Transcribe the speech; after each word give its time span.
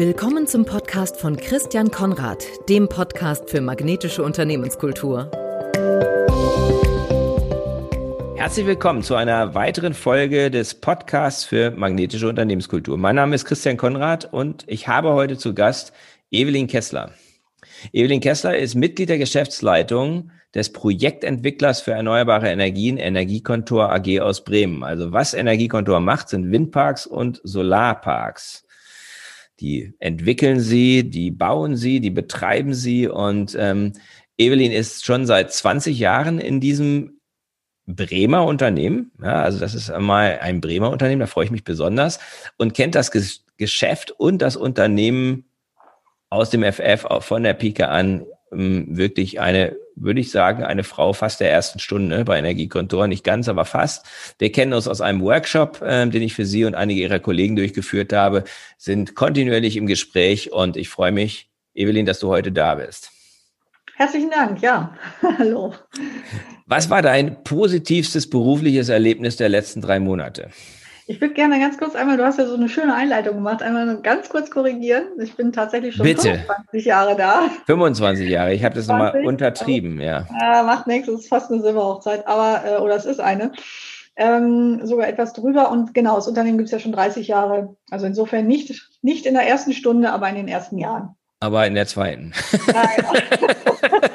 Willkommen 0.00 0.46
zum 0.46 0.64
Podcast 0.64 1.20
von 1.20 1.36
Christian 1.36 1.90
Konrad, 1.90 2.42
dem 2.70 2.88
Podcast 2.88 3.50
für 3.50 3.60
magnetische 3.60 4.22
Unternehmenskultur. 4.22 5.30
Herzlich 8.34 8.64
willkommen 8.64 9.02
zu 9.02 9.14
einer 9.14 9.54
weiteren 9.54 9.92
Folge 9.92 10.50
des 10.50 10.72
Podcasts 10.72 11.44
für 11.44 11.72
magnetische 11.72 12.26
Unternehmenskultur. 12.30 12.96
Mein 12.96 13.16
Name 13.16 13.34
ist 13.34 13.44
Christian 13.44 13.76
Konrad 13.76 14.24
und 14.32 14.64
ich 14.68 14.88
habe 14.88 15.12
heute 15.12 15.36
zu 15.36 15.52
Gast 15.52 15.92
Evelyn 16.30 16.66
Kessler. 16.66 17.10
Evelyn 17.92 18.20
Kessler 18.20 18.56
ist 18.56 18.76
Mitglied 18.76 19.10
der 19.10 19.18
Geschäftsleitung 19.18 20.30
des 20.54 20.72
Projektentwicklers 20.72 21.82
für 21.82 21.92
erneuerbare 21.92 22.48
Energien 22.48 22.96
Energiekontor 22.96 23.92
AG 23.92 24.20
aus 24.20 24.44
Bremen. 24.44 24.82
Also 24.82 25.12
was 25.12 25.34
Energiekontor 25.34 26.00
macht, 26.00 26.30
sind 26.30 26.50
Windparks 26.50 27.06
und 27.06 27.42
Solarparks. 27.44 28.64
Die 29.60 29.94
entwickeln 29.98 30.60
sie, 30.60 31.08
die 31.08 31.30
bauen 31.30 31.76
sie, 31.76 32.00
die 32.00 32.10
betreiben 32.10 32.74
sie. 32.74 33.08
Und 33.08 33.56
ähm, 33.58 33.92
Evelyn 34.38 34.72
ist 34.72 35.04
schon 35.04 35.26
seit 35.26 35.52
20 35.52 35.98
Jahren 35.98 36.38
in 36.38 36.60
diesem 36.60 37.20
Bremer 37.86 38.44
Unternehmen. 38.46 39.12
Ja, 39.22 39.42
also 39.42 39.58
das 39.58 39.74
ist 39.74 39.90
einmal 39.90 40.38
ein 40.40 40.60
Bremer 40.60 40.90
Unternehmen, 40.90 41.20
da 41.20 41.26
freue 41.26 41.44
ich 41.44 41.50
mich 41.50 41.64
besonders. 41.64 42.20
Und 42.56 42.74
kennt 42.74 42.94
das 42.94 43.10
Geschäft 43.56 44.12
und 44.12 44.40
das 44.40 44.56
Unternehmen 44.56 45.44
aus 46.30 46.50
dem 46.50 46.62
FF 46.62 47.06
von 47.20 47.42
der 47.42 47.54
Pike 47.54 47.88
an 47.88 48.24
ähm, 48.52 48.96
wirklich 48.96 49.40
eine, 49.40 49.76
würde 50.00 50.20
ich 50.20 50.30
sagen, 50.30 50.64
eine 50.64 50.82
Frau 50.82 51.12
fast 51.12 51.40
der 51.40 51.52
ersten 51.52 51.78
Stunde 51.78 52.24
bei 52.24 52.38
Energiekontor, 52.38 53.06
nicht 53.06 53.22
ganz, 53.22 53.48
aber 53.48 53.64
fast. 53.64 54.06
Wir 54.38 54.50
kennen 54.50 54.72
uns 54.72 54.88
aus 54.88 55.00
einem 55.00 55.20
Workshop, 55.20 55.82
äh, 55.82 56.06
den 56.06 56.22
ich 56.22 56.34
für 56.34 56.46
Sie 56.46 56.64
und 56.64 56.74
einige 56.74 57.02
Ihrer 57.02 57.18
Kollegen 57.18 57.54
durchgeführt 57.54 58.12
habe, 58.12 58.44
sind 58.78 59.14
kontinuierlich 59.14 59.76
im 59.76 59.86
Gespräch 59.86 60.52
und 60.52 60.76
ich 60.76 60.88
freue 60.88 61.12
mich, 61.12 61.50
Evelyn, 61.74 62.06
dass 62.06 62.18
du 62.18 62.28
heute 62.28 62.50
da 62.50 62.74
bist. 62.74 63.12
Herzlichen 63.96 64.30
Dank, 64.30 64.62
ja. 64.62 64.96
Hallo. 65.38 65.74
Was 66.66 66.88
war 66.88 67.02
dein 67.02 67.44
positivstes 67.44 68.30
berufliches 68.30 68.88
Erlebnis 68.88 69.36
der 69.36 69.50
letzten 69.50 69.82
drei 69.82 70.00
Monate? 70.00 70.50
Ich 71.10 71.20
würde 71.20 71.34
gerne 71.34 71.58
ganz 71.58 71.76
kurz 71.76 71.96
einmal, 71.96 72.16
du 72.16 72.24
hast 72.24 72.38
ja 72.38 72.46
so 72.46 72.54
eine 72.54 72.68
schöne 72.68 72.94
Einleitung 72.94 73.34
gemacht, 73.34 73.64
einmal 73.64 74.00
ganz 74.00 74.28
kurz 74.28 74.48
korrigieren. 74.48 75.06
Ich 75.20 75.34
bin 75.34 75.52
tatsächlich 75.52 75.96
schon 75.96 76.04
Bitte. 76.04 76.38
25 76.38 76.84
Jahre 76.84 77.16
da. 77.16 77.50
25 77.66 78.28
Jahre, 78.28 78.54
ich 78.54 78.62
habe 78.62 78.76
das 78.76 78.86
nochmal 78.86 79.24
untertrieben, 79.26 80.00
ja. 80.00 80.28
ja. 80.40 80.62
Macht 80.62 80.86
nichts, 80.86 81.08
es 81.08 81.22
ist 81.22 81.28
fast 81.28 81.50
eine 81.50 81.62
Silberhochzeit, 81.62 82.28
aber, 82.28 82.62
äh, 82.64 82.76
oder 82.76 82.94
es 82.94 83.06
ist 83.06 83.18
eine. 83.18 83.50
Ähm, 84.14 84.86
sogar 84.86 85.08
etwas 85.08 85.32
drüber. 85.32 85.72
Und 85.72 85.94
genau, 85.94 86.14
das 86.14 86.28
Unternehmen 86.28 86.58
gibt 86.58 86.68
es 86.68 86.72
ja 86.72 86.78
schon 86.78 86.92
30 86.92 87.26
Jahre. 87.26 87.74
Also 87.90 88.06
insofern 88.06 88.46
nicht, 88.46 88.72
nicht 89.02 89.26
in 89.26 89.34
der 89.34 89.48
ersten 89.48 89.72
Stunde, 89.72 90.12
aber 90.12 90.28
in 90.28 90.36
den 90.36 90.46
ersten 90.46 90.78
Jahren. 90.78 91.16
Aber 91.40 91.66
in 91.66 91.74
der 91.74 91.86
zweiten. 91.86 92.34
Ja, 92.68 92.86
genau. 92.96 93.98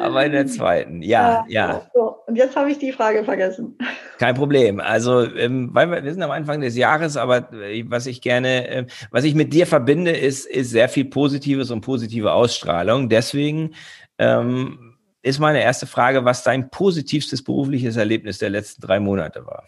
Aber 0.00 0.24
in 0.24 0.32
der 0.32 0.46
zweiten, 0.48 1.02
ja, 1.02 1.44
ja. 1.48 1.68
ja. 1.68 1.82
So, 1.94 2.16
und 2.26 2.36
jetzt 2.36 2.56
habe 2.56 2.70
ich 2.70 2.78
die 2.78 2.92
Frage 2.92 3.24
vergessen. 3.24 3.78
Kein 4.18 4.34
Problem. 4.34 4.80
Also, 4.80 5.22
ähm, 5.22 5.70
weil 5.72 5.90
wir, 5.90 6.04
wir 6.04 6.12
sind 6.12 6.22
am 6.22 6.30
Anfang 6.30 6.60
des 6.60 6.76
Jahres, 6.76 7.16
aber 7.16 7.52
äh, 7.52 7.84
was 7.88 8.06
ich 8.06 8.20
gerne, 8.20 8.68
äh, 8.68 8.86
was 9.10 9.24
ich 9.24 9.34
mit 9.34 9.52
dir 9.52 9.66
verbinde, 9.66 10.12
ist, 10.12 10.46
ist 10.46 10.70
sehr 10.70 10.88
viel 10.88 11.06
Positives 11.06 11.70
und 11.70 11.80
positive 11.80 12.32
Ausstrahlung. 12.32 13.08
Deswegen 13.08 13.74
ähm, 14.18 14.96
ist 15.22 15.38
meine 15.38 15.62
erste 15.62 15.86
Frage, 15.86 16.24
was 16.24 16.42
dein 16.42 16.70
positivstes 16.70 17.42
berufliches 17.42 17.96
Erlebnis 17.96 18.38
der 18.38 18.50
letzten 18.50 18.82
drei 18.82 19.00
Monate 19.00 19.46
war. 19.46 19.64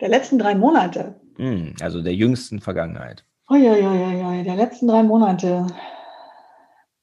Der 0.00 0.08
letzten 0.08 0.38
drei 0.38 0.54
Monate? 0.54 1.20
Hm, 1.36 1.74
also 1.80 2.02
der 2.02 2.14
jüngsten 2.14 2.60
Vergangenheit. 2.60 3.24
Oh 3.48 3.54
ja, 3.54 3.76
ja, 3.76 3.94
ja, 3.94 4.12
ja, 4.12 4.42
der 4.42 4.56
letzten 4.56 4.88
drei 4.88 5.02
Monate. 5.02 5.66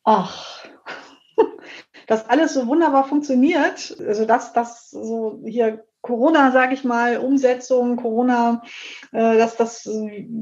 Ach, 0.03 0.62
dass 2.08 2.30
alles 2.30 2.53
so 2.53 2.68
wunderbar 2.68 3.06
funktioniert. 3.06 3.96
Also 4.06 4.25
dass 4.25 4.53
das 4.53 4.90
so 4.90 5.41
hier 5.46 5.84
Corona, 6.02 6.52
sage 6.52 6.74
ich 6.74 6.84
mal, 6.84 7.18
Umsetzung, 7.18 7.96
Corona, 7.96 8.62
äh, 9.14 9.38
dass 9.38 9.56
das, 9.56 9.90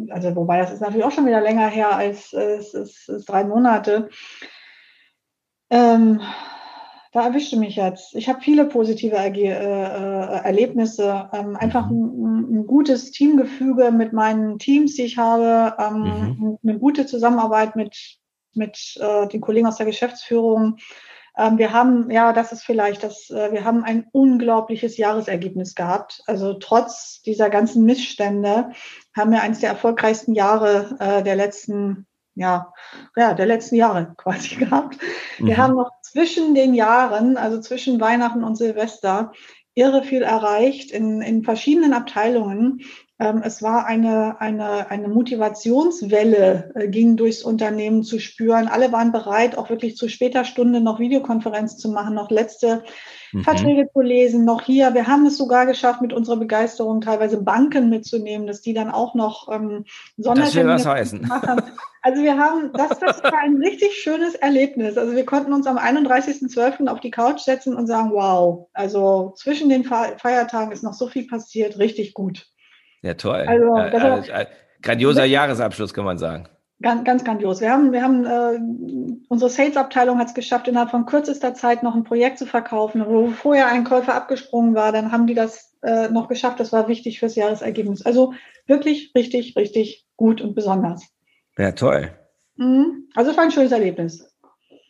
also 0.10 0.36
wobei 0.36 0.58
das 0.58 0.74
ist 0.74 0.82
natürlich 0.82 1.06
auch 1.06 1.12
schon 1.12 1.28
wieder 1.28 1.40
länger 1.40 1.68
her 1.68 1.96
als 1.96 2.34
äh, 2.34 2.56
es 2.56 2.74
ist, 2.74 3.08
ist 3.08 3.30
drei 3.30 3.44
Monate. 3.44 4.10
Ähm, 5.70 6.20
da 7.14 7.26
erwischte 7.26 7.58
mich 7.58 7.76
jetzt. 7.76 8.16
Ich 8.16 8.30
habe 8.30 8.42
viele 8.42 8.66
positive 8.66 9.16
Erge 9.16 9.50
äh, 9.50 10.46
Erlebnisse. 10.46 11.30
Ähm, 11.34 11.58
einfach 11.58 11.90
mhm. 11.90 12.26
ein, 12.26 12.56
ein, 12.56 12.68
gutes 12.68 13.12
Teamgefüge 13.12 13.92
mit 13.92 14.14
meinen 14.14 14.60
Teams, 14.60 14.96
die 14.96 15.04
ich 15.04 15.18
habe, 15.18 15.76
ähm, 15.78 16.38
mhm. 16.40 16.58
eine 16.64 16.80
gute 16.80 17.06
Zusammenarbeit 17.06 17.76
mit, 17.76 18.18
mit 18.54 18.98
äh, 19.00 19.28
den 19.28 19.42
Kollegen 19.42 19.68
aus 19.68 19.76
der 19.76 19.86
Geschäftsführung. 19.86 20.78
Ähm, 21.38 21.58
wir 21.58 21.72
haben, 21.72 22.12
ja, 22.12 22.34
das 22.34 22.52
ist 22.52 22.64
vielleicht 22.64 23.04
das, 23.04 23.30
äh, 23.30 23.52
wir 23.52 23.64
haben 23.64 23.84
ein 23.84 24.08
unglaubliches 24.12 24.98
Jahresergebnis 24.98 25.76
gehabt. 25.76 26.22
Also 26.28 26.54
trotz 26.54 27.22
dieser 27.22 27.50
ganzen 27.50 27.86
Missstände 27.86 28.72
haben 29.16 29.32
wir 29.32 29.42
eines 29.42 29.60
der 29.60 29.70
erfolgreichsten 29.70 30.34
Jahre 30.34 30.98
äh, 31.00 31.24
der 31.24 31.36
letzten, 31.36 32.06
ja, 32.36 32.74
ja, 33.16 33.34
der 33.34 33.46
letzten 33.46 33.76
Jahre 33.76 34.14
quasi 34.18 34.56
gehabt. 34.56 34.98
Wir 35.38 35.56
mhm. 35.56 35.58
haben 35.58 35.76
noch 35.76 35.92
zwischen 36.02 36.54
den 36.54 36.74
Jahren, 36.74 37.38
also 37.38 37.62
zwischen 37.62 38.02
Weihnachten 38.02 38.44
und 38.44 38.58
Silvester, 38.58 39.32
irre 39.74 40.04
viel 40.04 40.22
erreicht 40.22 40.92
in, 40.92 41.22
in 41.22 41.44
verschiedenen 41.44 41.94
Abteilungen. 41.94 42.82
Ähm, 43.22 43.44
es 43.44 43.62
war 43.62 43.86
eine, 43.86 44.42
eine, 44.42 44.90
eine 44.90 45.08
Motivationswelle, 45.08 46.72
äh, 46.74 46.88
ging 46.88 47.18
durchs 47.18 47.44
Unternehmen 47.44 48.02
zu 48.02 48.20
spüren. 48.20 48.68
Alle 48.68 48.92
waren 48.92 49.12
bereit, 49.12 49.60
auch 49.60 49.70
wirklich 49.70 49.96
zu 49.96 50.10
später 50.10 50.44
Stunde 50.44 50.82
noch 50.82 51.00
Videokonferenz 51.00 51.78
zu 51.78 51.90
machen, 51.90 52.16
noch 52.16 52.32
letzte 52.32 52.84
mhm. 53.32 53.44
Verträge 53.44 53.88
zu 53.94 54.02
lesen, 54.02 54.44
noch 54.44 54.64
hier. 54.64 54.96
Wir 54.96 55.06
haben 55.06 55.28
es 55.28 55.38
sogar 55.38 55.68
geschafft, 55.68 56.02
mit 56.02 56.14
unserer 56.14 56.38
Begeisterung 56.38 57.00
teilweise 57.00 57.40
Banken 57.40 57.90
mitzunehmen, 57.90 58.48
dass 58.48 58.62
die 58.62 58.74
dann 58.74 58.90
auch 58.90 59.14
noch 59.14 59.50
ähm, 59.52 59.86
Sondertermine 60.18 60.74
das 60.74 60.88
heißen. 60.88 61.22
Machen. 61.28 61.62
Also 62.02 62.24
wir 62.24 62.40
haben, 62.40 62.72
das, 62.74 62.98
das 62.98 63.22
war 63.22 63.38
ein 63.38 63.58
richtig 63.58 63.94
schönes 63.94 64.34
Erlebnis. 64.34 64.98
Also 64.98 65.16
wir 65.16 65.28
konnten 65.28 65.54
uns 65.54 65.68
am 65.68 65.78
31.12. 65.78 66.88
auf 66.88 67.00
die 67.00 67.12
Couch 67.12 67.42
setzen 67.42 67.76
und 67.76 67.86
sagen, 67.86 68.10
wow, 68.14 68.68
also 68.74 69.34
zwischen 69.38 69.70
den 69.70 69.84
Feiertagen 69.84 70.72
ist 70.72 70.82
noch 70.82 70.96
so 70.96 71.08
viel 71.08 71.28
passiert, 71.28 71.78
richtig 71.78 72.16
gut. 72.16 72.48
Ja, 73.02 73.16
toll. 73.16 73.46
Also, 73.48 73.76
das 73.76 74.30
äh, 74.30 74.44
äh, 74.44 74.46
grandioser 74.82 75.26
Jahresabschluss, 75.26 75.94
kann 75.94 76.06
man 76.06 76.18
sagen. 76.18 76.48
Ganz, 76.82 77.04
ganz 77.04 77.24
grandios. 77.24 77.62
Wir 77.62 77.72
haben, 77.72 77.92
wir 77.92 78.02
haben 78.02 78.26
äh, 78.26 78.60
unsere 79.30 79.52
Sales-Abteilung 79.52 80.18
hat 80.18 80.30
es 80.30 80.34
geschafft, 80.34 80.68
innerhalb 80.68 80.90
von 80.90 81.06
kürzester 81.06 81.54
Zeit 81.54 81.84
noch 81.84 81.96
ein 81.96 82.04
Projekt 82.04 82.40
zu 82.40 82.48
verkaufen, 82.48 83.06
wo 83.06 83.28
vorher 83.30 83.68
ein 83.68 83.84
Käufer 83.84 84.16
abgesprungen 84.16 84.74
war. 84.74 84.92
Dann 84.92 85.12
haben 85.12 85.28
die 85.28 85.36
das 85.36 85.76
äh, 85.84 86.10
noch 86.10 86.28
geschafft. 86.28 86.60
Das 86.60 86.74
war 86.74 86.88
wichtig 86.88 87.20
fürs 87.20 87.36
Jahresergebnis. 87.36 88.04
Also 88.04 88.34
wirklich, 88.66 89.12
richtig, 89.16 89.56
richtig 89.56 90.08
gut 90.16 90.42
und 90.42 90.56
besonders. 90.56 91.08
Ja, 91.58 91.72
toll. 91.74 92.12
Mhm. 92.56 93.08
Also 93.16 93.32
es 93.32 93.38
war 93.38 93.44
ein 93.44 93.52
schönes 93.52 93.72
Erlebnis. 93.72 94.28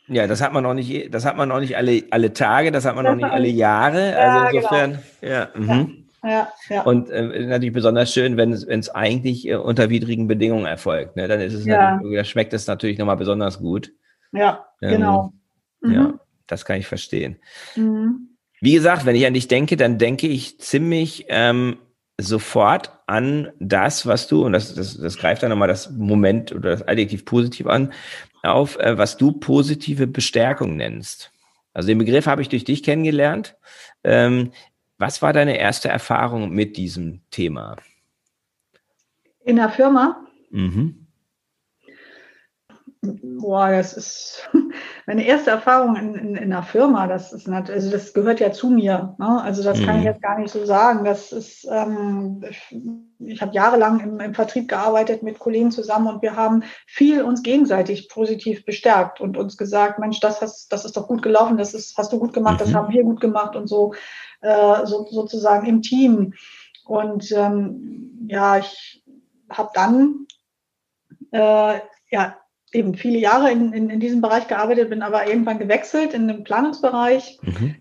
Ja, 0.07 0.27
das 0.27 0.41
hat 0.41 0.53
man 0.53 0.63
noch 0.63 0.73
nicht, 0.73 1.13
das 1.13 1.25
hat 1.25 1.37
man 1.37 1.49
noch 1.49 1.59
nicht 1.59 1.77
alle, 1.77 2.03
alle 2.11 2.33
Tage, 2.33 2.71
das 2.71 2.85
hat 2.85 2.95
man 2.95 3.05
das 3.05 3.11
noch 3.11 3.17
nicht 3.17 3.31
alle 3.31 3.47
Jahre. 3.47 4.17
Also 4.17 4.39
ja, 4.39 4.49
insofern, 4.49 4.99
genau. 5.21 5.33
ja. 5.33 5.49
Mhm. 5.55 5.67
ja. 5.67 5.87
Ja, 6.23 6.53
ja. 6.69 6.83
Und 6.83 7.09
äh, 7.09 7.45
natürlich 7.45 7.73
besonders 7.73 8.13
schön, 8.13 8.37
wenn 8.37 8.53
es, 8.53 8.67
wenn 8.67 8.79
es 8.79 8.89
eigentlich 8.89 9.47
äh, 9.47 9.55
unter 9.55 9.89
widrigen 9.89 10.27
Bedingungen 10.27 10.65
erfolgt. 10.65 11.15
Ne? 11.15 11.27
Dann 11.27 11.41
ist 11.41 11.53
es 11.53 11.65
ja. 11.65 11.99
da 11.99 12.23
schmeckt 12.23 12.53
es 12.53 12.67
natürlich 12.67 12.99
nochmal 12.99 13.17
besonders 13.17 13.59
gut. 13.59 13.91
Ja, 14.31 14.67
ähm, 14.81 14.91
genau. 14.91 15.33
Mhm. 15.81 15.93
Ja, 15.93 16.19
das 16.47 16.65
kann 16.65 16.77
ich 16.77 16.87
verstehen. 16.87 17.37
Mhm. 17.75 18.37
Wie 18.59 18.73
gesagt, 18.73 19.05
wenn 19.05 19.15
ich 19.15 19.25
an 19.25 19.33
dich 19.33 19.47
denke, 19.47 19.77
dann 19.77 19.97
denke 19.97 20.27
ich 20.27 20.59
ziemlich 20.59 21.25
ähm, 21.29 21.77
sofort 22.19 22.91
an 23.07 23.51
das, 23.59 24.05
was 24.05 24.27
du, 24.27 24.45
und 24.45 24.53
das, 24.53 24.75
das, 24.75 24.97
das 24.97 25.17
greift 25.17 25.41
dann 25.41 25.49
nochmal 25.49 25.67
das 25.67 25.89
Moment 25.89 26.51
oder 26.51 26.69
das 26.69 26.87
Adjektiv 26.87 27.25
positiv 27.25 27.65
an, 27.65 27.91
auf, 28.43 28.77
äh, 28.77 28.97
was 28.97 29.17
du 29.17 29.31
positive 29.31 30.05
Bestärkung 30.05 30.75
nennst. 30.75 31.31
Also 31.73 31.87
den 31.87 31.97
Begriff 31.97 32.27
habe 32.27 32.41
ich 32.41 32.49
durch 32.49 32.63
dich 32.63 32.83
kennengelernt. 32.83 33.57
Ähm, 34.03 34.51
was 35.01 35.21
war 35.21 35.33
deine 35.33 35.57
erste 35.57 35.89
Erfahrung 35.89 36.51
mit 36.51 36.77
diesem 36.77 37.21
Thema? 37.31 37.75
In 39.43 39.55
der 39.57 39.69
Firma? 39.69 40.25
Mhm. 40.51 41.00
Boah, 43.03 43.71
das 43.71 43.93
ist 43.93 44.47
meine 45.07 45.25
erste 45.25 45.49
Erfahrung 45.49 45.95
in, 45.95 46.13
in, 46.13 46.35
in 46.35 46.53
einer 46.53 46.61
Firma. 46.61 47.07
Das 47.07 47.33
ist 47.33 47.47
natürlich, 47.47 47.83
also 47.83 47.91
das 47.91 48.13
gehört 48.13 48.39
ja 48.39 48.51
zu 48.51 48.69
mir. 48.69 49.15
Ne? 49.17 49.41
Also 49.41 49.63
das 49.63 49.79
mhm. 49.79 49.85
kann 49.85 49.95
ich 49.95 50.01
mhm. 50.01 50.07
jetzt 50.07 50.21
gar 50.21 50.37
nicht 50.37 50.51
so 50.51 50.63
sagen. 50.65 51.03
Das 51.03 51.31
ist, 51.31 51.67
ähm, 51.71 52.43
ich, 52.47 52.77
ich 53.17 53.41
habe 53.41 53.55
jahrelang 53.55 54.01
im, 54.01 54.19
im, 54.19 54.35
Vertrieb 54.35 54.69
gearbeitet 54.69 55.23
mit 55.23 55.39
Kollegen 55.39 55.71
zusammen 55.71 56.07
und 56.07 56.21
wir 56.21 56.35
haben 56.35 56.63
viel 56.85 57.23
uns 57.23 57.41
gegenseitig 57.41 58.07
positiv 58.07 58.65
bestärkt 58.65 59.19
und 59.19 59.35
uns 59.35 59.57
gesagt, 59.57 59.97
Mensch, 59.97 60.19
das, 60.19 60.39
hast, 60.41 60.71
das 60.71 60.85
ist 60.85 60.95
doch 60.95 61.07
gut 61.07 61.23
gelaufen, 61.23 61.57
das 61.57 61.73
ist, 61.73 61.97
hast 61.97 62.13
du 62.13 62.19
gut 62.19 62.33
gemacht, 62.33 62.59
mhm. 62.59 62.65
das 62.65 62.73
haben 62.75 62.93
wir 62.93 63.03
gut 63.03 63.19
gemacht 63.19 63.55
und 63.55 63.67
so 63.67 63.93
äh, 64.41 64.85
so, 64.85 65.07
sozusagen 65.09 65.65
im 65.65 65.81
Team. 65.81 66.33
Und 66.85 67.31
ähm, 67.31 68.27
ja, 68.27 68.57
ich 68.57 69.03
habe 69.49 69.69
dann 69.73 70.27
äh, 71.31 71.79
ja 72.11 72.40
eben 72.73 72.95
viele 72.95 73.19
Jahre 73.19 73.51
in, 73.51 73.73
in, 73.73 73.89
in 73.89 73.99
diesem 73.99 74.21
Bereich 74.21 74.47
gearbeitet, 74.47 74.89
bin 74.89 75.01
aber 75.01 75.27
irgendwann 75.27 75.59
gewechselt 75.59 76.13
in 76.13 76.27
den 76.27 76.43
Planungsbereich. 76.43 77.39
Mhm. 77.41 77.75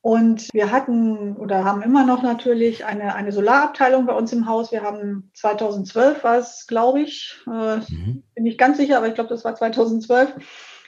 Und 0.00 0.54
wir 0.54 0.70
hatten 0.70 1.36
oder 1.36 1.64
haben 1.64 1.82
immer 1.82 2.06
noch 2.06 2.22
natürlich 2.22 2.84
eine, 2.84 3.16
eine 3.16 3.32
Solarabteilung 3.32 4.06
bei 4.06 4.12
uns 4.12 4.32
im 4.32 4.46
Haus. 4.46 4.70
Wir 4.70 4.82
haben 4.82 5.32
2012 5.34 6.22
war 6.22 6.38
es, 6.38 6.66
glaube 6.68 7.00
ich, 7.00 7.36
äh, 7.48 7.78
mhm. 7.78 8.22
bin 8.34 8.44
nicht 8.44 8.58
ganz 8.58 8.76
sicher, 8.76 8.98
aber 8.98 9.08
ich 9.08 9.14
glaube, 9.14 9.30
das 9.30 9.44
war 9.44 9.56
2012, 9.56 10.34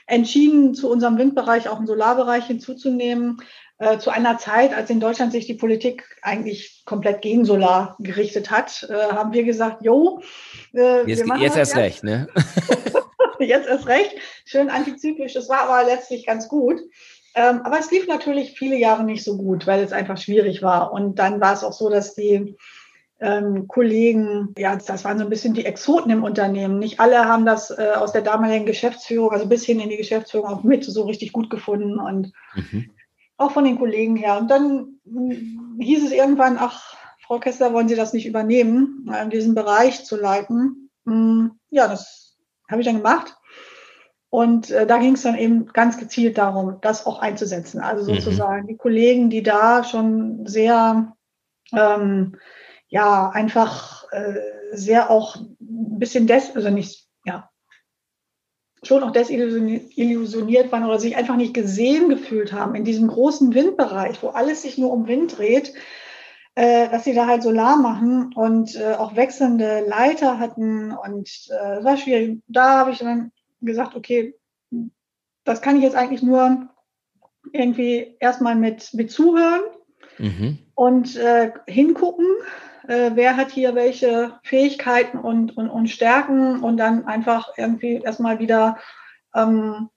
entschieden, 0.07 0.73
zu 0.73 0.89
unserem 0.89 1.17
Windbereich 1.17 1.69
auch 1.69 1.77
einen 1.77 1.87
Solarbereich 1.87 2.45
hinzuzunehmen. 2.45 3.41
Äh, 3.81 3.97
zu 3.97 4.09
einer 4.09 4.37
Zeit, 4.37 4.73
als 4.73 4.89
in 4.89 4.99
Deutschland 4.99 5.31
sich 5.31 5.45
die 5.45 5.53
Politik 5.53 6.03
eigentlich 6.21 6.83
komplett 6.85 7.21
gegen 7.21 7.45
Solar 7.45 7.95
gerichtet 7.99 8.51
hat, 8.51 8.85
äh, 8.89 9.13
haben 9.13 9.31
wir 9.31 9.45
gesagt, 9.45 9.85
jo, 9.85 10.21
äh, 10.73 11.09
jetzt, 11.09 11.23
jetzt 11.39 11.55
erst 11.55 11.77
recht, 11.77 12.03
ne? 12.03 12.27
jetzt 13.45 13.67
erst 13.67 13.87
recht. 13.87 14.15
Schön 14.45 14.69
antizyklisch. 14.69 15.33
Das 15.33 15.49
war 15.49 15.61
aber 15.61 15.85
letztlich 15.85 16.25
ganz 16.25 16.47
gut. 16.47 16.79
Ähm, 17.35 17.61
aber 17.63 17.79
es 17.79 17.91
lief 17.91 18.07
natürlich 18.07 18.57
viele 18.57 18.75
Jahre 18.75 19.03
nicht 19.03 19.23
so 19.23 19.37
gut, 19.37 19.67
weil 19.67 19.83
es 19.83 19.91
einfach 19.91 20.17
schwierig 20.17 20.61
war. 20.61 20.91
Und 20.91 21.19
dann 21.19 21.39
war 21.39 21.53
es 21.53 21.63
auch 21.63 21.73
so, 21.73 21.89
dass 21.89 22.15
die 22.15 22.55
ähm, 23.19 23.67
Kollegen, 23.67 24.53
ja, 24.57 24.75
das 24.75 25.03
waren 25.03 25.17
so 25.17 25.25
ein 25.25 25.29
bisschen 25.29 25.53
die 25.53 25.65
Exoten 25.65 26.11
im 26.11 26.23
Unternehmen. 26.23 26.79
Nicht 26.79 26.99
alle 26.99 27.25
haben 27.25 27.45
das 27.45 27.69
äh, 27.69 27.91
aus 27.95 28.13
der 28.13 28.21
damaligen 28.21 28.65
Geschäftsführung, 28.65 29.31
also 29.31 29.45
bis 29.45 29.65
hin 29.65 29.79
in 29.79 29.89
die 29.89 29.97
Geschäftsführung 29.97 30.47
auch 30.47 30.63
mit 30.63 30.83
so 30.85 31.03
richtig 31.03 31.33
gut 31.33 31.49
gefunden 31.49 31.99
und 31.99 32.31
mhm. 32.55 32.89
auch 33.37 33.51
von 33.51 33.65
den 33.65 33.77
Kollegen 33.77 34.15
her. 34.15 34.37
Und 34.37 34.49
dann 34.49 34.99
äh, 35.05 35.83
hieß 35.83 36.05
es 36.05 36.11
irgendwann, 36.11 36.57
ach, 36.59 36.95
Frau 37.25 37.39
Kessler, 37.39 37.73
wollen 37.73 37.87
Sie 37.87 37.95
das 37.95 38.13
nicht 38.13 38.25
übernehmen, 38.25 39.07
äh, 39.13 39.27
diesen 39.27 39.53
Bereich 39.53 40.03
zu 40.03 40.15
leiten? 40.15 40.89
Mm, 41.03 41.49
ja, 41.69 41.87
das 41.87 42.18
habe 42.69 42.81
ich 42.81 42.87
dann 42.87 42.97
gemacht. 42.97 43.35
Und 44.29 44.69
äh, 44.69 44.85
da 44.85 44.97
ging 44.99 45.15
es 45.15 45.23
dann 45.23 45.37
eben 45.37 45.65
ganz 45.67 45.97
gezielt 45.97 46.37
darum, 46.37 46.77
das 46.81 47.05
auch 47.05 47.19
einzusetzen. 47.19 47.81
Also 47.81 48.11
mhm. 48.11 48.15
sozusagen 48.15 48.63
mhm. 48.63 48.67
die 48.67 48.77
Kollegen, 48.77 49.29
die 49.29 49.41
da 49.41 49.83
schon 49.83 50.45
sehr, 50.45 51.13
ähm, 51.73 52.35
ja, 52.87 53.29
einfach 53.29 54.05
äh, 54.11 54.35
sehr 54.71 55.09
auch 55.09 55.35
ein 55.35 55.99
bisschen 55.99 56.27
des, 56.27 56.55
also 56.55 56.69
nicht, 56.69 57.07
ja, 57.25 57.49
schon 58.83 59.03
auch 59.03 59.11
desillusioniert 59.11 60.71
waren 60.71 60.85
oder 60.85 60.99
sich 60.99 61.17
einfach 61.17 61.35
nicht 61.35 61.53
gesehen 61.53 62.07
gefühlt 62.07 62.53
haben 62.53 62.75
in 62.75 62.85
diesem 62.85 63.07
großen 63.07 63.53
Windbereich, 63.53 64.21
wo 64.21 64.29
alles 64.29 64.61
sich 64.61 64.77
nur 64.77 64.91
um 64.91 65.07
Wind 65.07 65.37
dreht, 65.37 65.73
äh, 66.59 66.89
dass 66.89 67.05
sie 67.05 67.13
da 67.13 67.25
halt 67.25 67.41
Solar 67.41 67.77
machen 67.77 68.33
und 68.35 68.75
äh, 68.75 68.95
auch 68.95 69.15
wechselnde 69.15 69.85
Leiter 69.87 70.39
hatten 70.39 70.91
und 70.91 71.29
äh, 71.49 71.81
war 71.85 71.95
schwierig. 71.95 72.41
Da 72.49 72.79
habe 72.79 72.91
ich 72.91 72.97
dann 72.97 73.31
gesagt, 73.61 73.95
okay, 73.95 74.35
das 75.45 75.61
kann 75.61 75.77
ich 75.77 75.83
jetzt 75.83 75.95
eigentlich 75.95 76.21
nur 76.21 76.67
irgendwie 77.53 78.17
erstmal 78.19 78.55
mit, 78.55 78.93
mit 78.93 79.09
zuhören 79.09 79.61
mhm. 80.17 80.59
und 80.75 81.15
äh, 81.15 81.53
hingucken, 81.65 82.27
äh, 82.89 83.11
wer 83.13 83.37
hat 83.37 83.51
hier 83.51 83.73
welche 83.73 84.37
Fähigkeiten 84.43 85.17
und, 85.17 85.55
und, 85.55 85.69
und 85.69 85.87
Stärken 85.87 86.61
und 86.61 86.75
dann 86.75 87.05
einfach 87.05 87.53
irgendwie 87.55 88.01
erstmal 88.03 88.39
wieder 88.39 88.77
ähm, 89.33 89.87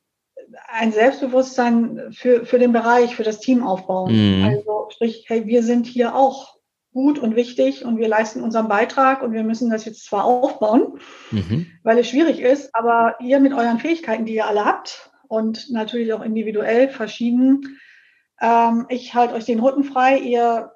ein 0.69 0.93
Selbstbewusstsein 0.93 2.12
für, 2.12 2.44
für 2.46 2.58
den 2.58 2.72
Bereich, 2.72 3.16
für 3.16 3.22
das 3.22 3.40
Team 3.40 3.62
aufbauen. 3.64 4.12
Mhm. 4.12 4.44
Also 4.44 4.88
sprich, 4.90 5.25
hey, 5.28 5.46
wir 5.46 5.62
sind 5.62 5.87
hier 5.87 6.14
auch 6.14 6.56
gut 6.93 7.19
und 7.19 7.37
wichtig 7.37 7.84
und 7.84 7.99
wir 7.99 8.08
leisten 8.08 8.43
unseren 8.43 8.69
Beitrag 8.69 9.22
und 9.22 9.32
wir 9.32 9.44
müssen 9.44 9.70
das 9.70 9.84
jetzt 9.84 10.04
zwar 10.04 10.25
aufbauen, 10.25 10.99
mhm. 11.31 11.66
weil 11.82 11.99
es 11.99 12.08
schwierig 12.08 12.40
ist, 12.40 12.75
aber 12.75 13.16
ihr 13.20 13.40
mit 13.40 13.54
euren 13.54 13.78
Fähigkeiten, 13.78 14.26
die 14.26 14.34
ihr 14.34 14.46
alle 14.46 14.64
habt 14.64 15.10
und 15.26 15.70
natürlich 15.70 16.12
auch 16.12 16.22
individuell 16.22 16.90
verschieden, 16.90 17.78
ähm, 18.40 18.87
ich 18.90 19.14
halte 19.14 19.34
euch 19.34 19.44
den 19.44 19.60
Rücken 19.60 19.84
frei. 19.84 20.19
Ihr, 20.19 20.72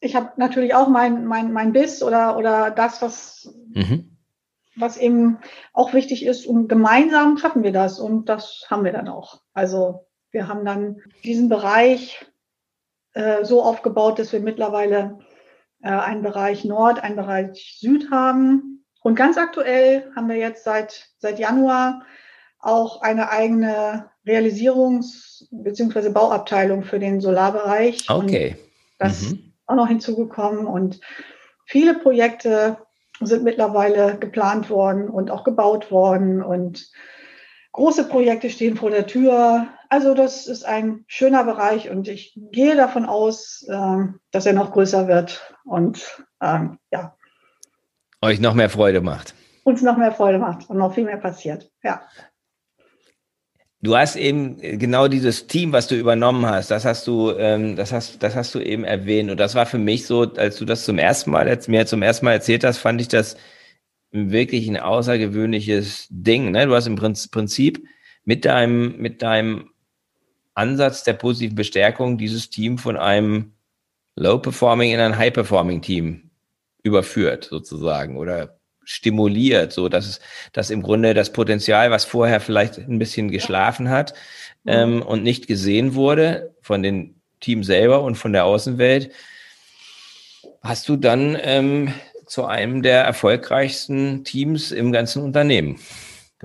ich 0.00 0.14
habe 0.14 0.32
natürlich 0.36 0.74
auch 0.74 0.88
mein, 0.88 1.26
mein, 1.26 1.52
mein 1.52 1.72
Biss 1.72 2.02
oder, 2.02 2.36
oder 2.36 2.70
das, 2.70 3.02
was, 3.02 3.52
mhm. 3.72 4.15
Was 4.76 4.96
eben 4.96 5.38
auch 5.72 5.92
wichtig 5.94 6.24
ist 6.24 6.46
und 6.46 6.68
gemeinsam 6.68 7.38
schaffen 7.38 7.62
wir 7.62 7.72
das 7.72 7.98
und 7.98 8.28
das 8.28 8.66
haben 8.70 8.84
wir 8.84 8.92
dann 8.92 9.08
auch. 9.08 9.40
Also 9.54 10.06
wir 10.30 10.48
haben 10.48 10.64
dann 10.64 11.02
diesen 11.24 11.48
Bereich 11.48 12.26
äh, 13.14 13.44
so 13.44 13.62
aufgebaut, 13.62 14.18
dass 14.18 14.32
wir 14.32 14.40
mittlerweile 14.40 15.18
äh, 15.82 15.88
einen 15.88 16.22
Bereich 16.22 16.64
Nord, 16.64 17.02
einen 17.02 17.16
Bereich 17.16 17.78
Süd 17.80 18.10
haben. 18.10 18.84
Und 19.00 19.14
ganz 19.14 19.38
aktuell 19.38 20.10
haben 20.14 20.28
wir 20.28 20.36
jetzt 20.36 20.64
seit, 20.64 21.08
seit 21.18 21.38
Januar 21.38 22.02
auch 22.58 23.00
eine 23.02 23.30
eigene 23.30 24.10
Realisierungs- 24.26 25.46
bzw. 25.50 26.10
Bauabteilung 26.10 26.82
für 26.82 26.98
den 26.98 27.20
Solarbereich. 27.20 28.10
Okay. 28.10 28.56
Und 28.58 28.58
das 28.98 29.22
mhm. 29.22 29.26
ist 29.28 29.38
auch 29.66 29.76
noch 29.76 29.88
hinzugekommen. 29.88 30.66
Und 30.66 31.00
viele 31.64 31.94
Projekte 31.94 32.78
sind 33.20 33.44
mittlerweile 33.44 34.18
geplant 34.18 34.70
worden 34.70 35.08
und 35.08 35.30
auch 35.30 35.44
gebaut 35.44 35.90
worden. 35.90 36.42
Und 36.42 36.90
große 37.72 38.08
Projekte 38.08 38.50
stehen 38.50 38.76
vor 38.76 38.90
der 38.90 39.06
Tür. 39.06 39.68
Also 39.88 40.14
das 40.14 40.46
ist 40.46 40.64
ein 40.64 41.04
schöner 41.06 41.44
Bereich 41.44 41.90
und 41.90 42.08
ich 42.08 42.38
gehe 42.52 42.76
davon 42.76 43.06
aus, 43.06 43.66
ähm, 43.70 44.20
dass 44.32 44.46
er 44.46 44.52
noch 44.52 44.72
größer 44.72 45.08
wird 45.08 45.54
und 45.64 46.24
ähm, 46.40 46.78
ja. 46.90 47.16
Euch 48.22 48.40
noch 48.40 48.54
mehr 48.54 48.70
Freude 48.70 49.00
macht. 49.00 49.34
Uns 49.64 49.82
noch 49.82 49.96
mehr 49.96 50.12
Freude 50.12 50.38
macht 50.38 50.68
und 50.68 50.78
noch 50.78 50.94
viel 50.94 51.04
mehr 51.04 51.18
passiert. 51.18 51.70
Ja. 51.82 52.02
Du 53.86 53.96
hast 53.96 54.16
eben 54.16 54.58
genau 54.58 55.06
dieses 55.06 55.46
Team, 55.46 55.70
was 55.70 55.86
du 55.86 55.94
übernommen 55.94 56.44
hast, 56.44 56.72
das 56.72 56.84
hast 56.84 57.06
du, 57.06 57.30
ähm, 57.30 57.76
das 57.76 57.92
hast, 57.92 58.20
das 58.20 58.34
hast 58.34 58.52
du 58.56 58.58
eben 58.58 58.82
erwähnt. 58.82 59.30
Und 59.30 59.38
das 59.38 59.54
war 59.54 59.64
für 59.64 59.78
mich 59.78 60.06
so, 60.06 60.22
als 60.22 60.56
du 60.56 60.64
das 60.64 60.84
zum 60.84 60.98
ersten 60.98 61.30
Mal, 61.30 61.48
als 61.48 61.68
mir 61.68 61.86
zum 61.86 62.02
ersten 62.02 62.24
Mal 62.24 62.32
erzählt 62.32 62.64
hast, 62.64 62.78
fand 62.78 63.00
ich 63.00 63.06
das 63.06 63.36
wirklich 64.10 64.66
ein 64.66 64.76
außergewöhnliches 64.76 66.08
Ding. 66.10 66.50
Ne? 66.50 66.66
Du 66.66 66.74
hast 66.74 66.88
im 66.88 66.96
Prinzip 66.96 67.86
mit 68.24 68.44
deinem, 68.44 68.96
mit 68.96 69.22
deinem 69.22 69.70
Ansatz 70.54 71.04
der 71.04 71.12
positiven 71.12 71.54
Bestärkung 71.54 72.18
dieses 72.18 72.50
Team 72.50 72.78
von 72.78 72.96
einem 72.96 73.52
Low-Performing 74.16 74.90
in 74.90 74.98
ein 74.98 75.16
High-Performing-Team 75.16 76.28
überführt, 76.82 77.44
sozusagen, 77.44 78.16
oder 78.16 78.55
stimuliert, 78.86 79.72
so 79.72 79.90
dass 79.90 80.06
es, 80.06 80.20
dass 80.52 80.70
im 80.70 80.82
Grunde 80.82 81.12
das 81.12 81.32
Potenzial, 81.32 81.90
was 81.90 82.04
vorher 82.04 82.40
vielleicht 82.40 82.78
ein 82.78 82.98
bisschen 82.98 83.30
geschlafen 83.30 83.90
hat 83.90 84.14
mhm. 84.64 84.72
ähm, 84.72 85.02
und 85.02 85.22
nicht 85.22 85.48
gesehen 85.48 85.94
wurde 85.94 86.54
von 86.62 86.82
den 86.82 87.20
Team 87.40 87.64
selber 87.64 88.02
und 88.02 88.14
von 88.14 88.32
der 88.32 88.46
Außenwelt, 88.46 89.10
hast 90.62 90.88
du 90.88 90.96
dann 90.96 91.36
ähm, 91.42 91.92
zu 92.26 92.46
einem 92.46 92.82
der 92.82 93.02
erfolgreichsten 93.02 94.24
Teams 94.24 94.70
im 94.70 94.92
ganzen 94.92 95.22
Unternehmen 95.22 95.78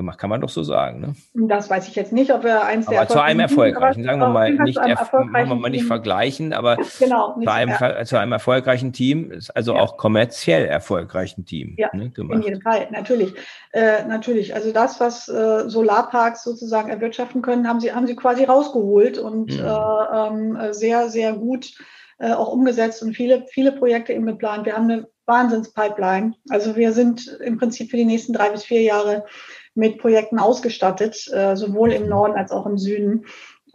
gemacht, 0.01 0.20
kann 0.20 0.29
man 0.29 0.41
doch 0.41 0.50
so 0.50 0.63
sagen. 0.63 1.00
Ne? 1.00 1.48
Das 1.48 1.70
weiß 1.70 1.88
ich 1.88 1.96
jetzt 1.96 2.12
nicht, 2.12 2.34
ob 2.34 2.43
wir 2.43 2.63
eins 2.63 2.88
aber 2.88 2.98
der 2.98 3.08
zu 3.08 3.22
einem 3.22 3.39
erfolgreichen, 3.39 4.03
sagen 4.03 4.20
wir 4.20 4.29
mal 4.29 4.51
nicht, 4.51 4.79
machen 4.79 5.31
wir 5.31 5.55
mal 5.55 5.70
nicht 5.70 5.86
vergleichen, 5.86 6.53
aber 6.53 6.77
genau, 7.00 7.38
nicht, 7.38 7.48
zu, 7.48 7.53
einem, 7.53 7.70
ja. 7.79 8.05
zu 8.05 8.17
einem 8.17 8.31
erfolgreichen 8.31 8.93
Team, 8.93 9.39
also 9.55 9.75
ja. 9.75 9.81
auch 9.81 9.98
kommerziell 9.98 10.65
erfolgreichen 10.65 11.46
Team. 11.46 11.75
Ja, 11.77 11.89
ne, 11.93 12.12
in 12.15 12.41
jedem 12.41 12.62
Fall, 12.62 12.88
natürlich, 12.91 13.34
äh, 13.74 14.03
natürlich. 14.05 14.53
Also 14.53 14.72
das, 14.72 15.00
was 15.00 15.27
äh, 15.29 15.70
Solarparks 15.70 16.43
sozusagen 16.43 16.89
erwirtschaften 16.89 17.41
können, 17.41 17.67
haben 17.67 17.79
sie 17.79 17.93
haben 17.93 18.08
sie 18.08 18.15
quasi 18.15 18.43
rausgeholt 18.43 19.17
und 19.17 19.58
mhm. 19.58 19.65
äh, 19.65 20.27
ähm, 20.27 20.74
sehr 20.74 21.10
sehr 21.10 21.34
gut 21.34 21.74
äh, 22.20 22.31
auch 22.31 22.51
umgesetzt 22.51 23.01
und 23.03 23.15
viele 23.15 23.46
viele 23.50 23.72
Projekte 23.72 24.13
eben 24.13 24.25
geplant. 24.25 24.65
Wir 24.65 24.75
haben 24.75 24.89
eine 24.89 25.08
Wahnsinnspipeline. 25.25 26.36
Also 26.50 26.75
wir 26.75 26.91
sind 26.91 27.27
im 27.43 27.58
Prinzip 27.58 27.89
für 27.89 27.98
die 27.98 28.05
nächsten 28.05 28.34
drei 28.34 28.50
bis 28.50 28.63
vier 28.63 28.81
Jahre 28.81 29.25
mit 29.74 30.00
Projekten 30.00 30.40
ausgestattet, 30.40 31.28
äh, 31.34 31.56
sowohl 31.56 31.92
im 31.92 32.08
Norden 32.08 32.36
als 32.36 32.51
auch 32.51 32.66
im 32.66 32.78
Süden. 32.78 33.25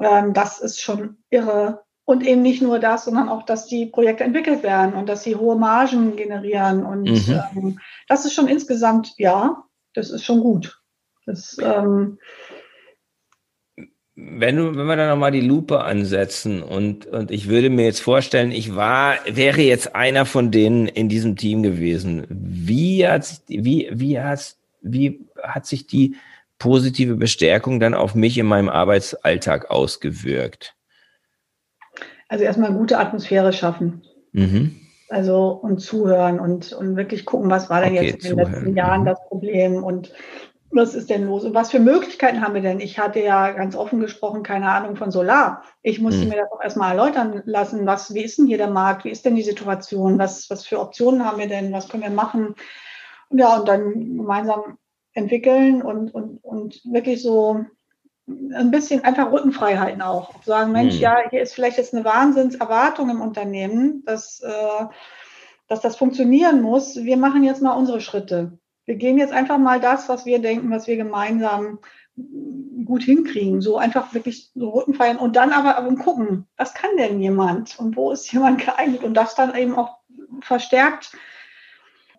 Ähm, 0.00 0.32
das 0.32 0.58
ist 0.58 0.80
schon 0.80 1.18
irre. 1.30 1.82
Und 2.04 2.24
eben 2.24 2.42
nicht 2.42 2.62
nur 2.62 2.78
das, 2.78 3.04
sondern 3.04 3.28
auch, 3.28 3.42
dass 3.42 3.66
die 3.66 3.86
Projekte 3.86 4.22
entwickelt 4.22 4.62
werden 4.62 4.94
und 4.94 5.08
dass 5.08 5.24
sie 5.24 5.34
hohe 5.34 5.56
Margen 5.56 6.14
generieren. 6.14 6.86
Und 6.86 7.02
mhm. 7.02 7.40
ähm, 7.56 7.80
das 8.08 8.24
ist 8.24 8.34
schon 8.34 8.46
insgesamt, 8.46 9.12
ja, 9.16 9.64
das 9.92 10.10
ist 10.10 10.24
schon 10.24 10.40
gut. 10.40 10.80
Das, 11.24 11.56
ähm, 11.60 12.18
wenn, 14.14 14.56
du, 14.56 14.76
wenn 14.76 14.86
wir 14.86 14.96
da 14.96 15.08
nochmal 15.08 15.32
die 15.32 15.42
Lupe 15.42 15.84
ansetzen 15.84 16.62
und, 16.62 17.06
und 17.06 17.30
ich 17.30 17.48
würde 17.48 17.68
mir 17.68 17.84
jetzt 17.84 18.00
vorstellen, 18.00 18.50
ich 18.50 18.74
war, 18.74 19.16
wäre 19.26 19.60
jetzt 19.60 19.94
einer 19.94 20.24
von 20.24 20.50
denen 20.50 20.86
in 20.86 21.08
diesem 21.08 21.36
Team 21.36 21.62
gewesen. 21.62 22.26
Wie 22.30 23.06
hat, 23.06 23.42
wie, 23.46 23.90
wie 23.92 24.18
hat, 24.18 24.56
wie 24.92 25.26
hat 25.42 25.66
sich 25.66 25.86
die 25.86 26.16
positive 26.58 27.16
Bestärkung 27.16 27.80
dann 27.80 27.94
auf 27.94 28.14
mich 28.14 28.38
in 28.38 28.46
meinem 28.46 28.68
Arbeitsalltag 28.68 29.70
ausgewirkt? 29.70 30.74
Also 32.28 32.44
erstmal 32.44 32.72
gute 32.72 32.98
Atmosphäre 32.98 33.52
schaffen. 33.52 34.02
Mhm. 34.32 34.80
Also 35.08 35.48
und 35.48 35.78
zuhören 35.78 36.40
und, 36.40 36.72
und 36.72 36.96
wirklich 36.96 37.24
gucken, 37.24 37.50
was 37.50 37.70
war 37.70 37.80
denn 37.80 37.92
okay, 37.92 38.06
jetzt 38.06 38.14
in 38.14 38.20
den 38.20 38.30
zuhören. 38.30 38.52
letzten 38.52 38.76
Jahren 38.76 39.00
mhm. 39.02 39.06
das 39.06 39.18
Problem 39.28 39.84
und 39.84 40.12
was 40.70 40.94
ist 40.94 41.10
denn 41.10 41.26
los? 41.26 41.44
Und 41.44 41.54
was 41.54 41.70
für 41.70 41.78
Möglichkeiten 41.78 42.40
haben 42.40 42.54
wir 42.54 42.60
denn? 42.60 42.80
Ich 42.80 42.98
hatte 42.98 43.20
ja 43.20 43.52
ganz 43.52 43.76
offen 43.76 44.00
gesprochen 44.00 44.42
keine 44.42 44.68
Ahnung 44.68 44.96
von 44.96 45.12
Solar. 45.12 45.62
Ich 45.82 46.00
musste 46.00 46.24
mhm. 46.24 46.30
mir 46.30 46.36
das 46.36 46.50
auch 46.50 46.62
erstmal 46.62 46.90
erläutern 46.90 47.42
lassen. 47.46 47.86
Was, 47.86 48.12
wie 48.14 48.22
ist 48.22 48.38
denn 48.38 48.46
hier 48.46 48.58
der 48.58 48.70
Markt? 48.70 49.04
Wie 49.04 49.10
ist 49.10 49.24
denn 49.24 49.36
die 49.36 49.42
Situation? 49.42 50.18
Was, 50.18 50.50
was 50.50 50.66
für 50.66 50.80
Optionen 50.80 51.24
haben 51.24 51.38
wir 51.38 51.46
denn? 51.46 51.72
Was 51.72 51.88
können 51.88 52.02
wir 52.02 52.10
machen? 52.10 52.56
Ja, 53.30 53.58
und 53.58 53.68
dann 53.68 54.16
gemeinsam 54.16 54.78
entwickeln 55.12 55.82
und, 55.82 56.14
und, 56.14 56.42
und 56.44 56.80
wirklich 56.84 57.22
so 57.22 57.64
ein 58.26 58.70
bisschen 58.70 59.04
einfach 59.04 59.30
Rückenfreiheiten 59.30 60.02
auch. 60.02 60.42
Sagen, 60.44 60.72
Mensch, 60.72 60.96
mhm. 60.96 61.00
ja, 61.00 61.18
hier 61.30 61.42
ist 61.42 61.54
vielleicht 61.54 61.78
jetzt 61.78 61.94
eine 61.94 62.04
Wahnsinnserwartung 62.04 63.08
im 63.10 63.20
Unternehmen, 63.20 64.04
dass, 64.04 64.40
äh, 64.40 64.84
dass 65.68 65.80
das 65.80 65.96
funktionieren 65.96 66.60
muss. 66.60 66.96
Wir 66.96 67.16
machen 67.16 67.44
jetzt 67.44 67.62
mal 67.62 67.76
unsere 67.76 68.00
Schritte 68.00 68.58
wir 68.86 68.94
gehen 68.94 69.18
jetzt 69.18 69.32
einfach 69.32 69.58
mal 69.58 69.80
das, 69.80 70.08
was 70.08 70.24
wir 70.24 70.38
denken, 70.38 70.70
was 70.70 70.86
wir 70.86 70.96
gemeinsam 70.96 71.80
gut 72.84 73.02
hinkriegen. 73.02 73.60
So 73.60 73.76
einfach 73.76 74.14
wirklich 74.14 74.50
so 74.54 74.70
Roten 74.70 74.94
feiern 74.94 75.18
und 75.18 75.36
dann 75.36 75.52
aber, 75.52 75.76
aber 75.76 75.94
gucken, 75.96 76.46
was 76.56 76.72
kann 76.72 76.96
denn 76.96 77.20
jemand 77.20 77.78
und 77.78 77.96
wo 77.96 78.12
ist 78.12 78.32
jemand 78.32 78.64
geeignet 78.64 79.02
und 79.02 79.14
das 79.14 79.34
dann 79.34 79.54
eben 79.54 79.74
auch 79.74 79.98
verstärkt 80.40 81.12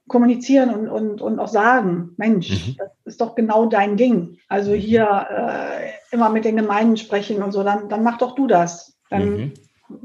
kommunizieren 0.07 0.73
und, 0.73 0.89
und, 0.89 1.21
und 1.21 1.39
auch 1.39 1.47
sagen, 1.47 2.13
Mensch, 2.17 2.49
mhm. 2.49 2.75
das 2.77 2.89
ist 3.05 3.21
doch 3.21 3.35
genau 3.35 3.65
dein 3.65 3.97
Ding. 3.97 4.37
Also 4.47 4.71
mhm. 4.71 4.75
hier 4.75 5.27
äh, 5.29 6.15
immer 6.15 6.29
mit 6.29 6.45
den 6.45 6.57
Gemeinden 6.57 6.97
sprechen 6.97 7.43
und 7.43 7.51
so, 7.51 7.63
dann, 7.63 7.89
dann 7.89 8.03
mach 8.03 8.17
doch 8.17 8.35
du 8.35 8.47
das. 8.47 8.97
Dann, 9.09 9.29
mhm. 9.29 9.53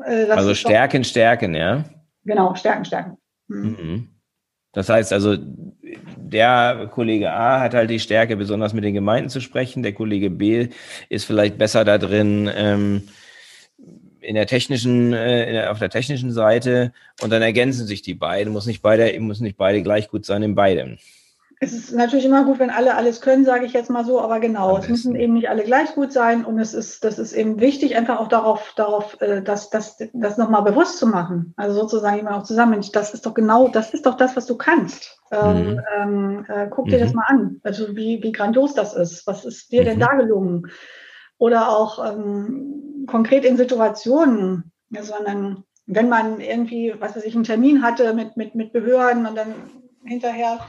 äh, 0.04 0.26
das 0.26 0.38
also 0.38 0.54
stärken, 0.54 1.02
doch, 1.02 1.08
stärken, 1.08 1.54
ja? 1.54 1.84
Genau, 2.24 2.54
stärken, 2.54 2.84
stärken. 2.84 3.16
Mhm. 3.48 3.76
mhm. 3.80 4.08
Das 4.74 4.88
heißt 4.88 5.12
also, 5.12 5.36
der 6.16 6.88
Kollege 6.90 7.30
A 7.30 7.60
hat 7.60 7.74
halt 7.74 7.90
die 7.90 8.00
Stärke, 8.00 8.36
besonders 8.36 8.72
mit 8.72 8.84
den 8.84 8.94
Gemeinden 8.94 9.28
zu 9.28 9.40
sprechen. 9.40 9.82
Der 9.82 9.92
Kollege 9.92 10.30
B 10.30 10.68
ist 11.10 11.26
vielleicht 11.26 11.58
besser 11.58 11.84
da 11.84 11.98
drin 11.98 12.50
ähm, 12.54 13.02
in 14.22 14.34
der 14.34 14.46
technischen, 14.46 15.12
äh, 15.12 15.46
in 15.46 15.52
der, 15.54 15.70
auf 15.70 15.78
der 15.78 15.90
technischen 15.90 16.32
Seite. 16.32 16.92
Und 17.22 17.30
dann 17.30 17.42
ergänzen 17.42 17.86
sich 17.86 18.02
die 18.02 18.14
beiden. 18.14 18.52
Muss 18.52 18.66
nicht 18.66 18.82
beide, 18.82 19.18
muss 19.20 19.40
nicht 19.40 19.56
beide 19.56 19.82
gleich 19.82 20.08
gut 20.08 20.24
sein 20.24 20.42
in 20.42 20.54
beidem 20.54 20.98
es 21.62 21.72
ist 21.72 21.92
natürlich 21.92 22.24
immer 22.24 22.44
gut, 22.44 22.58
wenn 22.58 22.70
alle 22.70 22.96
alles 22.96 23.20
können, 23.20 23.44
sage 23.44 23.66
ich 23.66 23.72
jetzt 23.72 23.88
mal 23.88 24.04
so, 24.04 24.20
aber 24.20 24.40
genau, 24.40 24.78
es 24.78 24.88
müssen 24.88 25.14
eben 25.14 25.34
nicht 25.34 25.48
alle 25.48 25.62
gleich 25.62 25.94
gut 25.94 26.12
sein 26.12 26.44
und 26.44 26.58
es 26.58 26.74
ist, 26.74 27.04
das 27.04 27.20
ist 27.20 27.32
eben 27.32 27.60
wichtig, 27.60 27.94
einfach 27.94 28.18
auch 28.18 28.26
darauf, 28.26 28.72
darauf, 28.74 29.20
äh, 29.20 29.42
das, 29.42 29.70
das, 29.70 29.96
das 30.12 30.38
nochmal 30.38 30.62
bewusst 30.62 30.98
zu 30.98 31.06
machen. 31.06 31.54
Also 31.56 31.80
sozusagen 31.80 32.18
immer 32.18 32.36
auch 32.36 32.42
zusammen, 32.42 32.84
das 32.92 33.14
ist 33.14 33.24
doch 33.26 33.34
genau, 33.34 33.68
das 33.68 33.94
ist 33.94 34.06
doch 34.06 34.16
das, 34.16 34.34
was 34.34 34.46
du 34.46 34.56
kannst. 34.56 35.20
Ähm, 35.30 35.74
mhm. 35.74 35.80
Ähm, 35.96 36.46
äh, 36.48 36.66
guck 36.68 36.86
dir 36.86 36.98
mhm. 36.98 37.02
das 37.02 37.14
mal 37.14 37.26
an. 37.28 37.60
Also 37.62 37.94
wie, 37.94 38.20
wie 38.24 38.32
grandios 38.32 38.74
das 38.74 38.94
ist. 38.94 39.24
Was 39.28 39.44
ist 39.44 39.70
dir 39.70 39.82
mhm. 39.82 39.86
denn 39.86 40.00
da 40.00 40.14
gelungen? 40.14 40.66
Oder 41.38 41.68
auch 41.70 42.04
ähm, 42.04 43.04
konkret 43.06 43.44
in 43.44 43.56
Situationen, 43.56 44.72
sondern 44.90 45.64
wenn 45.86 46.08
man 46.08 46.40
irgendwie, 46.40 46.94
was 46.98 47.16
weiß 47.16 47.24
ich, 47.24 47.34
einen 47.34 47.44
Termin 47.44 47.82
hatte 47.82 48.14
mit, 48.14 48.36
mit, 48.36 48.54
mit 48.54 48.72
Behörden 48.72 49.26
und 49.26 49.36
dann 49.36 49.54
hinterher 50.04 50.60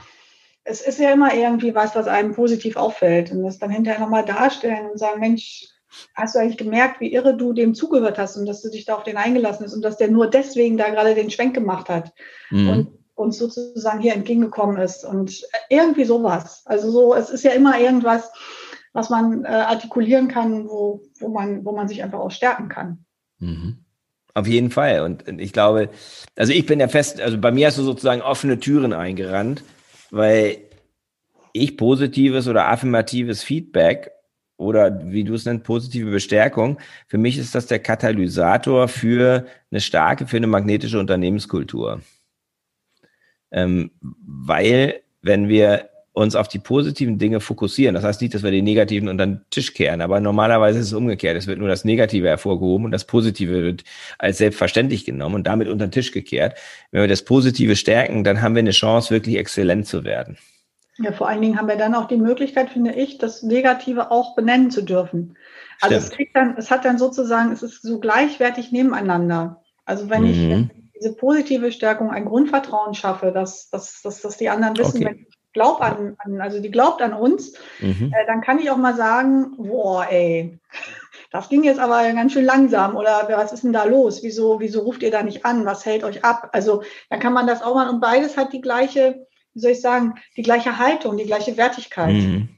es 0.64 0.80
ist 0.80 0.98
ja 0.98 1.12
immer 1.12 1.34
irgendwie 1.34 1.74
was, 1.74 1.94
was 1.94 2.08
einem 2.08 2.34
positiv 2.34 2.76
auffällt 2.76 3.30
und 3.30 3.42
das 3.42 3.58
dann 3.58 3.70
hinterher 3.70 4.00
nochmal 4.00 4.24
darstellen 4.24 4.90
und 4.90 4.98
sagen, 4.98 5.20
Mensch, 5.20 5.68
hast 6.14 6.34
du 6.34 6.40
eigentlich 6.40 6.56
gemerkt, 6.56 7.00
wie 7.00 7.12
irre 7.12 7.36
du 7.36 7.52
dem 7.52 7.74
zugehört 7.74 8.18
hast 8.18 8.36
und 8.36 8.46
dass 8.46 8.62
du 8.62 8.70
dich 8.70 8.84
da 8.84 8.96
auf 8.96 9.04
den 9.04 9.16
eingelassen 9.16 9.66
hast 9.66 9.74
und 9.74 9.82
dass 9.82 9.98
der 9.98 10.08
nur 10.08 10.28
deswegen 10.28 10.76
da 10.76 10.88
gerade 10.88 11.14
den 11.14 11.30
Schwenk 11.30 11.54
gemacht 11.54 11.88
hat 11.88 12.12
mhm. 12.50 12.68
und 12.68 12.98
uns 13.14 13.38
sozusagen 13.38 14.00
hier 14.00 14.14
entgegengekommen 14.14 14.76
ist 14.78 15.04
und 15.04 15.46
irgendwie 15.68 16.04
sowas. 16.04 16.62
Also 16.64 16.90
so, 16.90 17.14
es 17.14 17.30
ist 17.30 17.44
ja 17.44 17.52
immer 17.52 17.78
irgendwas, 17.78 18.32
was 18.94 19.10
man 19.10 19.44
äh, 19.44 19.48
artikulieren 19.48 20.28
kann, 20.28 20.66
wo, 20.66 21.02
wo, 21.18 21.28
man, 21.28 21.66
wo 21.66 21.72
man 21.72 21.88
sich 21.88 22.02
einfach 22.02 22.20
auch 22.20 22.30
stärken 22.30 22.70
kann. 22.70 23.04
Mhm. 23.38 23.76
Auf 24.32 24.46
jeden 24.46 24.70
Fall. 24.70 25.02
Und 25.02 25.28
ich 25.40 25.52
glaube, 25.52 25.90
also 26.34 26.52
ich 26.52 26.64
bin 26.64 26.80
ja 26.80 26.88
fest, 26.88 27.20
also 27.20 27.38
bei 27.38 27.52
mir 27.52 27.66
hast 27.66 27.76
du 27.76 27.82
sozusagen 27.82 28.22
offene 28.22 28.58
Türen 28.58 28.94
eingerannt 28.94 29.62
weil 30.14 30.58
ich 31.52 31.76
positives 31.76 32.46
oder 32.46 32.68
affirmatives 32.68 33.42
Feedback 33.42 34.12
oder 34.56 35.10
wie 35.10 35.24
du 35.24 35.34
es 35.34 35.44
nennst, 35.44 35.64
positive 35.64 36.10
Bestärkung, 36.10 36.78
für 37.08 37.18
mich 37.18 37.36
ist 37.36 37.54
das 37.54 37.66
der 37.66 37.80
Katalysator 37.80 38.86
für 38.86 39.46
eine 39.70 39.80
starke, 39.80 40.28
für 40.28 40.36
eine 40.36 40.46
magnetische 40.46 41.00
Unternehmenskultur. 41.00 42.00
Ähm, 43.50 43.90
weil, 44.00 45.02
wenn 45.22 45.48
wir 45.48 45.90
uns 46.14 46.36
auf 46.36 46.46
die 46.46 46.60
positiven 46.60 47.18
Dinge 47.18 47.40
fokussieren. 47.40 47.94
Das 47.94 48.04
heißt 48.04 48.22
nicht, 48.22 48.34
dass 48.34 48.44
wir 48.44 48.52
die 48.52 48.62
negativen 48.62 49.08
unter 49.08 49.26
den 49.26 49.40
Tisch 49.50 49.74
kehren, 49.74 50.00
aber 50.00 50.20
normalerweise 50.20 50.78
ist 50.78 50.86
es 50.86 50.92
umgekehrt. 50.92 51.36
Es 51.36 51.48
wird 51.48 51.58
nur 51.58 51.68
das 51.68 51.84
Negative 51.84 52.28
hervorgehoben 52.28 52.86
und 52.86 52.92
das 52.92 53.04
Positive 53.04 53.52
wird 53.52 53.82
als 54.18 54.38
selbstverständlich 54.38 55.04
genommen 55.04 55.34
und 55.34 55.46
damit 55.48 55.68
unter 55.68 55.86
den 55.88 55.90
Tisch 55.90 56.12
gekehrt. 56.12 56.56
Wenn 56.92 57.00
wir 57.02 57.08
das 57.08 57.22
Positive 57.22 57.74
stärken, 57.74 58.22
dann 58.22 58.40
haben 58.40 58.54
wir 58.54 58.60
eine 58.60 58.70
Chance, 58.70 59.10
wirklich 59.10 59.36
exzellent 59.36 59.88
zu 59.88 60.04
werden. 60.04 60.38
Ja, 60.98 61.10
vor 61.10 61.28
allen 61.28 61.42
Dingen 61.42 61.58
haben 61.58 61.66
wir 61.66 61.76
dann 61.76 61.96
auch 61.96 62.06
die 62.06 62.16
Möglichkeit, 62.16 62.70
finde 62.70 62.92
ich, 62.92 63.18
das 63.18 63.42
Negative 63.42 64.12
auch 64.12 64.36
benennen 64.36 64.70
zu 64.70 64.82
dürfen. 64.82 65.36
Also 65.80 65.96
es 65.96 66.10
kriegt 66.10 66.36
dann, 66.36 66.54
es 66.56 66.70
hat 66.70 66.84
dann 66.84 66.96
sozusagen, 66.96 67.50
es 67.50 67.64
ist 67.64 67.82
so 67.82 67.98
gleichwertig 67.98 68.70
nebeneinander. 68.70 69.62
Also 69.84 70.08
wenn 70.08 70.22
mhm. 70.22 70.28
ich 70.28 71.00
diese 71.00 71.16
positive 71.16 71.72
Stärkung 71.72 72.10
ein 72.10 72.24
Grundvertrauen 72.24 72.94
schaffe, 72.94 73.32
dass, 73.32 73.68
dass, 73.70 74.00
dass, 74.02 74.22
dass 74.22 74.36
die 74.36 74.48
anderen 74.48 74.76
wissen, 74.78 74.98
okay. 74.98 75.06
wenn 75.06 75.18
ich 75.18 75.34
glaub 75.54 75.80
an, 75.80 76.16
an, 76.18 76.40
also 76.40 76.60
die 76.60 76.70
glaubt 76.70 77.00
an 77.00 77.14
uns, 77.14 77.54
mhm. 77.80 78.12
äh, 78.12 78.26
dann 78.26 78.42
kann 78.42 78.58
ich 78.58 78.70
auch 78.70 78.76
mal 78.76 78.94
sagen, 78.94 79.56
boah, 79.56 80.06
ey, 80.10 80.58
das 81.30 81.48
ging 81.48 81.64
jetzt 81.64 81.80
aber 81.80 82.02
ganz 82.12 82.32
schön 82.32 82.44
langsam 82.44 82.96
oder 82.96 83.26
was 83.30 83.52
ist 83.52 83.64
denn 83.64 83.72
da 83.72 83.84
los? 83.84 84.22
Wieso, 84.22 84.60
wieso 84.60 84.82
ruft 84.82 85.02
ihr 85.02 85.10
da 85.10 85.22
nicht 85.22 85.44
an? 85.44 85.64
Was 85.64 85.86
hält 85.86 86.04
euch 86.04 86.24
ab? 86.24 86.50
Also 86.52 86.82
dann 87.08 87.20
kann 87.20 87.32
man 87.32 87.46
das 87.46 87.62
auch 87.62 87.74
mal 87.74 87.88
und 87.88 88.00
beides 88.00 88.36
hat 88.36 88.52
die 88.52 88.60
gleiche, 88.60 89.26
wie 89.54 89.60
soll 89.60 89.72
ich 89.72 89.80
sagen, 89.80 90.14
die 90.36 90.42
gleiche 90.42 90.78
Haltung, 90.78 91.16
die 91.16 91.24
gleiche 91.24 91.56
Wertigkeit. 91.56 92.14
Mhm. 92.14 92.48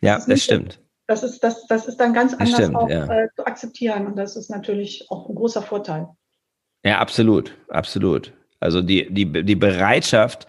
Ja, 0.00 0.16
das, 0.16 0.26
das 0.26 0.42
stimmt. 0.42 0.80
Das 1.06 1.22
ist, 1.22 1.44
das, 1.44 1.66
das 1.68 1.86
ist 1.86 1.98
dann 1.98 2.12
ganz 2.12 2.34
anders 2.34 2.54
stimmt, 2.54 2.74
auch 2.74 2.88
ja. 2.88 3.04
äh, 3.06 3.28
zu 3.36 3.46
akzeptieren 3.46 4.06
und 4.06 4.16
das 4.16 4.36
ist 4.36 4.50
natürlich 4.50 5.06
auch 5.08 5.28
ein 5.28 5.34
großer 5.34 5.62
Vorteil. 5.62 6.08
Ja, 6.84 6.98
absolut, 6.98 7.56
absolut. 7.68 8.32
Also 8.60 8.82
die, 8.82 9.12
die, 9.12 9.44
die 9.44 9.56
Bereitschaft, 9.56 10.46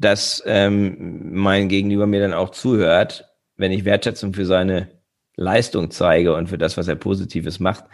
dass 0.00 0.42
ähm, 0.46 1.32
mein 1.34 1.68
Gegenüber 1.68 2.06
mir 2.06 2.20
dann 2.20 2.32
auch 2.32 2.50
zuhört, 2.50 3.28
wenn 3.56 3.70
ich 3.70 3.84
Wertschätzung 3.84 4.32
für 4.32 4.46
seine 4.46 4.88
Leistung 5.36 5.90
zeige 5.90 6.34
und 6.34 6.48
für 6.48 6.56
das, 6.58 6.78
was 6.78 6.88
er 6.88 6.96
Positives 6.96 7.60
macht 7.60 7.84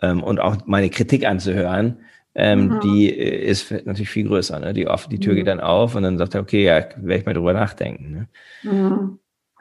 ähm, 0.00 0.22
und 0.22 0.38
auch 0.38 0.56
meine 0.66 0.88
Kritik 0.88 1.26
anzuhören, 1.26 1.98
ähm, 2.36 2.68
mhm. 2.68 2.80
die 2.80 3.10
äh, 3.10 3.44
ist 3.44 3.72
natürlich 3.84 4.08
viel 4.08 4.28
größer. 4.28 4.60
Ne? 4.60 4.72
Die, 4.72 4.86
oft, 4.86 5.10
die 5.10 5.18
Tür 5.18 5.32
mhm. 5.32 5.36
geht 5.38 5.46
dann 5.48 5.60
auf 5.60 5.96
und 5.96 6.04
dann 6.04 6.16
sagt 6.16 6.36
er, 6.36 6.40
okay, 6.40 6.64
ja, 6.64 6.76
werde 6.96 7.18
ich 7.18 7.26
mal 7.26 7.34
drüber 7.34 7.52
nachdenken. 7.52 8.12
Ne? 8.12 8.28
Mhm. 8.62 9.18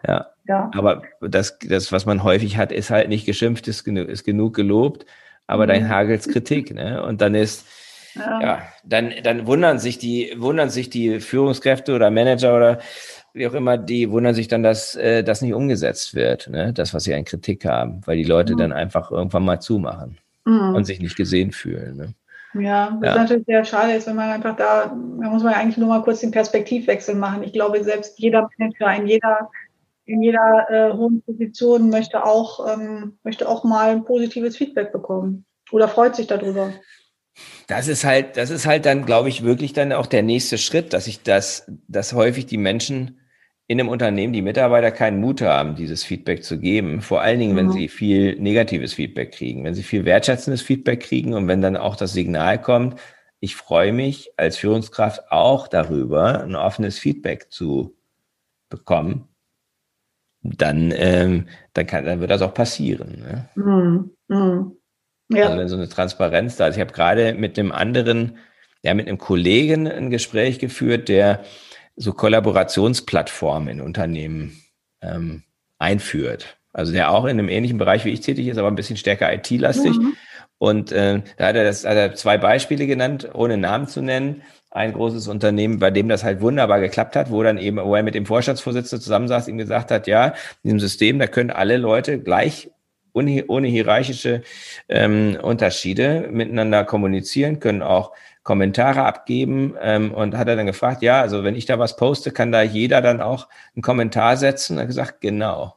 Ja. 0.08 0.28
ja. 0.48 0.70
Aber 0.76 1.02
das, 1.20 1.58
das, 1.60 1.92
was 1.92 2.06
man 2.06 2.24
häufig 2.24 2.58
hat, 2.58 2.72
ist 2.72 2.92
halt 2.92 3.10
nicht 3.10 3.26
geschimpft, 3.26 3.68
ist, 3.68 3.84
genug, 3.84 4.08
ist 4.08 4.24
genug 4.24 4.56
gelobt, 4.56 5.08
aber 5.48 5.66
dann 5.66 5.84
mhm. 5.84 5.90
hagels 5.90 6.28
Kritik. 6.28 6.74
Ne? 6.74 7.04
Und 7.04 7.22
dann 7.22 7.34
ist, 7.34 7.66
ja. 8.16 8.42
ja, 8.42 8.62
dann, 8.84 9.14
dann 9.24 9.48
wundern 9.48 9.80
sich 9.80 9.98
die, 9.98 10.34
wundern 10.38 10.70
sich 10.70 10.90
die 10.90 11.20
Führungskräfte 11.20 11.94
oder 11.94 12.10
Manager 12.12 12.56
oder 12.56 12.80
wie 13.34 13.48
auch 13.48 13.54
immer, 13.54 13.78
die 13.78 14.12
wundern 14.12 14.34
sich 14.34 14.48
dann, 14.48 14.64
dass 14.64 14.96
äh, 14.96 15.24
das 15.24 15.42
nicht 15.42 15.54
umgesetzt 15.54 16.16
wird, 16.16 16.50
ne? 16.50 16.74
das, 16.74 16.94
was 16.94 17.04
sie 17.04 17.14
an 17.14 17.24
Kritik 17.24 17.66
haben, 17.66 18.02
weil 18.06 18.18
die 18.18 18.24
Leute 18.24 18.54
mhm. 18.54 18.58
dann 18.58 18.74
einfach 18.74 19.12
irgendwann 19.12 19.46
mal 19.46 19.60
zumachen 19.60 20.18
mhm. 20.46 20.76
und 20.76 20.86
sich 20.86 21.00
nicht 21.00 21.16
gesehen 21.16 21.52
fühlen. 21.52 21.96
Ne? 21.98 22.14
Ja, 22.54 22.98
das 23.02 23.08
ja. 23.08 23.10
ist 23.12 23.22
natürlich 23.22 23.46
sehr 23.46 23.66
schade, 23.66 23.94
ist, 23.94 24.08
wenn 24.08 24.16
man 24.16 24.30
einfach 24.30 24.56
da, 24.56 24.88
da 24.88 25.30
muss 25.30 25.44
man 25.44 25.54
eigentlich 25.54 25.78
nur 25.78 25.88
mal 25.88 26.04
kurz 26.04 26.20
den 26.20 26.32
Perspektivwechsel 26.32 27.16
machen. 27.16 27.44
Ich 27.44 27.54
glaube, 27.54 27.84
selbst 27.84 28.20
jeder 28.20 28.50
Manager 28.58 28.94
in 28.94 29.08
jeder, 29.08 29.50
in 30.06 30.22
jeder 30.22 30.68
äh, 30.70 30.94
hohen 30.94 31.22
Position 31.22 31.90
möchte 31.90 32.26
auch, 32.26 32.68
ähm, 32.74 33.18
möchte 33.24 33.48
auch 33.48 33.64
mal 33.64 34.02
positives 34.02 34.58
Feedback 34.58 34.92
bekommen 34.92 35.46
oder 35.72 35.88
freut 35.88 36.16
sich 36.16 36.28
darüber. 36.28 36.74
Das 37.68 37.88
ist 37.88 38.04
halt, 38.04 38.38
das 38.38 38.50
ist 38.50 38.66
halt 38.66 38.86
dann, 38.86 39.06
glaube 39.06 39.30
ich, 39.30 39.44
wirklich 39.44 39.74
dann 39.74 39.94
auch 39.94 40.06
der 40.06 40.24
nächste 40.24 40.58
Schritt, 40.58 40.94
dass 40.94 41.08
ich 41.08 41.24
das, 41.24 41.72
dass 41.88 42.14
häufig 42.14 42.46
die 42.46 42.58
Menschen 42.58 43.20
in 43.68 43.80
einem 43.80 43.90
Unternehmen, 43.90 44.34
die 44.34 44.42
Mitarbeiter 44.42 44.92
keinen 44.92 45.22
Mut 45.22 45.42
haben, 45.42 45.76
dieses 45.76 46.04
Feedback 46.04 46.44
zu 46.44 46.60
geben. 46.60 47.02
Vor 47.02 47.22
allen 47.22 47.40
Dingen, 47.40 47.56
wenn 47.56 47.68
mhm. 47.68 47.72
sie 47.72 47.88
viel 47.88 48.36
negatives 48.38 48.94
Feedback 48.94 49.32
kriegen, 49.32 49.64
wenn 49.64 49.74
sie 49.74 49.84
viel 49.84 50.04
wertschätzendes 50.04 50.62
Feedback 50.62 51.00
kriegen 51.00 51.34
und 51.34 51.48
wenn 51.48 51.62
dann 51.62 51.78
auch 51.78 51.96
das 51.96 52.12
Signal 52.12 52.60
kommt, 52.60 53.00
ich 53.40 53.56
freue 53.56 53.94
mich 53.94 54.34
als 54.38 54.58
Führungskraft 54.58 55.32
auch 55.32 55.70
darüber, 55.70 56.44
ein 56.44 56.56
offenes 56.56 57.00
Feedback 57.00 57.48
zu 57.50 57.96
bekommen, 58.70 59.30
dann, 60.44 60.92
ähm, 60.94 61.48
dann, 61.74 61.88
kann, 61.88 62.06
dann 62.06 62.20
wird 62.20 62.32
das 62.32 62.42
auch 62.42 62.54
passieren. 62.54 63.22
Ne? 63.22 63.50
Mhm. 63.56 64.12
Mhm. 64.28 64.81
Ja. 65.34 65.48
Also 65.48 65.58
wenn 65.58 65.68
so 65.68 65.76
eine 65.76 65.90
Transparenz 65.90 66.56
da 66.56 66.68
ist. 66.68 66.76
Ich 66.76 66.82
habe 66.82 66.94
gerade 66.94 67.34
mit 67.34 67.58
einem 67.58 67.72
anderen 67.72 68.38
ja, 68.84 68.94
mit 68.94 69.08
einem 69.08 69.18
Kollegen 69.18 69.88
ein 69.88 70.10
Gespräch 70.10 70.60
geführt, 70.60 71.10
der 71.10 71.44
so 71.96 72.14
Kollaborationsplattformen 72.14 73.70
in 73.70 73.82
Unternehmen 73.82 74.62
ähm, 75.02 75.44
einführt. 75.78 76.58
Also 76.74 76.94
der 76.94 77.12
auch 77.12 77.26
in 77.26 77.32
einem 77.32 77.50
ähnlichen 77.50 77.78
Bereich 77.78 78.06
wie 78.06 78.12
ich 78.12 78.22
tätig 78.22 78.48
ist, 78.48 78.58
aber 78.58 78.70
ein 78.70 78.76
bisschen 78.76 78.98
stärker 78.98 79.32
IT-lastig. 79.34 79.98
Mhm. 79.98 80.14
Und 80.58 80.92
äh, 80.92 81.22
da 81.38 81.48
hat 81.48 81.56
er, 81.56 81.64
das, 81.64 81.86
hat 81.86 81.96
er 81.96 82.16
zwei 82.16 82.38
Beispiele 82.38 82.88
genannt, 82.88 83.30
ohne 83.34 83.58
Namen 83.58 83.88
zu 83.88 84.02
nennen. 84.02 84.44
Ein 84.70 84.94
großes 84.94 85.28
Unternehmen, 85.28 85.80
bei 85.80 85.92
dem 85.92 86.08
das 86.08 86.24
halt 86.24 86.40
wunderbar 86.40 86.80
geklappt 86.80 87.16
hat, 87.16 87.30
wo 87.30 87.44
dann 87.44 87.58
eben, 87.58 87.78
wo 87.78 87.94
er 87.96 88.04
mit 88.04 88.16
dem 88.16 88.26
Vorstandsvorsitzenden 88.26 89.02
zusammensaß, 89.02 89.50
ihm 89.50 89.58
gesagt 89.58 89.92
hat, 89.92 90.08
ja, 90.08 90.28
in 90.28 90.34
diesem 90.64 90.80
System, 90.80 91.20
da 91.20 91.28
können 91.28 91.50
alle 91.50 91.78
Leute 91.78 92.20
gleich 92.20 92.72
ohne, 93.14 93.46
ohne 93.48 93.68
hierarchische 93.68 94.42
ähm, 94.90 95.38
Unterschiede 95.42 96.30
miteinander 96.32 96.84
kommunizieren, 96.84 97.60
können 97.60 97.82
auch 97.82 98.12
Kommentare 98.44 99.04
abgeben 99.04 99.76
ähm, 99.82 100.14
und 100.14 100.36
hat 100.36 100.48
er 100.48 100.56
dann 100.56 100.66
gefragt, 100.66 101.04
ja, 101.04 101.22
also 101.22 101.44
wenn 101.44 101.56
ich 101.56 101.66
da 101.66 101.78
was 101.78 101.96
poste, 101.96 102.32
kann 102.32 102.52
da 102.52 102.62
jeder 102.62 103.02
dann 103.02 103.22
auch 103.22 103.48
einen 103.76 103.84
Kommentar 103.84 104.36
setzen? 104.38 104.78
Er 104.78 104.82
hat 104.82 104.88
gesagt, 104.88 105.22
genau, 105.22 105.76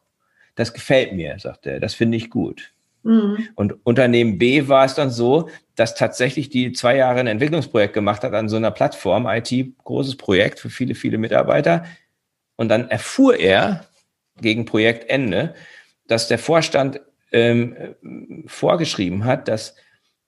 das 0.55 0.73
gefällt 0.73 1.13
mir, 1.13 1.39
sagt 1.39 1.67
er, 1.67 1.81
das 1.81 1.95
finde 1.95 2.17
ich 2.17 2.31
gut. 2.31 2.73
Mhm. 3.03 3.49
Und 3.55 3.87
Unternehmen 3.87 4.39
B 4.39 4.67
war 4.67 4.87
es 4.87 4.95
dann 4.95 5.11
so, 5.11 5.51
dass 5.77 5.95
tatsächlich 5.95 6.49
die 6.49 6.73
zwei 6.73 6.97
Jahre 6.97 7.21
ein 7.21 7.27
Entwicklungsprojekt 7.27 7.93
gemacht 7.93 8.23
hat 8.23 8.33
an 8.33 8.49
so 8.49 8.57
einer 8.57 8.71
Plattform, 8.71 9.27
IT, 9.27 9.53
großes 9.85 10.17
Projekt 10.17 10.59
für 10.59 10.71
viele, 10.71 10.95
viele 10.95 11.19
Mitarbeiter. 11.19 11.85
Und 12.57 12.69
dann 12.69 12.89
erfuhr 12.89 13.37
er 13.37 13.85
gegen 14.41 14.65
Projektende, 14.65 15.55
dass 16.07 16.29
der 16.29 16.39
Vorstand 16.39 17.01
ähm, 17.35 18.45
vorgeschrieben 18.47 19.25
hat, 19.25 19.49
dass 19.49 19.75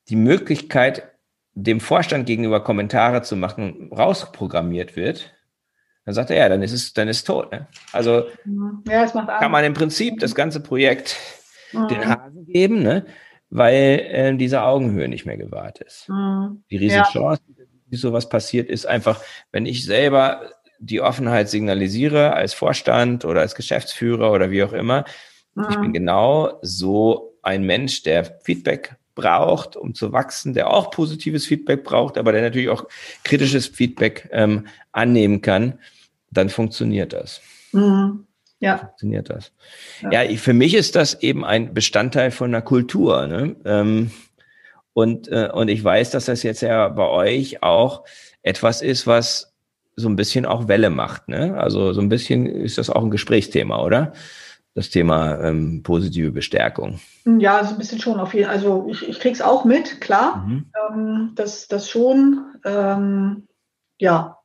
die 0.09 0.17
Möglichkeit, 0.17 1.05
dem 1.55 1.81
Vorstand 1.81 2.27
gegenüber 2.27 2.63
Kommentare 2.63 3.23
zu 3.23 3.37
machen, 3.37 3.91
rausprogrammiert 3.91 4.97
wird. 4.97 5.33
Dann 6.05 6.15
sagt 6.15 6.31
er, 6.31 6.37
ja, 6.37 6.49
dann 6.49 6.63
ist 6.63 6.73
es, 6.73 6.93
dann 6.93 7.09
ist 7.09 7.25
tot. 7.25 7.51
Ne? 7.51 7.67
Also 7.93 8.27
ja, 8.87 9.07
kann 9.07 9.51
man 9.51 9.65
im 9.65 9.73
Prinzip 9.75 10.21
das 10.21 10.35
ganze 10.35 10.61
Projekt 10.61 11.17
mhm. 11.73 11.89
den 11.89 12.09
Hasen 12.09 12.47
geben, 12.47 12.83
ne? 12.83 13.07
weil 13.49 14.01
äh, 14.11 14.37
diese 14.37 14.63
Augenhöhe 14.63 15.09
nicht 15.09 15.27
mehr 15.27 15.37
gewahrt 15.37 15.79
ist. 15.79 16.09
Mhm. 16.09 16.63
Die 16.71 16.77
Riesenchance, 16.77 17.43
ja. 17.57 17.65
wie 17.87 17.97
sowas 17.97 18.29
passiert, 18.29 18.69
ist 18.69 18.87
einfach, 18.87 19.23
wenn 19.51 19.65
ich 19.65 19.85
selber 19.85 20.43
die 20.79 21.01
Offenheit 21.01 21.49
signalisiere 21.49 22.35
als 22.35 22.53
Vorstand 22.53 23.25
oder 23.25 23.41
als 23.41 23.55
Geschäftsführer 23.55 24.31
oder 24.31 24.51
wie 24.51 24.63
auch 24.63 24.75
immer, 24.75 25.05
Mhm. 25.57 25.67
Ich 25.71 25.77
bin 25.77 25.89
mhm. 25.89 25.93
genau 25.93 26.59
so 26.63 27.35
ein 27.43 27.65
Mensch, 27.65 28.03
der 28.03 28.25
Feedback 28.45 28.97
braucht, 29.17 29.77
um 29.77 29.95
zu 29.95 30.13
wachsen, 30.13 30.55
der 30.55 30.71
auch 30.71 30.91
positives 30.91 31.47
Feedback 31.47 31.83
braucht, 31.83 32.19
aber 32.19 32.31
der 32.33 32.43
natürlich 32.43 32.69
auch 32.69 32.87
kritisches 33.25 33.67
Feedback 33.67 34.29
ähm, 34.31 34.67
annehmen 34.93 35.41
kann, 35.41 35.79
dann 36.31 36.51
funktioniert 36.51 37.13
das. 37.13 37.41
Mhm. 37.73 38.27
Ja. 38.61 38.79
Funktioniert 38.79 39.31
das. 39.31 39.53
Ja, 40.03 40.23
ja 40.23 40.37
für 40.37 40.53
mich 40.53 40.75
ist 40.75 40.97
das 40.97 41.23
eben 41.23 41.45
ein 41.45 41.75
Bestandteil 41.75 42.31
von 42.31 42.55
einer 42.55 42.63
Kultur. 42.63 43.27
Ne? 43.27 43.57
Ähm, 43.65 44.11
und, 44.93 45.29
äh, 45.29 45.51
und 45.53 45.69
ich 45.69 45.83
weiß, 45.83 46.11
dass 46.11 46.27
das 46.27 46.43
jetzt 46.43 46.63
ja 46.63 46.89
bei 46.89 47.07
euch 47.07 47.63
auch 47.63 48.05
etwas 48.43 48.83
ist, 48.83 49.07
was 49.07 49.55
so 49.97 50.09
ein 50.09 50.17
bisschen 50.17 50.47
auch 50.47 50.69
Welle 50.69 50.91
macht. 50.91 51.29
Ne? 51.29 51.59
Also 51.59 51.93
so 51.93 52.01
ein 52.01 52.09
bisschen 52.09 52.47
ist 52.47 52.79
das 52.79 52.91
auch 52.91 53.03
ein 53.03 53.11
Gesprächsthema, 53.11 53.83
oder? 53.83 54.13
Das 54.77 54.91
Thema 54.91 55.41
ähm, 55.41 55.83
positive 55.83 56.31
Bestärkung. 56.31 57.01
Ja, 57.25 57.65
so 57.65 57.73
ein 57.73 57.79
bisschen 57.79 57.99
schon 57.99 58.21
auf 58.21 58.35
jeden 58.35 58.51
Also 58.51 58.87
ich, 58.91 59.09
ich 59.09 59.19
kriege 59.19 59.33
es 59.33 59.41
auch 59.41 59.65
mit, 59.65 60.03
klar. 60.03 60.45
Mhm. 60.47 60.71
Ähm, 60.91 61.33
das, 61.35 61.67
das 61.67 61.89
schon. 61.89 62.45
Ähm, 62.63 63.49
ja. 63.99 64.39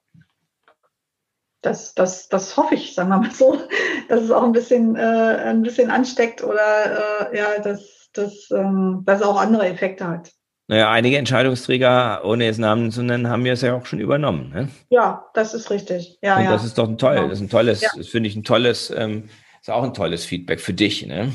Das, 1.61 1.93
das, 1.93 2.29
das 2.29 2.55
hoffe 2.55 2.75
ich, 2.75 2.95
sagen 2.95 3.09
wir 3.09 3.17
mal 3.17 3.31
so, 3.31 3.59
dass 4.07 4.21
es 4.21 4.31
auch 4.31 4.43
ein 4.43 4.53
bisschen, 4.53 4.95
äh, 4.95 5.01
ein 5.01 5.63
bisschen 5.63 5.91
ansteckt 5.91 6.41
oder 6.41 7.29
äh, 7.29 7.37
ja, 7.37 7.59
dass, 7.61 8.09
dass, 8.13 8.49
ähm, 8.51 9.03
dass 9.05 9.19
es 9.19 9.25
auch 9.27 9.39
andere 9.39 9.67
Effekte 9.67 10.07
hat. 10.07 10.31
Naja, 10.67 10.89
einige 10.89 11.17
Entscheidungsträger, 11.17 12.21
ohne 12.23 12.45
jetzt 12.45 12.57
Namen 12.57 12.89
zu 12.91 13.03
nennen, 13.03 13.27
haben 13.27 13.43
wir 13.43 13.51
es 13.51 13.61
ja 13.61 13.75
auch 13.75 13.85
schon 13.85 13.99
übernommen. 13.99 14.49
Ne? 14.53 14.69
Ja, 14.89 15.25
das 15.33 15.53
ist 15.53 15.69
richtig. 15.69 16.17
Ja, 16.21 16.37
Und 16.37 16.45
ja. 16.45 16.51
das 16.51 16.63
ist 16.63 16.77
doch 16.77 16.87
ein 16.87 16.97
toll, 16.97 17.17
das 17.27 17.39
ist 17.39 17.41
ein 17.41 17.49
tolles, 17.49 17.81
ja. 17.81 17.89
das 17.97 18.07
finde 18.07 18.29
ich 18.29 18.37
ein 18.37 18.45
tolles 18.45 18.89
ähm, 18.95 19.29
ist 19.61 19.69
auch 19.69 19.83
ein 19.83 19.93
tolles 19.93 20.25
Feedback 20.25 20.59
für 20.59 20.73
dich, 20.73 21.05
ne? 21.05 21.31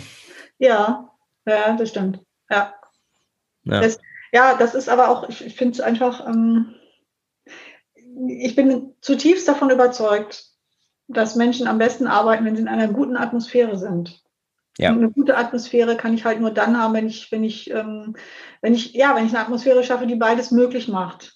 Ja, 0.59 1.11
ja, 1.47 1.77
das 1.77 1.91
stimmt. 1.91 2.21
Ja. 2.51 2.75
Ja, 3.65 3.81
das, 3.81 3.99
ja, 4.33 4.57
das 4.57 4.75
ist 4.75 4.89
aber 4.89 5.09
auch, 5.09 5.29
ich, 5.29 5.57
finde 5.57 5.75
es 5.75 5.81
einfach, 5.81 6.27
ähm, 6.27 6.75
ich 8.29 8.55
bin 8.55 8.95
zutiefst 9.01 9.49
davon 9.49 9.71
überzeugt, 9.71 10.47
dass 11.09 11.37
Menschen 11.37 11.69
am 11.69 11.79
besten 11.79 12.07
arbeiten, 12.07 12.45
wenn 12.45 12.57
sie 12.57 12.63
in 12.63 12.69
einer 12.69 12.89
guten 12.89 13.17
Atmosphäre 13.17 13.79
sind. 13.79 14.23
Ja. 14.79 14.91
Eine 14.91 15.11
gute 15.11 15.37
Atmosphäre 15.37 15.97
kann 15.97 16.15
ich 16.15 16.25
halt 16.25 16.41
nur 16.41 16.51
dann 16.51 16.79
haben, 16.79 16.95
wenn 16.95 17.07
ich, 17.07 17.33
wenn 17.33 17.45
ich, 17.45 17.71
ähm, 17.71 18.15
wenn 18.61 18.75
ich, 18.75 18.93
ja, 18.93 19.15
wenn 19.15 19.27
ich 19.27 19.33
eine 19.33 19.41
Atmosphäre 19.41 19.83
schaffe, 19.83 20.07
die 20.07 20.17
beides 20.17 20.51
möglich 20.51 20.89
macht. 20.89 21.36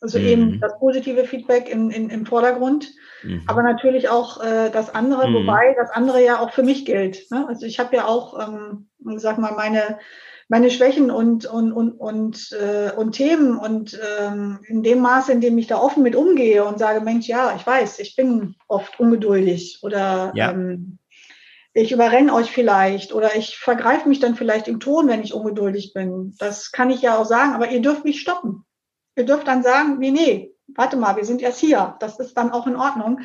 Also 0.00 0.18
mhm. 0.18 0.26
eben 0.26 0.60
das 0.60 0.78
positive 0.78 1.24
Feedback 1.24 1.68
in, 1.68 1.90
in, 1.90 2.08
im 2.08 2.24
Vordergrund, 2.24 2.90
mhm. 3.22 3.42
aber 3.46 3.62
natürlich 3.62 4.08
auch 4.08 4.42
äh, 4.42 4.70
das 4.70 4.94
andere, 4.94 5.28
mhm. 5.28 5.34
wobei 5.34 5.74
das 5.76 5.90
andere 5.90 6.24
ja 6.24 6.40
auch 6.40 6.52
für 6.52 6.62
mich 6.62 6.86
gilt. 6.86 7.30
Ne? 7.30 7.46
Also 7.46 7.66
ich 7.66 7.78
habe 7.78 7.94
ja 7.96 8.06
auch, 8.06 8.38
ähm, 8.38 8.88
sag 9.18 9.38
mal, 9.38 9.52
meine, 9.52 9.98
meine 10.48 10.70
Schwächen 10.70 11.10
und, 11.10 11.44
und, 11.44 11.72
und, 11.72 11.92
und, 11.92 12.50
äh, 12.52 12.92
und 12.96 13.12
Themen 13.12 13.58
und 13.58 14.00
ähm, 14.18 14.60
in 14.66 14.82
dem 14.82 15.00
Maße, 15.00 15.32
in 15.32 15.42
dem 15.42 15.58
ich 15.58 15.66
da 15.66 15.78
offen 15.78 16.02
mit 16.02 16.16
umgehe 16.16 16.64
und 16.64 16.78
sage, 16.78 17.02
Mensch, 17.02 17.28
ja, 17.28 17.54
ich 17.54 17.66
weiß, 17.66 17.98
ich 17.98 18.16
bin 18.16 18.56
oft 18.68 18.98
ungeduldig 18.98 19.80
oder 19.82 20.32
ja. 20.34 20.50
ähm, 20.50 20.98
ich 21.72 21.92
überrenne 21.92 22.32
euch 22.32 22.50
vielleicht 22.50 23.12
oder 23.12 23.36
ich 23.36 23.58
vergreife 23.58 24.08
mich 24.08 24.18
dann 24.18 24.34
vielleicht 24.34 24.66
im 24.66 24.80
Ton, 24.80 25.08
wenn 25.08 25.22
ich 25.22 25.34
ungeduldig 25.34 25.92
bin. 25.92 26.34
Das 26.38 26.72
kann 26.72 26.90
ich 26.90 27.02
ja 27.02 27.16
auch 27.16 27.26
sagen, 27.26 27.52
aber 27.52 27.70
ihr 27.70 27.82
dürft 27.82 28.04
mich 28.04 28.20
stoppen. 28.20 28.64
Ihr 29.16 29.24
dürft 29.24 29.48
dann 29.48 29.62
sagen, 29.62 29.98
nee, 29.98 30.10
nee, 30.10 30.54
warte 30.76 30.96
mal, 30.96 31.16
wir 31.16 31.24
sind 31.24 31.42
erst 31.42 31.60
hier. 31.60 31.96
Das 32.00 32.18
ist 32.18 32.36
dann 32.36 32.52
auch 32.52 32.66
in 32.66 32.76
Ordnung. 32.76 33.20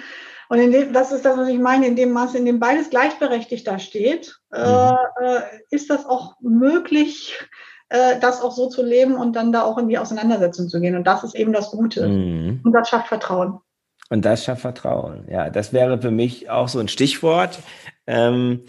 Und 0.50 0.60
in 0.60 0.72
dem, 0.72 0.94
das 0.94 1.12
ist 1.12 1.26
das, 1.26 1.38
was 1.38 1.48
ich 1.48 1.60
meine, 1.60 1.88
in 1.88 1.96
dem 1.96 2.12
Maße, 2.12 2.38
in 2.38 2.46
dem 2.46 2.60
beides 2.60 2.90
gleichberechtigt 2.90 3.68
da 3.68 3.80
steht, 3.80 4.40
äh, 4.54 4.92
mhm. 4.92 4.96
äh, 5.22 5.42
ist 5.72 5.90
das 5.90 6.06
auch 6.06 6.36
möglich, 6.40 7.40
äh, 7.90 8.20
das 8.20 8.42
auch 8.42 8.52
so 8.52 8.70
zu 8.70 8.84
leben 8.84 9.16
und 9.16 9.36
dann 9.36 9.52
da 9.52 9.64
auch 9.64 9.78
in 9.78 9.88
die 9.88 9.98
Auseinandersetzung 9.98 10.70
zu 10.70 10.80
gehen. 10.80 10.96
Und 10.96 11.06
das 11.06 11.24
ist 11.24 11.36
eben 11.36 11.54
das 11.54 11.72
Gute. 11.72 12.08
Mhm. 12.08 12.62
Und 12.64 12.74
das 12.74 12.90
schafft 12.90 13.08
Vertrauen. 13.08 13.60
Und 14.10 14.24
das 14.24 14.44
schafft 14.44 14.62
Vertrauen. 14.62 15.26
Ja, 15.30 15.50
das 15.50 15.74
wäre 15.74 16.00
für 16.00 16.12
mich 16.12 16.50
auch 16.50 16.68
so 16.68 16.80
ein 16.80 16.88
Stichwort. 16.88 17.60
Ähm, 18.06 18.66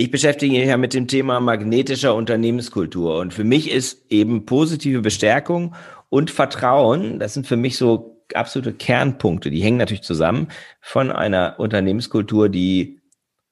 ich 0.00 0.10
beschäftige 0.10 0.56
mich 0.56 0.66
ja 0.66 0.78
mit 0.78 0.94
dem 0.94 1.08
Thema 1.08 1.40
magnetischer 1.40 2.14
Unternehmenskultur 2.14 3.18
und 3.18 3.34
für 3.34 3.44
mich 3.44 3.70
ist 3.70 4.10
eben 4.10 4.46
positive 4.46 5.02
Bestärkung 5.02 5.74
und 6.08 6.30
Vertrauen, 6.30 7.18
das 7.18 7.34
sind 7.34 7.46
für 7.46 7.58
mich 7.58 7.76
so 7.76 8.24
absolute 8.32 8.72
Kernpunkte, 8.72 9.50
die 9.50 9.60
hängen 9.60 9.76
natürlich 9.76 10.02
zusammen 10.02 10.48
von 10.80 11.12
einer 11.12 11.56
Unternehmenskultur, 11.58 12.48
die 12.48 12.98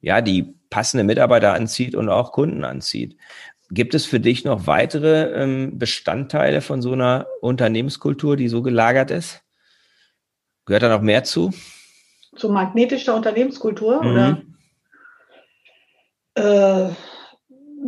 ja, 0.01 0.21
die 0.21 0.55
passende 0.71 1.03
Mitarbeiter 1.03 1.53
anzieht 1.53 1.93
und 1.93 2.09
auch 2.09 2.31
Kunden 2.31 2.63
anzieht. 2.63 3.15
Gibt 3.69 3.93
es 3.93 4.07
für 4.07 4.19
dich 4.19 4.43
noch 4.43 4.65
weitere 4.65 5.31
ähm, 5.43 5.77
Bestandteile 5.77 6.61
von 6.61 6.81
so 6.81 6.93
einer 6.93 7.27
Unternehmenskultur, 7.41 8.37
die 8.37 8.47
so 8.47 8.63
gelagert 8.63 9.11
ist? 9.11 9.43
Gehört 10.65 10.81
da 10.81 10.89
noch 10.89 11.01
mehr 11.03 11.23
zu? 11.23 11.51
Zu 12.35 12.49
magnetischer 12.49 13.13
Unternehmenskultur 13.13 14.03
mhm. 14.03 14.09
oder? 14.09 14.41
Äh, 16.39 16.89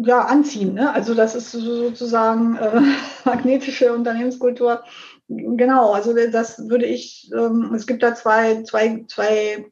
ja, 0.04 0.22
anziehen. 0.22 0.74
Ne? 0.74 0.94
Also 0.94 1.14
das 1.14 1.36
ist 1.36 1.52
sozusagen 1.52 2.56
äh, 2.58 2.82
magnetische 3.26 3.94
Unternehmenskultur. 3.94 4.84
Genau, 5.28 5.94
also 5.94 6.14
das 6.14 6.70
würde 6.70 6.86
ich, 6.86 7.32
ähm, 7.34 7.74
es 7.74 7.88
gibt 7.88 8.04
da 8.04 8.14
zwei, 8.16 8.64
zwei, 8.64 9.06
zwei, 9.08 9.66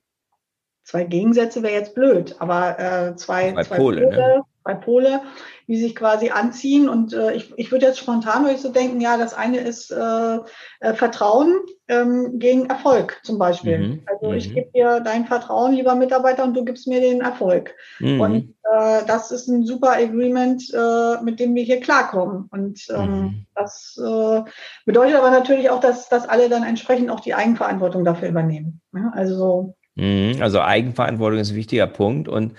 zwei 0.83 1.03
Gegensätze, 1.03 1.63
wäre 1.63 1.73
jetzt 1.73 1.95
blöd, 1.95 2.35
aber 2.39 2.79
äh, 2.79 3.15
zwei, 3.15 3.51
zwei, 3.51 3.63
zwei 3.63 3.77
Pole, 3.77 4.01
Pole, 4.03 4.15
ne? 4.15 4.41
Zwei 4.63 4.75
Pole, 4.75 5.21
die 5.67 5.77
sich 5.77 5.95
quasi 5.95 6.29
anziehen. 6.29 6.89
Und 6.89 7.13
äh, 7.13 7.33
ich, 7.33 7.53
ich 7.57 7.71
würde 7.71 7.85
jetzt 7.85 7.99
spontan 7.99 8.47
ich 8.49 8.61
so 8.61 8.69
denken, 8.71 9.01
ja, 9.01 9.17
das 9.17 9.33
eine 9.33 9.59
ist 9.59 9.91
äh, 9.91 10.37
äh, 10.79 10.93
Vertrauen 10.93 11.59
ähm, 11.87 12.39
gegen 12.39 12.67
Erfolg 12.67 13.19
zum 13.23 13.37
Beispiel. 13.37 13.77
Mhm. 13.77 14.01
Also 14.05 14.33
ich 14.33 14.49
mhm. 14.49 14.53
gebe 14.55 14.71
dir 14.73 14.99
dein 14.99 15.25
Vertrauen, 15.25 15.73
lieber 15.73 15.95
Mitarbeiter, 15.95 16.43
und 16.43 16.55
du 16.55 16.65
gibst 16.65 16.87
mir 16.87 17.01
den 17.01 17.21
Erfolg. 17.21 17.75
Mhm. 17.99 18.21
Und 18.21 18.55
äh, 18.71 19.01
das 19.07 19.31
ist 19.31 19.47
ein 19.47 19.65
super 19.65 19.91
Agreement, 19.91 20.63
äh, 20.73 21.23
mit 21.23 21.39
dem 21.39 21.55
wir 21.55 21.63
hier 21.63 21.79
klarkommen. 21.79 22.47
Und 22.51 22.87
ähm, 22.89 23.11
mhm. 23.11 23.45
das 23.55 23.99
äh, 24.03 24.41
bedeutet 24.85 25.15
aber 25.15 25.31
natürlich 25.31 25.69
auch, 25.69 25.79
dass, 25.79 26.09
dass 26.09 26.27
alle 26.27 26.49
dann 26.49 26.63
entsprechend 26.63 27.09
auch 27.09 27.19
die 27.19 27.35
Eigenverantwortung 27.35 28.03
dafür 28.03 28.29
übernehmen. 28.29 28.81
Ja, 28.93 29.11
also 29.13 29.75
mhm. 29.95 30.37
also 30.41 30.61
Eigenverantwortung 30.61 31.39
ist 31.39 31.51
ein 31.51 31.55
wichtiger 31.55 31.87
Punkt 31.87 32.27
und 32.27 32.53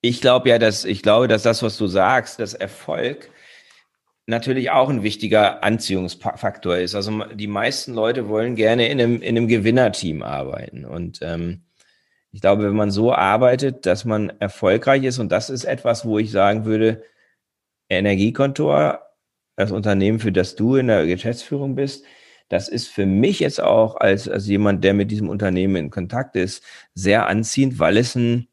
ich 0.00 0.20
glaube 0.20 0.48
ja, 0.48 0.58
dass 0.58 0.84
ich 0.84 1.02
glaube, 1.02 1.28
dass 1.28 1.42
das, 1.42 1.62
was 1.62 1.76
du 1.76 1.86
sagst, 1.86 2.40
dass 2.40 2.54
Erfolg 2.54 3.30
natürlich 4.26 4.70
auch 4.70 4.90
ein 4.90 5.02
wichtiger 5.02 5.64
Anziehungsfaktor 5.64 6.76
ist. 6.76 6.94
Also 6.94 7.24
die 7.34 7.46
meisten 7.46 7.94
Leute 7.94 8.28
wollen 8.28 8.56
gerne 8.56 8.88
in 8.88 9.00
einem, 9.00 9.22
in 9.22 9.36
einem 9.36 9.48
Gewinnerteam 9.48 10.22
arbeiten. 10.22 10.84
Und 10.84 11.20
ähm, 11.22 11.62
ich 12.30 12.42
glaube, 12.42 12.64
wenn 12.64 12.76
man 12.76 12.90
so 12.90 13.12
arbeitet, 13.14 13.86
dass 13.86 14.04
man 14.04 14.30
erfolgreich 14.38 15.04
ist, 15.04 15.18
und 15.18 15.32
das 15.32 15.48
ist 15.48 15.64
etwas, 15.64 16.04
wo 16.04 16.18
ich 16.18 16.30
sagen 16.30 16.66
würde, 16.66 17.02
Energiekontor, 17.88 19.02
das 19.56 19.72
Unternehmen, 19.72 20.20
für 20.20 20.30
das 20.30 20.56
du 20.56 20.76
in 20.76 20.88
der 20.88 21.06
Geschäftsführung 21.06 21.74
bist, 21.74 22.04
das 22.50 22.68
ist 22.68 22.88
für 22.88 23.06
mich 23.06 23.40
jetzt 23.40 23.60
auch 23.60 23.96
als, 23.96 24.28
als 24.28 24.46
jemand, 24.46 24.84
der 24.84 24.94
mit 24.94 25.10
diesem 25.10 25.28
Unternehmen 25.30 25.76
in 25.76 25.90
Kontakt 25.90 26.36
ist, 26.36 26.62
sehr 26.94 27.26
anziehend, 27.28 27.78
weil 27.78 27.96
es 27.96 28.14
ein 28.14 28.48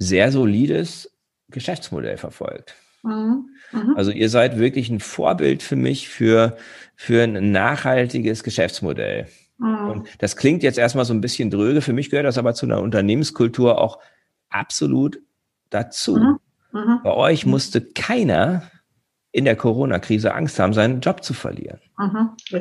sehr 0.00 0.32
solides 0.32 1.12
Geschäftsmodell 1.50 2.16
verfolgt. 2.16 2.74
Mhm. 3.02 3.50
Mhm. 3.72 3.94
Also 3.96 4.10
ihr 4.10 4.28
seid 4.28 4.58
wirklich 4.58 4.90
ein 4.90 5.00
Vorbild 5.00 5.62
für 5.62 5.76
mich 5.76 6.08
für, 6.08 6.56
für 6.96 7.22
ein 7.22 7.52
nachhaltiges 7.52 8.42
Geschäftsmodell. 8.42 9.28
Mhm. 9.58 9.90
Und 9.90 10.08
das 10.18 10.36
klingt 10.36 10.62
jetzt 10.62 10.78
erstmal 10.78 11.04
so 11.04 11.14
ein 11.14 11.20
bisschen 11.20 11.50
dröge. 11.50 11.82
Für 11.82 11.92
mich 11.92 12.10
gehört 12.10 12.26
das 12.26 12.38
aber 12.38 12.54
zu 12.54 12.66
einer 12.66 12.80
Unternehmenskultur 12.80 13.78
auch 13.78 13.98
absolut 14.48 15.20
dazu. 15.68 16.38
Bei 17.02 17.12
euch 17.12 17.46
musste 17.46 17.80
keiner 17.80 18.70
in 19.32 19.44
der 19.44 19.56
Corona-Krise 19.56 20.34
Angst 20.34 20.58
haben, 20.58 20.72
seinen 20.72 21.00
Job 21.00 21.22
zu 21.22 21.34
verlieren. 21.34 21.80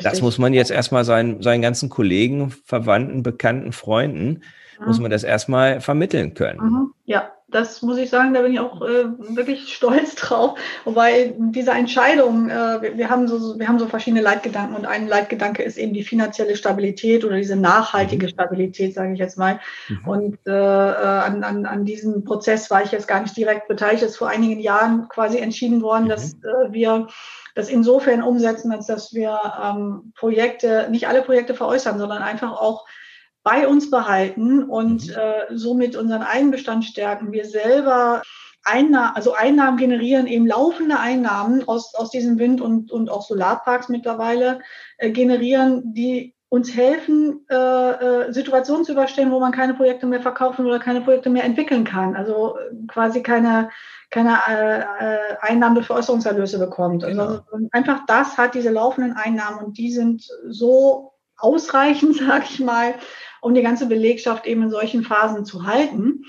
Das 0.04 0.22
muss 0.22 0.38
man 0.38 0.54
jetzt 0.54 0.72
erstmal 0.72 1.06
seinen, 1.06 1.42
seinen 1.42 1.62
ganzen 1.62 1.90
Kollegen, 1.90 2.52
Verwandten, 2.66 3.24
Bekannten, 3.24 3.72
Freunden, 3.72 4.42
mhm. 4.80 4.88
muss 4.88 5.00
man 5.00 5.12
das 5.12 5.24
erstmal 5.24 5.82
vermitteln 5.82 6.34
können. 6.34 6.60
Mhm, 6.60 6.94
ja, 7.06 7.32
das 7.52 7.82
muss 7.82 7.98
ich 7.98 8.10
sagen, 8.10 8.34
da 8.34 8.42
bin 8.42 8.54
ich 8.54 8.60
auch 8.60 8.82
äh, 8.82 9.06
wirklich 9.36 9.74
stolz 9.74 10.16
drauf. 10.16 10.58
Wobei 10.86 11.34
diese 11.38 11.72
Entscheidung, 11.72 12.50
äh, 12.50 12.82
wir, 12.82 12.98
wir, 12.98 13.10
haben 13.10 13.28
so, 13.28 13.58
wir 13.58 13.68
haben 13.68 13.80
so 13.80 13.88
verschiedene 13.88 14.22
Leitgedanken 14.22 14.76
und 14.76 14.86
ein 14.86 15.08
Leitgedanke 15.08 15.64
ist 15.64 15.78
eben 15.78 15.94
die 15.94 16.04
finanzielle 16.04 16.56
Stabilität 16.56 17.26
oder 17.26 17.38
diese 17.38 17.56
nachhaltige 17.56 18.28
mhm. 18.28 18.32
Stabilität, 18.32 18.94
sage 18.94 19.14
ich 19.14 19.20
jetzt 19.20 19.38
mal. 19.38 19.60
Mhm. 19.88 20.08
Und 20.08 20.38
äh, 20.48 20.52
äh, 20.52 20.54
an, 20.54 21.44
an, 21.44 21.66
an 21.66 21.86
diesem 21.86 22.24
Prozess 22.24 22.70
war 22.70 22.84
ich 22.84 22.92
jetzt 22.92 23.08
gar 23.08 23.22
nicht 23.22 23.36
direkt 23.36 23.68
beteiligt. 23.68 24.04
Es 24.04 24.12
ist 24.12 24.18
vor 24.18 24.30
einigen 24.30 24.60
Jahren 24.60 25.08
quasi 25.10 25.40
entschieden 25.40 25.82
worden, 25.82 26.06
mhm. 26.06 26.10
dass 26.10 26.34
äh, 26.34 26.72
wir 26.72 27.08
das 27.56 27.70
insofern 27.70 28.22
umsetzen, 28.22 28.72
als 28.72 28.86
dass 28.86 29.14
wir 29.14 29.40
ähm, 29.62 30.14
Projekte, 30.16 30.88
nicht 30.92 31.08
alle 31.08 31.24
Projekte 31.24 31.56
veräußern, 31.56 31.98
sondern 31.98 32.22
einfach 32.22 32.52
auch 32.52 32.86
bei 33.44 33.68
uns 33.68 33.90
behalten 33.90 34.64
und 34.64 35.08
mhm. 35.08 35.14
äh, 35.14 35.58
somit 35.58 35.96
unseren 35.96 36.24
Eigenbestand 36.24 36.86
stärken. 36.86 37.32
Wir 37.32 37.46
selber 37.46 38.22
Einnahmen, 38.64 39.16
also 39.16 39.34
Einnahmen 39.34 39.78
generieren, 39.78 40.28
eben 40.28 40.46
laufende 40.46 41.00
Einnahmen 41.00 41.68
aus, 41.68 41.96
aus 41.96 42.12
diesen 42.12 42.38
Wind- 42.40 42.62
und, 42.62 42.92
und 42.92 43.10
auch 43.10 43.22
Solarparks 43.22 43.90
mittlerweile 43.90 44.60
äh, 44.98 45.12
generieren, 45.12 45.94
die 45.94 46.36
uns 46.50 46.76
helfen, 46.76 47.46
äh, 47.50 47.56
äh, 47.56 48.34
Situationen 48.34 48.84
zu 48.84 48.94
überstehen, 48.94 49.32
wo 49.32 49.40
man 49.40 49.52
keine 49.52 49.76
Projekte 49.76 50.08
mehr 50.08 50.22
verkaufen 50.22 50.66
oder 50.66 50.80
keine 50.80 51.02
Projekte 51.02 51.30
mehr 51.30 51.44
entwickeln 51.44 51.84
kann. 51.84 52.16
Also 52.16 52.58
äh, 52.58 52.88
quasi 52.88 53.22
keine, 53.22 53.70
keine 54.10 54.36
äh, 54.48 54.80
äh, 54.80 55.38
Einnahmen 55.42 55.76
durch 55.76 55.86
Veräußerungserlöse 55.86 56.58
bekommt. 56.58 57.04
Also 57.04 57.42
genau. 57.52 57.68
einfach 57.72 58.02
das 58.08 58.38
hat 58.38 58.56
diese 58.56 58.72
laufenden 58.72 59.14
Einnahmen 59.14 59.64
und 59.64 59.78
die 59.78 59.92
sind 59.92 60.28
so 60.48 61.14
ausreichend, 61.38 62.18
sage 62.28 62.46
ich 62.50 62.60
mal, 62.60 62.96
um 63.42 63.54
die 63.54 63.62
ganze 63.62 63.88
Belegschaft 63.88 64.46
eben 64.46 64.64
in 64.64 64.72
solchen 64.72 65.04
Phasen 65.04 65.46
zu 65.46 65.66
halten. 65.66 66.26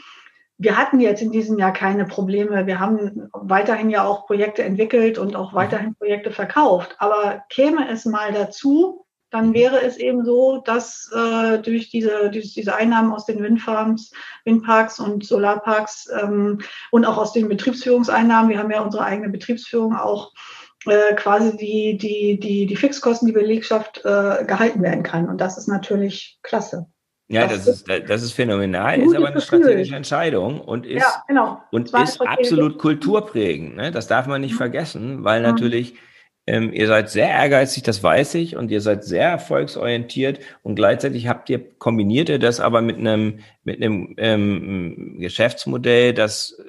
Wir 0.59 0.77
hatten 0.77 1.01
jetzt 1.01 1.23
in 1.23 1.33
diesem 1.33 1.59
Jahr 1.59 1.73
keine 1.73 2.05
Probleme. 2.05 2.67
Wir 2.67 2.81
haben 2.81 3.31
weiterhin 3.33 3.89
ja 3.89 4.05
auch 4.05 4.27
Projekte 4.27 4.63
entwickelt 4.63 5.17
und 5.17 5.35
auch 5.35 5.55
weiterhin 5.55 5.95
Projekte 5.95 6.31
verkauft. 6.31 6.97
Aber 6.99 7.45
käme 7.49 7.89
es 7.89 8.05
mal 8.05 8.33
dazu, 8.33 9.07
dann 9.31 9.55
wäre 9.55 9.81
es 9.81 9.97
eben 9.97 10.25
so, 10.25 10.59
dass 10.59 11.11
äh, 11.15 11.59
durch 11.61 11.89
diese, 11.89 12.31
durch 12.31 12.53
diese 12.53 12.75
Einnahmen 12.75 13.13
aus 13.13 13.27
den 13.27 13.43
Windfarms, 13.43 14.13
Windparks 14.45 14.99
und 14.99 15.25
Solarparks 15.25 16.11
ähm, 16.21 16.61
und 16.91 17.07
auch 17.07 17.17
aus 17.17 17.33
den 17.33 17.49
Betriebsführungseinnahmen, 17.49 18.51
wir 18.51 18.59
haben 18.59 18.71
ja 18.71 18.83
unsere 18.83 19.05
eigene 19.05 19.31
Betriebsführung 19.31 19.97
auch, 19.97 20.33
äh, 20.87 21.15
quasi 21.15 21.57
die, 21.57 21.99
die, 21.99 22.41
die, 22.41 22.67
die 22.67 22.77
Fixkosten, 22.77 23.27
die 23.27 23.33
Belegschaft 23.33 23.99
äh, 23.99 24.45
gehalten 24.45 24.83
werden 24.83 25.03
kann. 25.03 25.29
Und 25.29 25.41
das 25.41 25.59
ist 25.59 25.69
natürlich 25.69 26.39
klasse. 26.43 26.87
Ja, 27.31 27.47
das, 27.47 27.65
das, 27.65 27.77
ist, 27.77 27.89
das 28.09 28.23
ist 28.23 28.33
phänomenal, 28.33 29.01
ist 29.01 29.15
aber 29.15 29.29
eine 29.29 29.37
Gefühl. 29.37 29.61
strategische 29.61 29.95
Entscheidung 29.95 30.61
und 30.61 30.85
ist, 30.85 31.03
ja, 31.03 31.23
genau. 31.29 31.63
und 31.71 31.95
ist 31.95 32.21
absolut 32.21 32.77
kulturprägend. 32.79 33.77
Ne? 33.77 33.93
Das 33.93 34.09
darf 34.09 34.27
man 34.27 34.41
nicht 34.41 34.55
mhm. 34.55 34.59
vergessen, 34.59 35.23
weil 35.23 35.41
natürlich 35.41 35.95
ähm, 36.49 36.73
ihr 36.73 36.89
seid 36.89 37.09
sehr 37.09 37.29
ehrgeizig, 37.29 37.85
das 37.85 38.03
weiß 38.03 38.35
ich, 38.35 38.57
und 38.57 38.73
ihr 38.73 38.81
seid 38.81 39.05
sehr 39.05 39.29
erfolgsorientiert 39.29 40.41
und 40.63 40.75
gleichzeitig 40.75 41.29
habt 41.29 41.49
ihr, 41.51 41.61
kombiniert 41.79 42.29
ihr 42.29 42.41
das 42.41 42.59
aber 42.59 42.83
mit 42.83 42.97
einem, 42.97 43.39
mit 43.63 43.81
einem 43.81 44.15
ähm, 44.17 45.17
Geschäftsmodell, 45.21 46.13
das 46.13 46.61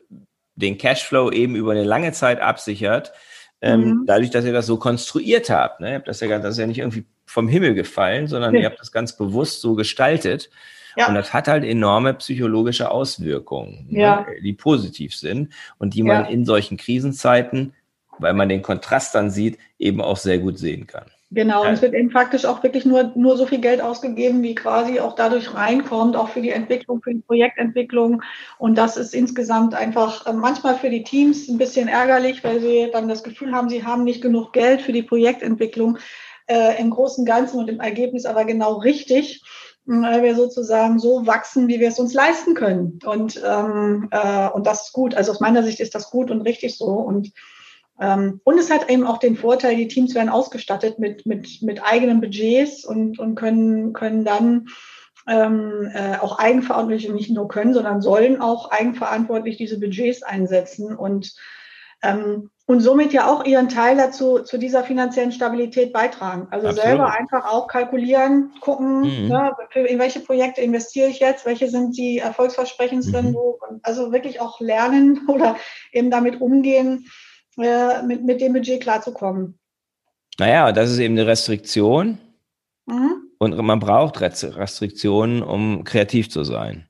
den 0.53 0.77
Cashflow 0.77 1.31
eben 1.31 1.55
über 1.55 1.71
eine 1.71 1.85
lange 1.85 2.11
Zeit 2.11 2.39
absichert, 2.39 3.13
ähm, 3.61 3.81
mhm. 3.81 4.03
dadurch, 4.05 4.29
dass 4.29 4.45
ihr 4.45 4.53
das 4.53 4.67
so 4.67 4.77
konstruiert 4.77 5.49
habt. 5.49 5.79
Ne? 5.79 6.03
Das 6.05 6.19
ja, 6.19 6.37
das 6.37 6.51
ist 6.51 6.59
ja 6.59 6.67
nicht 6.67 6.79
irgendwie 6.79 7.05
vom 7.31 7.47
Himmel 7.47 7.73
gefallen, 7.73 8.27
sondern 8.27 8.53
ja. 8.53 8.61
ihr 8.61 8.65
habt 8.65 8.79
das 8.79 8.91
ganz 8.91 9.15
bewusst 9.15 9.61
so 9.61 9.75
gestaltet. 9.75 10.49
Ja. 10.97 11.07
Und 11.07 11.15
das 11.15 11.33
hat 11.33 11.47
halt 11.47 11.63
enorme 11.63 12.13
psychologische 12.15 12.91
Auswirkungen, 12.91 13.87
ne, 13.89 14.01
ja. 14.01 14.21
ne, 14.21 14.41
die 14.41 14.51
positiv 14.51 15.15
sind 15.15 15.53
und 15.77 15.93
die 15.93 16.03
man 16.03 16.25
in 16.25 16.43
solchen 16.43 16.75
Krisenzeiten, 16.75 17.73
weil 18.19 18.33
man 18.33 18.49
den 18.49 18.61
Kontrast 18.61 19.15
dann 19.15 19.31
sieht, 19.31 19.57
eben 19.79 20.01
auch 20.01 20.17
sehr 20.17 20.39
gut 20.39 20.59
sehen 20.59 20.87
kann. 20.87 21.05
Genau, 21.33 21.61
und 21.61 21.69
es 21.69 21.81
wird 21.81 21.93
eben 21.93 22.11
faktisch 22.11 22.43
auch 22.43 22.61
wirklich 22.61 22.83
nur, 22.83 23.13
nur 23.15 23.37
so 23.37 23.45
viel 23.45 23.61
Geld 23.61 23.79
ausgegeben, 23.79 24.43
wie 24.43 24.53
quasi 24.53 24.99
auch 24.99 25.15
dadurch 25.15 25.53
reinkommt, 25.53 26.17
auch 26.17 26.27
für 26.27 26.41
die 26.41 26.49
Entwicklung, 26.49 27.01
für 27.01 27.13
die 27.13 27.21
Projektentwicklung. 27.21 28.21
Und 28.57 28.77
das 28.77 28.97
ist 28.97 29.15
insgesamt 29.15 29.73
einfach 29.73 30.25
äh, 30.27 30.33
manchmal 30.33 30.75
für 30.75 30.89
die 30.89 31.03
Teams 31.03 31.47
ein 31.47 31.57
bisschen 31.57 31.87
ärgerlich, 31.87 32.43
weil 32.43 32.59
sie 32.59 32.89
dann 32.91 33.07
das 33.07 33.23
Gefühl 33.23 33.53
haben, 33.53 33.69
sie 33.69 33.85
haben 33.85 34.03
nicht 34.03 34.21
genug 34.21 34.51
Geld 34.51 34.81
für 34.81 34.91
die 34.91 35.03
Projektentwicklung 35.03 35.99
äh, 36.51 36.79
im 36.79 36.89
Großen 36.89 37.25
Ganzen 37.25 37.59
und 37.59 37.69
im 37.69 37.79
Ergebnis 37.79 38.25
aber 38.25 38.45
genau 38.45 38.73
richtig, 38.73 39.41
weil 39.85 40.21
wir 40.21 40.35
sozusagen 40.35 40.99
so 40.99 41.25
wachsen, 41.25 41.67
wie 41.67 41.79
wir 41.79 41.87
es 41.87 41.99
uns 41.99 42.13
leisten 42.13 42.53
können. 42.53 42.99
Und, 43.05 43.41
ähm, 43.45 44.09
äh, 44.11 44.49
und 44.49 44.67
das 44.67 44.87
ist 44.87 44.93
gut. 44.93 45.15
Also 45.15 45.31
aus 45.31 45.39
meiner 45.39 45.63
Sicht 45.63 45.79
ist 45.79 45.95
das 45.95 46.11
gut 46.11 46.29
und 46.29 46.41
richtig 46.41 46.77
so. 46.77 46.85
Und 46.85 47.31
ähm, 47.99 48.41
und 48.43 48.57
es 48.57 48.71
hat 48.71 48.89
eben 48.89 49.05
auch 49.05 49.19
den 49.19 49.35
Vorteil, 49.35 49.75
die 49.75 49.87
Teams 49.87 50.15
werden 50.15 50.29
ausgestattet 50.29 50.97
mit, 50.97 51.25
mit, 51.27 51.61
mit 51.61 51.83
eigenen 51.83 52.19
Budgets 52.19 52.83
und, 52.83 53.19
und 53.19 53.35
können, 53.35 53.93
können 53.93 54.25
dann 54.25 54.67
ähm, 55.27 55.89
äh, 55.93 56.17
auch 56.17 56.39
eigenverantwortlich 56.39 57.09
nicht 57.09 57.29
nur 57.29 57.47
können, 57.47 57.75
sondern 57.75 58.01
sollen 58.01 58.41
auch 58.41 58.71
eigenverantwortlich 58.71 59.57
diese 59.57 59.79
Budgets 59.79 60.23
einsetzen 60.23 60.95
und 60.95 61.35
und 62.03 62.79
somit 62.79 63.11
ja 63.11 63.27
auch 63.27 63.43
ihren 63.43 63.69
Teil 63.69 63.97
dazu 63.97 64.39
zu 64.39 64.57
dieser 64.57 64.83
finanziellen 64.83 65.31
Stabilität 65.31 65.91
beitragen. 65.91 66.47
Also 66.51 66.67
Absolut. 66.67 66.87
selber 66.87 67.13
einfach 67.13 67.45
auch 67.45 67.67
kalkulieren, 67.67 68.51
gucken, 68.61 69.01
mhm. 69.01 69.27
ne, 69.27 69.51
in 69.87 69.99
welche 69.99 70.21
Projekte 70.21 70.61
investiere 70.61 71.09
ich 71.09 71.19
jetzt, 71.19 71.45
welche 71.45 71.69
sind 71.69 71.97
die 71.97 72.19
erfolgsversprechendsten, 72.19 73.31
mhm. 73.31 73.79
also 73.83 74.11
wirklich 74.11 74.39
auch 74.39 74.59
lernen 74.61 75.21
oder 75.27 75.57
eben 75.91 76.09
damit 76.09 76.39
umgehen, 76.39 77.07
äh, 77.57 78.01
mit, 78.03 78.23
mit 78.23 78.41
dem 78.41 78.53
Budget 78.53 78.81
klarzukommen. 78.81 79.59
Naja, 80.39 80.71
das 80.71 80.89
ist 80.91 80.99
eben 80.99 81.17
eine 81.17 81.27
Restriktion. 81.27 82.17
Mhm. 82.85 83.31
Und 83.37 83.57
man 83.57 83.79
braucht 83.79 84.21
Restriktionen, 84.21 85.43
um 85.43 85.83
kreativ 85.83 86.29
zu 86.29 86.43
sein. 86.43 86.87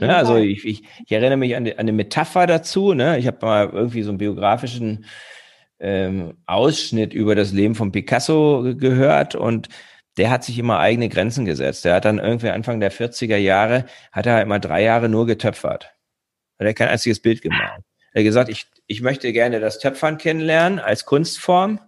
Ne, 0.00 0.16
also 0.16 0.36
ich, 0.36 0.64
ich, 0.64 0.82
ich, 1.04 1.12
erinnere 1.12 1.36
mich 1.36 1.54
an, 1.54 1.64
die, 1.64 1.72
an 1.72 1.80
eine 1.80 1.92
Metapher 1.92 2.46
dazu. 2.46 2.92
Ne? 2.92 3.18
Ich 3.18 3.26
habe 3.26 3.38
mal 3.46 3.70
irgendwie 3.72 4.02
so 4.02 4.10
einen 4.10 4.18
biografischen 4.18 5.04
ähm, 5.78 6.34
Ausschnitt 6.46 7.14
über 7.14 7.34
das 7.36 7.52
Leben 7.52 7.76
von 7.76 7.92
Picasso 7.92 8.74
gehört 8.76 9.36
und 9.36 9.68
der 10.16 10.30
hat 10.30 10.42
sich 10.44 10.58
immer 10.58 10.80
eigene 10.80 11.08
Grenzen 11.08 11.44
gesetzt. 11.44 11.84
Der 11.84 11.94
hat 11.94 12.04
dann 12.04 12.18
irgendwie 12.18 12.48
Anfang 12.48 12.80
der 12.80 12.90
40er 12.90 13.36
Jahre, 13.36 13.84
hat 14.10 14.26
er 14.26 14.42
immer 14.42 14.58
drei 14.58 14.82
Jahre 14.82 15.08
nur 15.08 15.26
getöpfert. 15.26 15.94
Hat 16.58 16.66
er 16.66 16.74
kein 16.74 16.88
einziges 16.88 17.20
Bild 17.20 17.42
gemalt. 17.42 17.82
Er 18.12 18.20
hat 18.20 18.24
gesagt, 18.24 18.48
ich, 18.48 18.66
ich 18.86 19.02
möchte 19.02 19.32
gerne 19.32 19.60
das 19.60 19.78
Töpfern 19.78 20.16
kennenlernen 20.16 20.78
als 20.78 21.04
Kunstform 21.04 21.80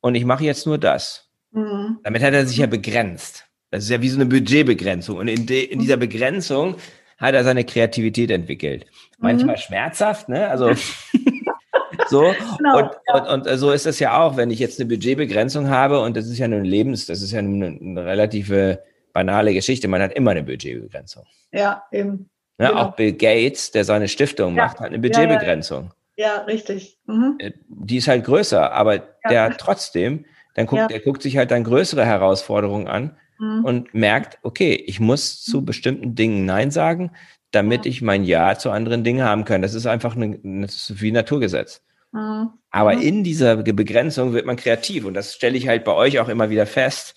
und 0.00 0.14
ich 0.14 0.24
mache 0.26 0.44
jetzt 0.44 0.66
nur 0.66 0.78
das. 0.78 1.30
Mhm. 1.50 1.98
Damit 2.02 2.22
hat 2.22 2.34
er 2.34 2.46
sich 2.46 2.58
ja 2.58 2.66
begrenzt. 2.66 3.46
Das 3.70 3.84
ist 3.84 3.90
ja 3.90 4.02
wie 4.02 4.10
so 4.10 4.16
eine 4.16 4.26
Budgetbegrenzung. 4.26 5.16
Und 5.16 5.28
in, 5.28 5.46
de, 5.46 5.64
in 5.64 5.78
dieser 5.80 5.96
Begrenzung 5.96 6.76
hat 7.16 7.34
er 7.34 7.44
seine 7.44 7.64
Kreativität 7.64 8.30
entwickelt. 8.30 8.86
Manchmal 9.18 9.56
mhm. 9.56 9.60
schmerzhaft, 9.60 10.28
ne? 10.28 10.48
Also 10.48 10.72
so. 12.08 12.34
Genau, 12.58 12.78
und, 12.78 12.90
ja. 13.06 13.32
und, 13.32 13.46
und, 13.46 13.58
so 13.58 13.70
ist 13.72 13.86
es 13.86 13.98
ja 13.98 14.20
auch, 14.20 14.36
wenn 14.36 14.50
ich 14.50 14.58
jetzt 14.58 14.78
eine 14.78 14.88
Budgetbegrenzung 14.88 15.68
habe 15.68 16.00
und 16.00 16.16
das 16.16 16.26
ist 16.26 16.38
ja 16.38 16.48
nun 16.48 16.64
Lebens, 16.64 17.06
das 17.06 17.22
ist 17.22 17.32
ja 17.32 17.42
nun 17.42 17.62
eine, 17.62 17.78
eine 17.80 18.04
relative 18.04 18.82
banale 19.12 19.54
Geschichte. 19.54 19.88
Man 19.88 20.02
hat 20.02 20.12
immer 20.12 20.32
eine 20.32 20.42
Budgetbegrenzung. 20.42 21.24
Ja, 21.52 21.84
eben. 21.90 22.28
Ne, 22.58 22.68
genau. 22.68 22.80
Auch 22.80 22.96
Bill 22.96 23.12
Gates, 23.12 23.70
der 23.70 23.84
seine 23.84 24.08
Stiftung 24.08 24.56
ja. 24.56 24.64
macht, 24.64 24.80
hat 24.80 24.88
eine 24.88 24.98
Budgetbegrenzung. 24.98 25.92
Ja, 26.16 26.38
richtig. 26.42 26.98
Mhm. 27.06 27.36
Äh, 27.38 27.52
die 27.68 27.98
ist 27.98 28.08
halt 28.08 28.24
größer, 28.24 28.72
aber 28.72 28.94
ja. 28.94 29.02
der 29.28 29.56
trotzdem, 29.56 30.24
dann 30.54 30.66
guckt, 30.66 30.80
ja. 30.80 30.88
der 30.88 31.00
guckt 31.00 31.22
sich 31.22 31.36
halt 31.36 31.50
dann 31.50 31.64
größere 31.64 32.04
Herausforderungen 32.04 32.88
an 32.88 33.16
mhm. 33.38 33.64
und 33.64 33.94
merkt, 33.94 34.38
okay, 34.42 34.74
ich 34.74 35.00
muss 35.00 35.42
zu 35.42 35.60
mhm. 35.60 35.64
bestimmten 35.66 36.14
Dingen 36.14 36.44
Nein 36.44 36.70
sagen, 36.70 37.12
damit 37.50 37.86
ich 37.86 38.02
mein 38.02 38.24
Ja 38.24 38.58
zu 38.58 38.70
anderen 38.70 39.04
Dingen 39.04 39.24
haben 39.24 39.44
kann. 39.44 39.62
Das 39.62 39.74
ist 39.74 39.86
einfach 39.86 40.16
eine, 40.16 40.38
das 40.42 40.90
ist 40.90 41.00
wie 41.00 41.12
Naturgesetz. 41.12 41.82
Mhm. 42.12 42.50
Aber 42.70 42.94
mhm. 42.94 43.02
in 43.02 43.24
dieser 43.24 43.56
Begrenzung 43.56 44.32
wird 44.32 44.46
man 44.46 44.56
kreativ 44.56 45.04
und 45.04 45.14
das 45.14 45.34
stelle 45.34 45.56
ich 45.56 45.68
halt 45.68 45.84
bei 45.84 45.92
euch 45.92 46.18
auch 46.18 46.28
immer 46.28 46.50
wieder 46.50 46.66
fest, 46.66 47.14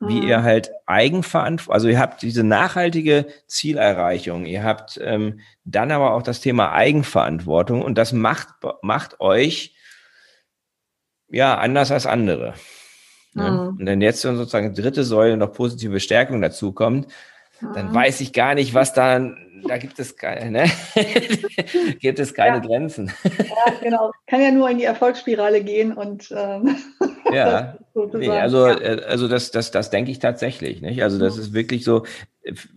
wie 0.00 0.20
mhm. 0.20 0.28
ihr 0.28 0.42
halt 0.42 0.72
Eigenverantwortung, 0.86 1.74
also 1.74 1.88
ihr 1.88 1.98
habt 1.98 2.22
diese 2.22 2.42
nachhaltige 2.42 3.26
Zielerreichung, 3.46 4.46
ihr 4.46 4.64
habt 4.64 5.00
ähm, 5.02 5.40
dann 5.64 5.92
aber 5.92 6.14
auch 6.14 6.22
das 6.22 6.40
Thema 6.40 6.72
Eigenverantwortung 6.72 7.82
und 7.82 7.96
das 7.96 8.12
macht, 8.12 8.48
macht 8.82 9.20
euch 9.20 9.76
ja 11.28 11.56
anders 11.56 11.92
als 11.92 12.06
andere. 12.06 12.54
Ne? 13.34 13.50
Mhm. 13.50 13.78
Und 13.78 13.86
wenn 13.86 14.00
jetzt 14.00 14.22
sozusagen 14.22 14.74
dritte 14.74 15.04
Säule 15.04 15.36
noch 15.36 15.52
positive 15.52 16.00
Stärkung 16.00 16.42
dazu 16.42 16.72
kommt, 16.72 17.08
dann 17.74 17.90
mhm. 17.90 17.94
weiß 17.94 18.20
ich 18.20 18.32
gar 18.32 18.54
nicht, 18.54 18.74
was 18.74 18.92
da, 18.92 19.32
da 19.66 19.78
gibt 19.78 19.98
es 19.98 20.16
keine, 20.16 20.50
ne? 20.50 20.70
gibt 22.00 22.18
es 22.18 22.34
keine 22.34 22.56
ja. 22.56 22.62
Grenzen. 22.62 23.12
ja, 23.24 23.72
genau. 23.80 24.10
Kann 24.26 24.42
ja 24.42 24.50
nur 24.50 24.68
in 24.68 24.78
die 24.78 24.84
Erfolgsspirale 24.84 25.62
gehen 25.62 25.92
und 25.92 26.32
ähm, 26.36 26.76
ja. 27.32 27.76
nee, 28.14 28.28
also, 28.28 28.66
ja. 28.66 28.80
Äh, 28.80 29.02
also 29.06 29.28
das, 29.28 29.50
das, 29.52 29.70
das 29.70 29.90
denke 29.90 30.10
ich 30.10 30.18
tatsächlich, 30.18 30.82
nicht? 30.82 31.02
Also 31.02 31.18
das 31.18 31.38
ist 31.38 31.52
wirklich 31.52 31.84
so, 31.84 32.04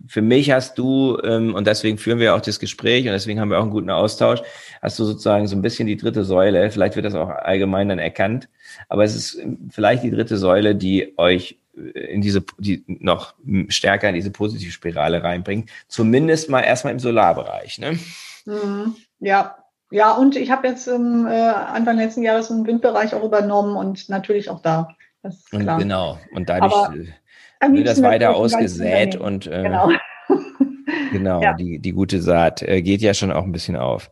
für 0.06 0.22
mich 0.22 0.52
hast 0.52 0.78
du, 0.78 1.18
ähm, 1.24 1.54
und 1.54 1.66
deswegen 1.66 1.98
führen 1.98 2.20
wir 2.20 2.34
auch 2.34 2.40
das 2.40 2.60
Gespräch 2.60 3.06
und 3.06 3.12
deswegen 3.12 3.40
haben 3.40 3.50
wir 3.50 3.58
auch 3.58 3.62
einen 3.62 3.70
guten 3.72 3.90
Austausch, 3.90 4.42
hast 4.80 4.98
du 4.98 5.04
sozusagen 5.04 5.48
so 5.48 5.56
ein 5.56 5.62
bisschen 5.62 5.88
die 5.88 5.96
dritte 5.96 6.24
Säule, 6.24 6.70
vielleicht 6.70 6.94
wird 6.94 7.06
das 7.06 7.14
auch 7.14 7.28
allgemein 7.28 7.88
dann 7.88 7.98
erkannt, 7.98 8.48
aber 8.88 9.04
es 9.04 9.14
ist 9.14 9.42
vielleicht 9.70 10.02
die 10.02 10.10
dritte 10.10 10.36
Säule, 10.36 10.74
die 10.74 11.14
euch 11.16 11.58
in 11.74 12.22
diese, 12.22 12.42
die 12.58 12.84
noch 12.86 13.34
stärker 13.68 14.08
in 14.08 14.14
diese 14.14 14.30
Positivspirale 14.30 15.22
reinbringt. 15.22 15.70
Zumindest 15.88 16.48
mal 16.48 16.62
erstmal 16.62 16.94
im 16.94 16.98
Solarbereich. 16.98 17.78
Ne? 17.78 17.98
Mhm. 18.46 18.96
Ja, 19.20 19.56
ja, 19.90 20.12
und 20.12 20.36
ich 20.36 20.50
habe 20.50 20.66
jetzt 20.68 20.88
im, 20.88 21.26
äh, 21.26 21.30
Anfang 21.30 21.96
letzten 21.96 22.22
Jahres 22.22 22.50
einen 22.50 22.66
Windbereich 22.66 23.14
auch 23.14 23.22
übernommen 23.22 23.76
und 23.76 24.08
natürlich 24.08 24.50
auch 24.50 24.60
da. 24.60 24.88
Und 25.22 25.66
genau, 25.78 26.18
und 26.32 26.48
dadurch 26.48 26.72
Aber 26.72 26.94
äh, 26.94 27.72
wird 27.72 27.86
das 27.86 28.02
weiter 28.02 28.36
ausgesät 28.36 29.16
und 29.16 29.46
äh, 29.46 29.62
genau, 29.62 29.90
genau 31.12 31.42
ja. 31.42 31.52
die, 31.54 31.78
die 31.78 31.92
gute 31.92 32.20
Saat 32.20 32.62
äh, 32.62 32.82
geht 32.82 33.00
ja 33.00 33.12
schon 33.12 33.32
auch 33.32 33.44
ein 33.44 33.52
bisschen 33.52 33.76
auf. 33.76 34.10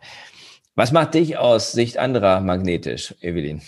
Was 0.75 0.91
macht 0.91 1.15
dich 1.15 1.39
aus 1.39 1.73
Sicht 1.73 1.99
anderer 1.99 2.41
magnetisch, 2.41 3.15
Evelyn? 3.21 3.63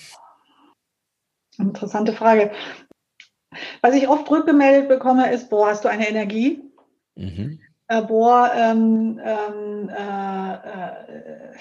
Interessante 1.58 2.12
Frage. 2.12 2.52
Was 3.80 3.94
ich 3.94 4.08
oft 4.08 4.30
rückgemeldet 4.30 4.88
bekomme, 4.88 5.32
ist, 5.32 5.48
boah, 5.50 5.68
hast 5.68 5.84
du 5.84 5.88
eine 5.88 6.08
Energie? 6.08 6.62
Mhm. 7.14 7.60
Äh, 7.88 8.02
boah, 8.02 8.50
ähm, 8.54 9.20
ähm, 9.22 9.88
äh, 9.88 10.52
äh, 10.54 11.54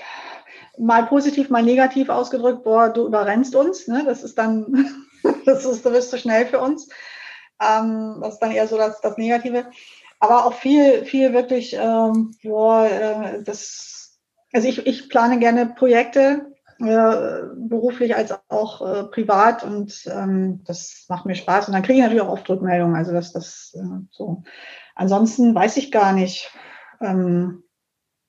mal 0.77 1.05
positiv, 1.05 1.49
mal 1.49 1.63
negativ 1.63 2.09
ausgedrückt, 2.09 2.63
boah, 2.63 2.89
du 2.89 3.05
überrennst 3.05 3.55
uns. 3.55 3.87
Ne? 3.87 4.03
Das 4.05 4.23
ist 4.23 4.37
dann, 4.37 4.95
das 5.45 5.65
ist, 5.65 5.85
du 5.85 5.91
bist 5.91 6.09
zu 6.09 6.17
schnell 6.17 6.45
für 6.47 6.59
uns. 6.59 6.89
Ähm, 7.61 8.19
das 8.21 8.33
ist 8.33 8.39
dann 8.39 8.51
eher 8.51 8.67
so 8.67 8.77
das, 8.77 8.99
das 9.01 9.17
Negative. 9.17 9.67
Aber 10.19 10.45
auch 10.45 10.53
viel, 10.53 11.05
viel 11.05 11.33
wirklich, 11.33 11.73
ähm, 11.73 12.35
boah, 12.43 12.85
äh, 12.85 13.43
das, 13.43 14.19
also 14.53 14.67
ich, 14.67 14.85
ich 14.87 15.09
plane 15.09 15.39
gerne 15.39 15.67
Projekte, 15.67 16.54
beruflich 16.77 18.15
als 18.15 18.33
auch 18.49 18.81
äh, 18.81 19.03
privat 19.05 19.63
und 19.63 20.05
ähm, 20.07 20.63
das 20.65 21.05
macht 21.07 21.25
mir 21.25 21.35
Spaß 21.35 21.67
und 21.67 21.73
dann 21.73 21.83
kriege 21.83 21.99
ich 21.99 22.03
natürlich 22.03 22.21
auch 22.21 22.31
oft 22.33 22.49
Rückmeldungen. 22.49 22.95
Also 22.95 23.13
das, 23.13 23.31
das 23.31 23.75
äh, 23.75 23.99
so. 24.11 24.43
Ansonsten 24.93 25.55
weiß 25.55 25.77
ich 25.77 25.91
gar 25.91 26.11
nicht. 26.13 26.51
Ähm, 26.99 27.63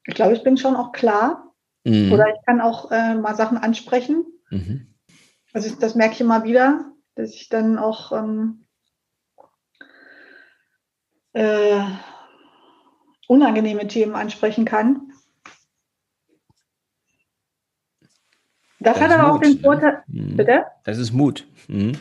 ich 0.05 0.15
glaube, 0.15 0.35
ich 0.35 0.45
bin 0.45 0.57
schon 0.57 0.77
auch 0.77 0.93
klar 0.93 1.53
mhm. 1.85 2.13
oder 2.13 2.29
ich 2.29 2.47
kann 2.47 2.61
auch 2.61 2.91
äh, 2.93 3.15
mal 3.15 3.35
Sachen 3.35 3.59
ansprechen. 3.59 4.25
Mhm. 4.51 4.95
Also 5.53 5.75
das 5.75 5.95
merke 5.95 6.15
ich 6.15 6.21
immer 6.21 6.45
wieder, 6.45 6.93
dass 7.17 7.31
ich 7.31 7.49
dann 7.49 7.79
auch 7.79 8.13
ähm, 8.13 8.67
äh, 11.33 11.81
unangenehme 13.27 13.89
Themen 13.89 14.15
ansprechen 14.15 14.65
kann. 14.65 15.13
Das, 18.87 19.01
das 19.01 19.03
hat 19.03 19.19
aber 19.19 19.33
Mut, 19.33 19.37
auch 19.37 19.41
den 19.41 19.61
Vorteil. 19.61 20.03
Ne? 20.07 20.35
Bitte? 20.37 20.65
Das 20.85 20.97
ist 20.99 21.13
Mut. 21.13 21.45
Mhm. 21.67 21.95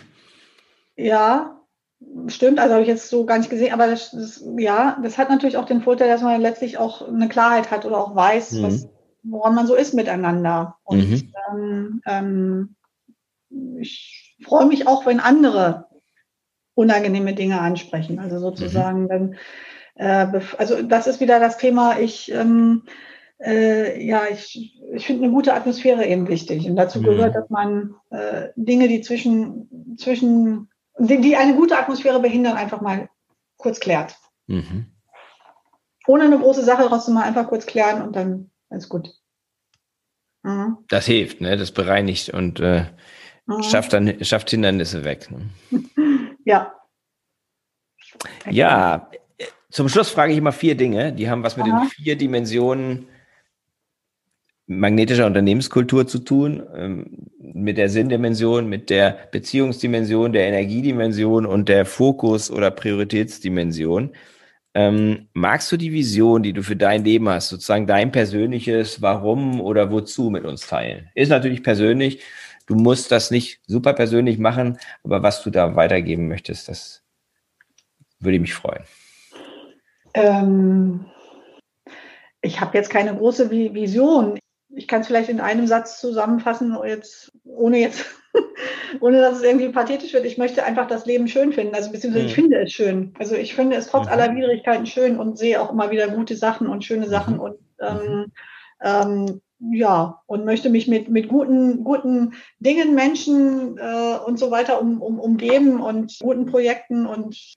Ja, 0.95 1.59
stimmt. 2.27 2.59
Also 2.59 2.73
habe 2.73 2.83
ich 2.83 2.87
jetzt 2.87 3.09
so 3.09 3.25
gar 3.25 3.39
nicht 3.39 3.49
gesehen. 3.49 3.73
Aber 3.73 3.87
das, 3.87 4.11
das, 4.11 4.45
ja, 4.57 4.95
das 5.01 5.17
hat 5.17 5.31
natürlich 5.31 5.57
auch 5.57 5.65
den 5.65 5.81
Vorteil, 5.81 6.09
dass 6.09 6.21
man 6.21 6.39
letztlich 6.39 6.77
auch 6.77 7.07
eine 7.07 7.27
Klarheit 7.27 7.71
hat 7.71 7.85
oder 7.85 7.97
auch 7.97 8.15
weiß, 8.15 8.51
mhm. 8.51 8.63
was, 8.63 8.87
woran 9.23 9.55
man 9.55 9.65
so 9.65 9.73
ist 9.73 9.95
miteinander. 9.95 10.75
Und 10.83 11.09
mhm. 11.09 11.33
ähm, 11.51 12.01
ähm, 12.05 12.75
ich 13.79 14.37
freue 14.43 14.67
mich 14.67 14.85
auch, 14.85 15.07
wenn 15.07 15.19
andere 15.19 15.87
unangenehme 16.75 17.33
Dinge 17.33 17.61
ansprechen. 17.61 18.19
Also 18.19 18.37
sozusagen, 18.37 19.05
mhm. 19.05 19.09
wenn, 19.09 19.35
äh, 19.95 20.39
also 20.59 20.83
das 20.83 21.07
ist 21.07 21.19
wieder 21.19 21.39
das 21.39 21.57
Thema, 21.57 21.97
ich 21.99 22.31
ähm, 22.31 22.83
äh, 23.39 24.01
ja, 24.03 24.23
ich, 24.31 24.79
ich 24.93 25.05
finde 25.05 25.23
eine 25.23 25.33
gute 25.33 25.53
Atmosphäre 25.53 26.05
eben 26.05 26.27
wichtig. 26.27 26.67
Und 26.69 26.75
dazu 26.75 26.99
mhm. 26.99 27.03
gehört, 27.03 27.35
dass 27.35 27.49
man 27.49 27.95
äh, 28.09 28.49
Dinge, 28.55 28.87
die 28.87 29.01
zwischen, 29.01 29.97
zwischen 29.97 30.69
die, 30.97 31.19
die, 31.19 31.35
eine 31.35 31.55
gute 31.55 31.77
Atmosphäre 31.77 32.19
behindern, 32.19 32.55
einfach 32.55 32.81
mal 32.81 33.09
kurz 33.57 33.79
klärt. 33.79 34.15
Mhm. 34.47 34.87
Ohne 36.07 36.23
eine 36.23 36.39
große 36.39 36.63
Sache 36.63 36.83
rauszumachen, 36.83 37.27
einfach 37.27 37.47
kurz 37.47 37.65
klären 37.65 38.01
und 38.01 38.15
dann 38.15 38.51
ist 38.69 38.89
gut. 38.89 39.09
Mhm. 40.43 40.77
Das 40.87 41.05
hilft, 41.05 41.41
ne? 41.41 41.57
Das 41.57 41.71
bereinigt 41.71 42.29
und 42.29 42.59
äh, 42.59 42.85
mhm. 43.45 43.63
schafft 43.63 43.93
dann 43.93 44.23
schafft 44.23 44.51
Hindernisse 44.51 45.03
weg. 45.03 45.29
Ne? 45.31 45.49
ja. 46.45 46.73
Ja, 48.49 49.09
zum 49.71 49.89
Schluss 49.89 50.09
frage 50.09 50.31
ich 50.31 50.37
immer 50.37 50.53
vier 50.53 50.75
Dinge, 50.75 51.11
die 51.11 51.29
haben 51.29 51.43
was 51.43 51.57
mit 51.57 51.65
Aha. 51.65 51.81
den 51.81 51.89
vier 51.89 52.15
Dimensionen 52.15 53.09
magnetischer 54.67 55.27
Unternehmenskultur 55.27 56.07
zu 56.07 56.19
tun, 56.19 56.63
ähm, 56.75 57.27
mit 57.39 57.77
der 57.77 57.89
Sinndimension, 57.89 58.67
mit 58.67 58.89
der 58.89 59.17
Beziehungsdimension, 59.31 60.33
der 60.33 60.47
Energiedimension 60.47 61.45
und 61.45 61.69
der 61.69 61.85
Fokus- 61.85 62.51
oder 62.51 62.71
Prioritätsdimension. 62.71 64.11
Ähm, 64.73 65.29
magst 65.33 65.71
du 65.71 65.77
die 65.77 65.93
Vision, 65.93 66.43
die 66.43 66.51
du 66.51 66.61
für 66.61 66.75
dein 66.75 67.05
Leben 67.05 67.29
hast, 67.29 67.49
sozusagen 67.49 67.87
dein 67.87 68.11
persönliches 68.11 69.01
Warum 69.01 69.61
oder 69.61 69.91
Wozu 69.91 70.29
mit 70.29 70.43
uns 70.43 70.67
teilen? 70.67 71.09
Ist 71.15 71.29
natürlich 71.29 71.63
persönlich. 71.63 72.21
Du 72.67 72.75
musst 72.75 73.11
das 73.11 73.31
nicht 73.31 73.61
super 73.67 73.93
persönlich 73.93 74.37
machen, 74.39 74.77
aber 75.03 75.21
was 75.23 75.43
du 75.43 75.51
da 75.51 75.75
weitergeben 75.75 76.27
möchtest, 76.27 76.67
das 76.67 77.03
würde 78.19 78.39
mich 78.39 78.53
freuen. 78.53 78.83
Ähm, 80.15 81.05
ich 82.41 82.59
habe 82.59 82.77
jetzt 82.77 82.89
keine 82.89 83.15
große 83.15 83.49
Vision 83.51 84.39
ich 84.75 84.87
kann 84.87 85.01
es 85.01 85.07
vielleicht 85.07 85.29
in 85.29 85.39
einem 85.39 85.67
Satz 85.67 85.99
zusammenfassen, 85.99 86.77
jetzt, 86.85 87.31
ohne 87.45 87.79
jetzt, 87.79 88.05
ohne 88.99 89.21
dass 89.21 89.37
es 89.37 89.43
irgendwie 89.43 89.69
pathetisch 89.69 90.13
wird. 90.13 90.25
Ich 90.25 90.37
möchte 90.37 90.63
einfach 90.63 90.87
das 90.87 91.05
Leben 91.05 91.27
schön 91.27 91.53
finden. 91.53 91.75
Also 91.75 91.91
beziehungsweise 91.91 92.25
mhm. 92.25 92.29
ich 92.29 92.35
finde 92.35 92.59
es 92.59 92.71
schön. 92.71 93.13
Also 93.17 93.35
ich 93.35 93.55
finde 93.55 93.77
es 93.77 93.87
trotz 93.87 94.05
mhm. 94.05 94.11
aller 94.11 94.35
Widrigkeiten 94.35 94.85
schön 94.85 95.17
und 95.17 95.37
sehe 95.37 95.61
auch 95.61 95.71
immer 95.71 95.91
wieder 95.91 96.09
gute 96.09 96.35
Sachen 96.35 96.67
und 96.67 96.83
schöne 96.83 97.07
Sachen 97.07 97.35
mhm. 97.35 97.39
und 97.39 97.55
ähm, 97.79 98.31
ähm, 98.83 99.41
ja, 99.59 100.21
und 100.25 100.45
möchte 100.45 100.69
mich 100.69 100.87
mit, 100.87 101.09
mit 101.09 101.29
guten, 101.29 101.83
guten 101.83 102.33
Dingen, 102.59 102.93
Menschen 102.93 103.77
äh, 103.77 104.17
und 104.25 104.37
so 104.37 104.51
weiter 104.51 104.81
um, 104.81 105.01
um, 105.01 105.19
umgeben 105.19 105.81
und 105.81 106.19
guten 106.19 106.45
Projekten 106.45 107.05
und 107.05 107.55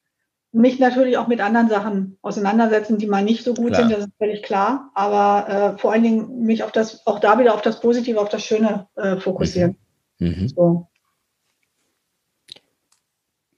mich 0.53 0.79
natürlich 0.79 1.19
auch 1.19 1.29
mit 1.29 1.41
anderen 1.41 1.69
Sachen 1.69 2.19
auseinandersetzen, 2.23 2.99
die 2.99 3.07
mal 3.07 3.23
nicht 3.23 3.45
so 3.45 3.55
gut 3.55 3.69
klar. 3.69 3.83
sind, 3.83 3.93
das 3.93 4.07
ist 4.07 4.17
völlig 4.19 4.43
klar. 4.43 4.91
Aber 4.95 5.75
äh, 5.75 5.79
vor 5.79 5.93
allen 5.93 6.03
Dingen 6.03 6.45
mich 6.45 6.63
auf 6.63 6.73
das, 6.73 7.07
auch 7.07 7.21
da 7.21 7.39
wieder 7.39 7.55
auf 7.55 7.63
das 7.63 7.81
Positive, 7.81 8.21
auf 8.21 8.29
das 8.29 8.45
Schöne 8.45 8.89
äh, 8.97 9.17
fokussieren. 9.17 9.77
Mhm. 10.19 10.29
Mhm. 10.29 10.49
So. 10.49 10.89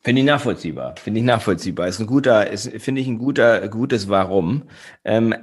Finde 0.00 0.22
ich 0.22 0.26
nachvollziehbar. 0.26 0.96
Finde 0.96 1.20
ich 1.20 1.26
nachvollziehbar. 1.26 1.86
Ist 1.86 2.00
ein 2.00 2.06
guter, 2.06 2.50
ist, 2.50 2.68
finde 2.82 3.00
ich 3.00 3.06
ein 3.06 3.18
guter, 3.18 3.68
gutes 3.68 4.08
Warum. 4.08 4.64
Ähm, 5.04 5.34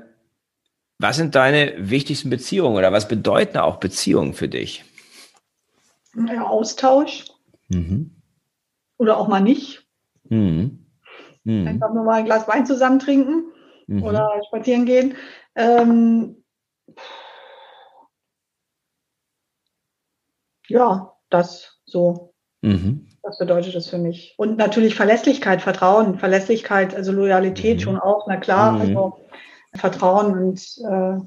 was 0.99 1.15
sind 1.15 1.35
deine 1.35 1.75
wichtigsten 1.77 2.29
Beziehungen 2.29 2.75
oder 2.75 2.91
was 2.91 3.07
bedeuten 3.07 3.57
auch 3.57 3.77
Beziehungen 3.77 4.33
für 4.33 4.47
dich? 4.47 4.83
Ja, 6.15 6.47
Austausch. 6.47 7.25
Mhm. 7.67 8.15
Oder 8.97 9.17
auch 9.17 9.27
mal 9.27 9.41
nicht. 9.41 9.85
Mhm. 10.27 10.86
Mhm. 11.47 11.65
Einfach 11.65 11.93
nur 11.93 12.03
mal 12.03 12.15
ein 12.15 12.25
Glas 12.25 12.45
Wein 12.49 12.65
zusammen 12.65 12.99
trinken 12.99 13.45
mhm. 13.87 14.03
oder 14.03 14.41
spazieren 14.47 14.85
gehen. 14.85 15.15
Ähm, 15.55 16.43
ja, 20.67 21.13
das 21.29 21.79
so. 21.85 22.33
Mhm. 22.61 23.07
Das 23.23 23.37
bedeutet 23.37 23.75
es 23.75 23.89
für 23.89 23.97
mich. 23.97 24.35
Und 24.37 24.57
natürlich 24.57 24.95
Verlässlichkeit, 24.95 25.61
Vertrauen, 25.61 26.19
Verlässlichkeit, 26.19 26.93
also 26.93 27.13
Loyalität 27.13 27.77
mhm. 27.77 27.81
schon 27.81 27.97
auch, 27.97 28.27
na 28.27 28.35
klar, 28.35 28.73
mhm. 28.73 28.81
also 28.81 29.17
Vertrauen 29.73 30.37
und 30.37 30.59
äh, 30.83 31.17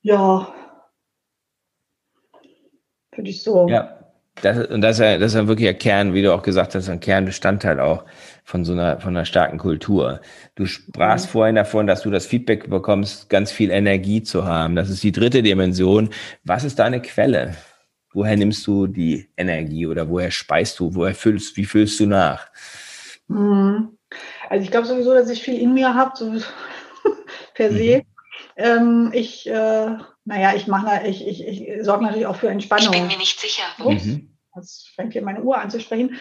ja, 0.00 0.54
würde 3.12 3.30
ich 3.30 3.42
so. 3.42 3.68
Ja, 3.68 3.95
das, 4.42 4.66
und 4.66 4.80
das 4.80 4.96
ist, 4.96 5.04
ja, 5.04 5.18
das 5.18 5.32
ist 5.32 5.38
ja 5.38 5.48
wirklich 5.48 5.68
ein 5.68 5.78
Kern, 5.78 6.14
wie 6.14 6.22
du 6.22 6.34
auch 6.34 6.42
gesagt 6.42 6.74
hast, 6.74 6.88
ein 6.88 7.00
Kernbestandteil 7.00 7.80
auch 7.80 8.04
von 8.44 8.64
so 8.64 8.72
einer, 8.72 9.00
von 9.00 9.16
einer 9.16 9.24
starken 9.24 9.58
Kultur. 9.58 10.20
Du 10.54 10.66
sprachst 10.66 11.26
mhm. 11.26 11.30
vorhin 11.30 11.54
davon, 11.56 11.86
dass 11.86 12.02
du 12.02 12.10
das 12.10 12.26
Feedback 12.26 12.68
bekommst, 12.68 13.28
ganz 13.28 13.50
viel 13.50 13.70
Energie 13.70 14.22
zu 14.22 14.44
haben. 14.44 14.76
Das 14.76 14.90
ist 14.90 15.02
die 15.02 15.12
dritte 15.12 15.42
Dimension. 15.42 16.10
Was 16.44 16.64
ist 16.64 16.78
deine 16.78 17.00
Quelle? 17.00 17.56
Woher 18.12 18.36
nimmst 18.36 18.66
du 18.66 18.86
die 18.86 19.28
Energie 19.36 19.86
oder 19.86 20.08
woher 20.08 20.30
speist 20.30 20.78
du? 20.80 20.94
Woher 20.94 21.14
füllst, 21.14 21.56
wie 21.56 21.64
füllst 21.64 21.98
du 22.00 22.06
nach? 22.06 22.48
Mhm. 23.28 23.96
Also 24.48 24.62
ich 24.62 24.70
glaube 24.70 24.86
sowieso, 24.86 25.12
dass 25.12 25.28
ich 25.28 25.42
viel 25.42 25.60
in 25.60 25.74
mir 25.74 25.94
habe, 25.94 26.12
so 26.14 26.32
per 27.54 27.72
se. 27.72 27.98
Mhm. 27.98 28.02
Ähm, 28.56 29.10
ich, 29.12 29.48
äh, 29.48 29.96
naja, 30.26 30.54
ich 30.54 30.66
mache, 30.66 31.06
ich, 31.06 31.26
ich, 31.26 31.46
ich 31.46 31.84
sorge 31.84 32.04
natürlich 32.04 32.26
auch 32.26 32.36
für 32.36 32.48
Entspannung. 32.48 32.92
Ich 32.92 33.00
bin 33.00 33.06
mir 33.06 33.16
nicht 33.16 33.40
sicher. 33.40 33.62
Ups, 33.78 34.04
mhm. 34.04 34.36
Jetzt 34.56 34.88
fängt 34.94 35.12
hier 35.12 35.22
meine 35.22 35.42
Uhr 35.42 35.56
an 35.56 35.70
zu 35.70 35.80
sprechen. 35.80 36.18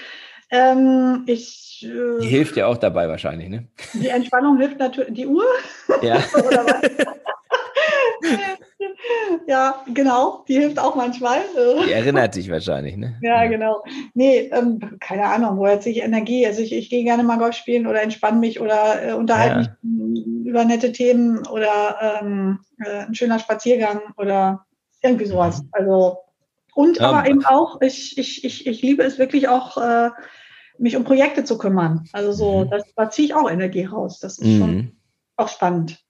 Ähm, 0.51 1.23
ich, 1.25 1.83
äh, 1.83 2.21
die 2.21 2.27
hilft 2.27 2.55
ja 2.55 2.67
auch 2.67 2.77
dabei 2.77 3.09
wahrscheinlich, 3.09 3.49
ne? 3.49 3.67
Die 3.93 4.09
Entspannung 4.09 4.57
hilft 4.59 4.77
natürlich. 4.77 5.15
Die 5.15 5.25
Uhr? 5.25 5.45
Ja. 6.03 6.23
ja, 9.47 9.83
genau, 9.93 10.43
die 10.47 10.55
hilft 10.55 10.79
auch 10.79 10.95
manchmal. 10.95 11.39
Die 11.85 11.91
erinnert 11.91 12.33
sich 12.33 12.49
wahrscheinlich, 12.51 12.97
ne? 12.97 13.17
Ja, 13.21 13.43
ja. 13.43 13.49
genau. 13.49 13.83
Nee, 14.13 14.49
ähm, 14.51 14.79
keine 14.99 15.25
Ahnung, 15.25 15.57
woher 15.57 15.79
ziehe 15.79 15.95
ich 15.95 16.03
Energie? 16.03 16.45
Also 16.45 16.61
ich, 16.61 16.73
ich 16.73 16.89
gehe 16.89 17.03
gerne 17.03 17.23
mal 17.23 17.37
Golf 17.37 17.55
spielen 17.55 17.87
oder 17.87 18.01
entspanne 18.01 18.39
mich 18.39 18.59
oder 18.59 19.09
äh, 19.09 19.13
unterhalte 19.13 19.77
ja. 19.81 19.89
mich 19.89 20.25
über 20.45 20.65
nette 20.65 20.91
Themen 20.91 21.45
oder 21.47 22.19
ähm, 22.21 22.59
äh, 22.83 23.05
ein 23.05 23.15
schöner 23.15 23.39
Spaziergang 23.39 24.01
oder 24.17 24.65
irgendwie 25.01 25.25
sowas. 25.25 25.61
Mhm. 25.61 25.69
Also 25.71 26.17
und 26.75 26.99
aber 26.99 27.27
eben 27.29 27.45
auch, 27.45 27.79
ich, 27.81 28.17
ich, 28.17 28.43
ich, 28.43 28.67
ich 28.67 28.81
liebe 28.81 29.01
es 29.01 29.17
wirklich 29.17 29.47
auch, 29.47 29.77
äh, 29.77 30.09
mich 30.77 30.97
um 30.97 31.05
Projekte 31.05 31.45
zu 31.45 31.57
kümmern. 31.57 32.03
Also 32.11 32.33
so, 32.33 32.65
mhm. 32.65 32.69
das, 32.69 32.83
da 32.95 33.09
ziehe 33.09 33.27
ich 33.27 33.33
auch 33.33 33.49
Energie 33.49 33.85
raus. 33.85 34.19
Das 34.19 34.37
ist 34.39 34.47
mhm. 34.47 34.59
schon 34.59 34.91
auch 35.37 35.47
spannend. 35.47 36.04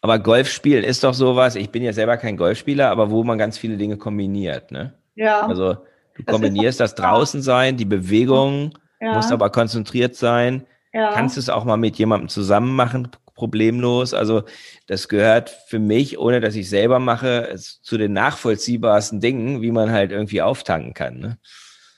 Aber 0.00 0.18
Golf 0.18 0.48
spielen 0.50 0.84
ist 0.84 1.04
doch 1.04 1.14
sowas, 1.14 1.56
ich 1.56 1.70
bin 1.70 1.82
ja 1.82 1.92
selber 1.92 2.16
kein 2.16 2.36
Golfspieler, 2.36 2.90
aber 2.90 3.10
wo 3.10 3.24
man 3.24 3.38
ganz 3.38 3.56
viele 3.58 3.76
Dinge 3.76 3.96
kombiniert, 3.96 4.70
ne? 4.70 4.94
Ja. 5.14 5.46
Also 5.46 5.78
du 6.16 6.24
kombinierst 6.24 6.80
das, 6.80 6.94
das 6.94 7.04
draußen 7.04 7.42
sein, 7.42 7.76
die 7.76 7.84
Bewegung, 7.84 8.72
ja. 9.00 9.14
musst 9.14 9.32
aber 9.32 9.50
konzentriert 9.50 10.14
sein, 10.14 10.66
ja. 10.92 11.12
kannst 11.12 11.38
es 11.38 11.48
auch 11.48 11.64
mal 11.64 11.76
mit 11.76 11.96
jemandem 11.96 12.28
zusammen 12.28 12.74
machen, 12.76 13.08
problemlos. 13.34 14.14
Also 14.14 14.44
das 14.86 15.08
gehört 15.08 15.50
für 15.68 15.78
mich, 15.78 16.18
ohne 16.18 16.40
dass 16.40 16.54
ich 16.54 16.68
selber 16.68 16.98
mache, 16.98 17.54
zu 17.56 17.98
den 17.98 18.12
nachvollziehbarsten 18.12 19.20
Dingen, 19.20 19.62
wie 19.62 19.72
man 19.72 19.90
halt 19.90 20.12
irgendwie 20.12 20.42
auftanken 20.42 20.94
kann. 20.94 21.18
Ne? 21.18 21.38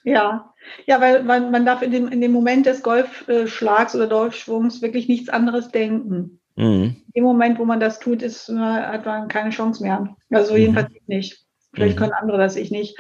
Ja, 0.05 0.55
ja, 0.87 1.01
weil 1.01 1.23
man, 1.23 1.51
man 1.51 1.67
darf 1.67 1.83
in 1.83 1.91
dem, 1.91 2.09
in 2.09 2.21
dem 2.21 2.33
Moment 2.33 2.67
des 2.67 2.83
Golfschlags 2.83 3.95
oder 3.95 4.09
Golfschwungs 4.09 4.83
wirklich 4.83 5.09
nichts 5.09 5.29
anderes 5.29 5.69
denken. 5.69 6.41
Mhm. 6.57 6.97
Im 7.13 7.25
Moment, 7.25 7.59
wo 7.59 7.65
man 7.65 7.81
das 7.81 7.99
tut, 7.99 8.23
ist, 8.23 8.49
hat 8.49 9.05
man 9.05 9.29
keine 9.29 9.51
Chance 9.51 9.83
mehr. 9.83 10.17
Also 10.31 10.55
mhm. 10.55 10.59
jedenfalls 10.59 10.91
nicht. 11.07 11.47
Vielleicht 11.73 11.97
mhm. 11.97 12.01
können 12.01 12.13
andere 12.13 12.39
das, 12.39 12.57
ich 12.57 12.71
nicht. 12.71 12.99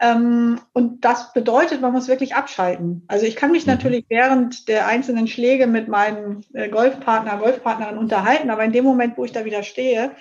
Ähm, 0.00 0.60
und 0.72 1.04
das 1.04 1.32
bedeutet, 1.32 1.80
man 1.80 1.92
muss 1.92 2.08
wirklich 2.08 2.34
abschalten. 2.34 3.04
Also 3.06 3.26
ich 3.26 3.36
kann 3.36 3.52
mich 3.52 3.66
mhm. 3.66 3.72
natürlich 3.72 4.06
während 4.08 4.68
der 4.68 4.86
einzelnen 4.86 5.28
Schläge 5.28 5.66
mit 5.66 5.88
meinem 5.88 6.40
äh, 6.52 6.68
Golfpartner, 6.68 7.36
Golfpartnerin 7.36 7.98
unterhalten, 7.98 8.50
aber 8.50 8.64
in 8.64 8.72
dem 8.72 8.84
Moment, 8.84 9.16
wo 9.16 9.24
ich 9.24 9.32
da 9.32 9.44
wieder 9.44 9.62
stehe, 9.62 10.12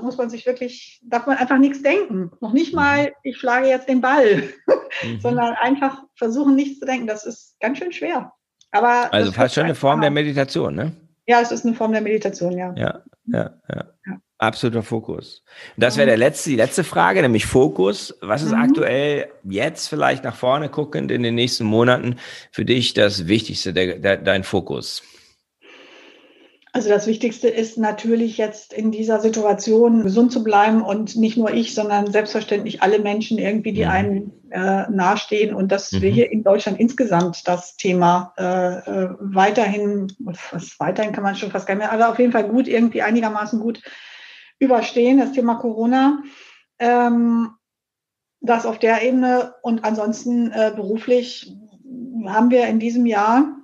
muss 0.00 0.18
man 0.18 0.28
sich 0.28 0.46
wirklich, 0.46 1.00
darf 1.04 1.26
man 1.26 1.38
einfach 1.38 1.58
nichts 1.58 1.82
denken. 1.82 2.32
Noch 2.40 2.52
nicht 2.52 2.74
mal, 2.74 3.04
mhm. 3.04 3.10
ich 3.22 3.38
schlage 3.38 3.68
jetzt 3.68 3.88
den 3.88 4.00
Ball, 4.00 4.42
mhm. 5.02 5.20
sondern 5.20 5.54
einfach 5.54 6.02
versuchen, 6.16 6.54
nichts 6.54 6.80
zu 6.80 6.86
denken. 6.86 7.06
Das 7.06 7.24
ist 7.24 7.56
ganz 7.60 7.78
schön 7.78 7.92
schwer. 7.92 8.32
Aber 8.70 9.12
also 9.12 9.32
fast 9.32 9.54
schon 9.54 9.64
eine 9.64 9.74
Form 9.74 10.00
der 10.00 10.10
Meditation, 10.10 10.74
ne? 10.74 10.96
Ja, 11.32 11.40
es 11.40 11.50
ist 11.50 11.64
eine 11.64 11.74
Form 11.74 11.92
der 11.92 12.02
Meditation, 12.02 12.58
ja. 12.58 12.74
Ja, 12.76 13.02
ja, 13.24 13.54
ja. 13.70 13.84
ja. 14.06 14.20
Absoluter 14.36 14.82
Fokus. 14.82 15.42
Das 15.78 15.96
wäre 15.96 16.06
der 16.06 16.18
letzte, 16.18 16.50
die 16.50 16.56
letzte 16.56 16.84
Frage, 16.84 17.22
nämlich 17.22 17.46
Fokus. 17.46 18.14
Was 18.20 18.42
ist 18.42 18.52
mhm. 18.52 18.60
aktuell 18.60 19.28
jetzt 19.42 19.88
vielleicht 19.88 20.24
nach 20.24 20.36
vorne 20.36 20.68
guckend 20.68 21.10
in 21.10 21.22
den 21.22 21.34
nächsten 21.34 21.64
Monaten 21.64 22.16
für 22.50 22.66
dich 22.66 22.92
das 22.92 23.28
Wichtigste, 23.28 23.72
der, 23.72 23.98
der, 23.98 24.18
dein 24.18 24.44
Fokus? 24.44 25.02
Also 26.74 26.90
das 26.90 27.06
Wichtigste 27.06 27.48
ist 27.48 27.78
natürlich 27.78 28.36
jetzt 28.36 28.74
in 28.74 28.92
dieser 28.92 29.20
Situation 29.20 30.02
gesund 30.02 30.32
zu 30.32 30.44
bleiben 30.44 30.82
und 30.82 31.16
nicht 31.16 31.38
nur 31.38 31.50
ich, 31.54 31.74
sondern 31.74 32.12
selbstverständlich 32.12 32.82
alle 32.82 32.98
Menschen 32.98 33.38
irgendwie, 33.38 33.72
die 33.72 33.86
mhm. 33.86 34.32
Äh, 34.52 34.90
nahestehen 34.90 35.54
und 35.54 35.72
dass 35.72 35.92
mhm. 35.92 36.02
wir 36.02 36.10
hier 36.10 36.30
in 36.30 36.44
Deutschland 36.44 36.78
insgesamt 36.78 37.46
das 37.48 37.76
Thema 37.76 38.34
äh, 38.38 38.44
äh, 38.78 39.16
weiterhin, 39.18 40.12
was 40.18 40.78
weiterhin 40.78 41.12
kann 41.12 41.24
man 41.24 41.36
schon 41.36 41.50
fast 41.50 41.66
gar 41.66 41.74
nicht 41.74 41.84
mehr, 41.84 41.92
aber 41.92 42.10
auf 42.10 42.18
jeden 42.18 42.32
Fall 42.32 42.48
gut, 42.48 42.68
irgendwie 42.68 43.02
einigermaßen 43.02 43.60
gut 43.60 43.82
überstehen, 44.58 45.18
das 45.18 45.32
Thema 45.32 45.56
Corona. 45.56 46.22
Ähm, 46.78 47.50
das 48.40 48.66
auf 48.66 48.78
der 48.78 49.02
Ebene 49.02 49.54
und 49.62 49.84
ansonsten 49.84 50.50
äh, 50.50 50.72
beruflich 50.74 51.54
haben 52.26 52.50
wir 52.50 52.66
in 52.66 52.80
diesem 52.80 53.06
Jahr 53.06 53.56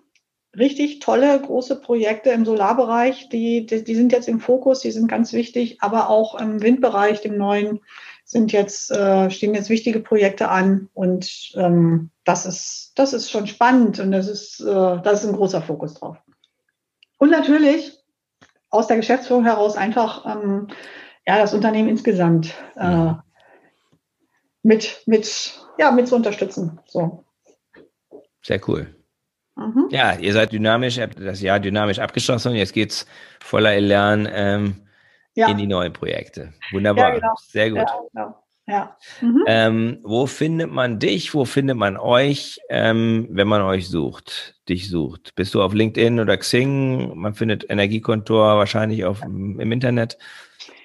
richtig 0.57 1.01
tolle 1.01 1.41
große 1.41 1.81
Projekte 1.81 2.31
im 2.31 2.45
Solarbereich, 2.45 3.29
die, 3.29 3.67
die, 3.67 3.85
die, 3.85 3.95
sind 3.95 4.13
jetzt 4.13 4.29
im 4.29 4.41
Fokus, 4.41 4.81
die 4.81 4.91
sind 4.91 5.09
ganz 5.09 5.33
wichtig, 5.33 5.79
aber 5.81 6.09
auch 6.09 6.41
im 6.41 6.63
Windbereich, 6.63 7.21
dem 7.21 7.37
neuen, 7.37 7.81
sind 8.29 8.53
jetzt, 8.53 8.91
äh, 8.91 9.31
stehen 9.31 9.55
jetzt 9.55 9.71
wichtige 9.71 10.01
Projekte 10.01 10.51
an 10.51 10.91
und 10.93 11.51
ähm, 11.55 12.11
das 12.25 12.45
ist, 12.45 12.93
das 12.97 13.15
ist 13.15 13.31
schon 13.31 13.47
spannend 13.47 13.99
und 14.01 14.13
das 14.13 14.29
ist, 14.29 14.61
äh, 14.61 15.01
das 15.03 15.25
ist 15.25 15.31
ein 15.31 15.37
großer 15.37 15.63
Fokus 15.63 15.95
drauf. 15.95 16.19
Und 17.17 17.31
natürlich 17.31 17.99
aus 18.69 18.87
der 18.87 18.99
Geschäftsführung 18.99 19.45
heraus 19.45 19.79
einfach 19.79 20.27
ähm, 20.27 20.69
ja, 21.27 21.39
das 21.39 21.55
Unternehmen 21.55 21.89
insgesamt 21.89 22.53
äh, 22.77 23.15
mit, 24.63 25.03
mit, 25.07 25.59
ja, 25.79 25.91
mit 25.91 26.07
zu 26.07 26.15
unterstützen. 26.15 26.81
So. 26.85 27.25
Sehr 28.43 28.61
cool. 28.69 28.95
Mhm. 29.57 29.89
Ja, 29.89 30.19
ihr 30.19 30.35
seid 30.35 30.53
dynamisch, 30.53 30.99
habt 30.99 31.19
das 31.19 31.41
Jahr 31.41 31.61
dynamisch 31.61 31.99
abgeschlossen 31.99 32.55
jetzt 32.55 32.75
geht 32.75 32.91
es 32.91 33.07
voller 33.41 33.73
Elan 33.73 34.29
ähm, 34.31 34.88
ja. 35.35 35.49
in 35.49 35.59
die 35.59 35.67
neuen 35.67 35.93
Projekte. 35.93 36.53
Wunderbar. 36.73 37.09
Ja, 37.09 37.15
genau. 37.15 37.35
Sehr 37.39 37.71
gut. 37.71 37.79
Ja, 37.79 38.01
genau. 38.13 38.45
Ja. 38.67 38.97
Mhm. 39.23 39.45
Ähm, 39.47 39.99
wo 40.03 40.27
findet 40.27 40.71
man 40.71 40.99
dich? 40.99 41.33
Wo 41.33 41.47
findet 41.47 41.79
man 41.79 41.97
euch, 41.97 42.59
ähm, 42.69 43.27
wenn 43.31 43.49
man 43.49 43.63
euch 43.63 43.89
sucht, 43.89 44.57
dich 44.69 44.91
sucht? 44.91 45.35
Bist 45.37 45.55
du 45.55 45.63
auf 45.63 45.73
LinkedIn 45.73 46.21
oder 46.21 46.37
Xing? 46.37 47.17
Man 47.17 47.35
findet 47.35 47.69
Energiekontor 47.71 48.59
wahrscheinlich 48.59 49.07
auf, 49.07 49.23
im 49.23 49.73
Internet. 49.73 50.19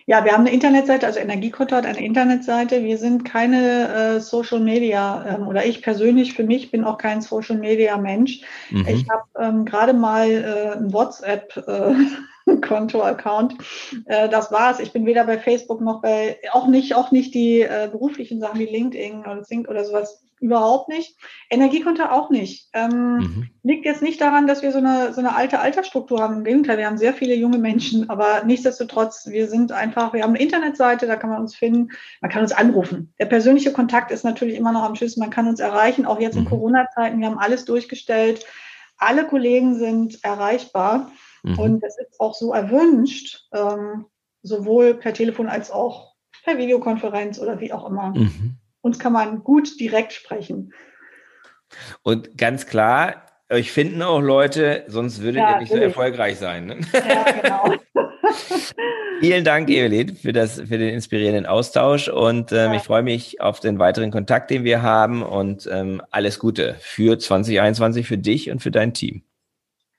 Ja, 0.06 0.26
wir 0.26 0.34
haben 0.34 0.42
eine 0.42 0.54
Internetseite, 0.54 1.06
also 1.06 1.20
Energiekonto 1.20 1.76
hat 1.76 1.86
eine 1.86 2.04
Internetseite. 2.04 2.84
Wir 2.84 2.98
sind 2.98 3.24
keine 3.24 4.16
äh, 4.16 4.20
Social 4.20 4.60
Media 4.60 5.36
ähm, 5.36 5.48
oder 5.48 5.66
ich 5.66 5.82
persönlich 5.82 6.34
für 6.34 6.44
mich 6.44 6.72
bin 6.72 6.84
auch 6.84 6.98
kein 6.98 7.22
Social 7.22 7.58
Media 7.58 7.98
Mensch. 7.98 8.42
Mhm. 8.70 8.86
Ich 8.88 9.06
habe 9.10 9.24
ähm, 9.40 9.66
gerade 9.66 9.94
mal 9.94 10.30
äh, 10.30 10.78
ein 10.78 10.92
WhatsApp 10.92 11.56
äh, 11.68 11.94
Konto-Account. 12.62 13.56
Äh, 14.06 14.30
das 14.30 14.52
war's. 14.52 14.80
Ich 14.80 14.92
bin 14.92 15.06
weder 15.06 15.26
bei 15.26 15.38
Facebook 15.38 15.82
noch 15.82 16.02
bei, 16.02 16.38
auch 16.52 16.68
nicht, 16.68 16.96
auch 16.96 17.12
nicht 17.12 17.34
die 17.34 17.62
äh, 17.62 17.90
beruflichen 17.92 18.40
Sachen 18.40 18.60
wie 18.60 18.66
LinkedIn 18.66 19.22
oder 19.22 19.44
Sync 19.44 19.70
oder 19.70 19.84
sowas 19.84 20.24
überhaupt 20.44 20.90
nicht. 20.90 21.16
Energiekonto 21.50 22.04
auch 22.04 22.30
nicht. 22.30 22.68
Ähm, 22.74 23.16
mhm. 23.18 23.50
Liegt 23.64 23.86
jetzt 23.86 24.02
nicht 24.02 24.20
daran, 24.20 24.46
dass 24.46 24.62
wir 24.62 24.74
so 24.74 24.80
eine, 24.80 25.14
so 25.14 25.22
eine 25.22 25.36
alte 25.36 25.60
Altersstruktur 25.60 26.22
haben. 26.22 26.38
Im 26.38 26.44
Gegenteil, 26.44 26.78
wir 26.78 26.86
haben 26.86 26.98
sehr 26.98 27.14
viele 27.14 27.34
junge 27.34 27.58
Menschen, 27.58 28.10
aber 28.10 28.44
nichtsdestotrotz, 28.44 29.26
wir 29.28 29.48
sind 29.48 29.72
einfach, 29.72 30.12
wir 30.12 30.24
haben 30.24 30.32
eine 30.32 30.44
Internetseite, 30.44 31.08
da 31.08 31.16
kann 31.16 31.30
man 31.30 31.40
uns 31.40 31.56
finden, 31.56 31.92
man 32.20 32.30
kann 32.30 32.42
uns 32.42 32.52
anrufen. 32.52 33.14
Der 33.20 33.26
persönliche 33.26 33.72
Kontakt 33.72 34.12
ist 34.12 34.26
natürlich 34.26 34.58
immer 34.58 34.74
noch 34.74 34.84
am 34.84 34.96
Schluss, 34.96 35.16
man 35.16 35.30
kann 35.30 35.48
uns 35.48 35.62
erreichen, 35.62 36.06
auch 36.06 36.20
jetzt 36.20 36.36
in 36.36 36.44
mhm. 36.44 36.50
Corona-Zeiten. 36.50 37.22
Wir 37.22 37.28
haben 37.28 37.40
alles 37.40 37.64
durchgestellt. 37.64 38.46
Alle 38.98 39.26
Kollegen 39.26 39.80
sind 39.80 40.24
erreichbar. 40.26 41.10
Mhm. 41.44 41.60
Und 41.60 41.84
es 41.84 41.98
ist 41.98 42.20
auch 42.20 42.34
so 42.34 42.54
erwünscht, 42.54 43.48
ähm, 43.54 44.06
sowohl 44.42 44.96
per 44.96 45.14
Telefon 45.14 45.48
als 45.48 45.72
auch 45.72 46.14
per 46.44 46.58
Videokonferenz 46.58 47.40
oder 47.40 47.60
wie 47.60 47.72
auch 47.72 47.90
immer. 47.90 48.14
Mhm. 48.16 48.58
Uns 48.82 49.00
kann 49.00 49.14
man 49.14 49.44
gut 49.44 49.80
direkt 49.80 50.14
sprechen. 50.14 50.74
Und 52.02 52.38
ganz 52.38 52.66
klar, 52.66 53.26
euch 53.50 53.72
finden 53.72 54.02
auch 54.02 54.20
Leute, 54.20 54.84
sonst 54.88 55.22
würdet 55.22 55.42
ja, 55.42 55.54
ihr 55.54 55.60
nicht 55.60 55.72
so 55.72 55.78
erfolgreich 55.78 56.38
sein. 56.38 56.66
Ne? 56.66 56.80
Ja, 56.94 57.24
genau. 57.32 57.74
Vielen 59.20 59.46
Dank, 59.46 59.70
Evelyn, 59.70 60.16
für, 60.16 60.34
das, 60.34 60.60
für 60.60 60.78
den 60.78 60.94
inspirierenden 60.94 61.46
Austausch 61.46 62.10
und 62.10 62.52
ähm, 62.52 62.58
ja. 62.58 62.76
ich 62.76 62.84
freue 62.84 63.04
mich 63.04 63.42
auf 63.42 63.60
den 63.60 63.80
weiteren 63.80 64.12
Kontakt, 64.12 64.50
den 64.50 64.64
wir 64.64 64.82
haben 64.82 65.24
und 65.24 65.70
ähm, 65.72 66.02
alles 66.12 66.40
Gute 66.40 66.76
für 66.80 67.18
2021 67.18 68.08
für 68.08 68.18
dich 68.18 68.52
und 68.52 68.62
für 68.62 68.72
dein 68.72 68.94
Team. 68.94 69.24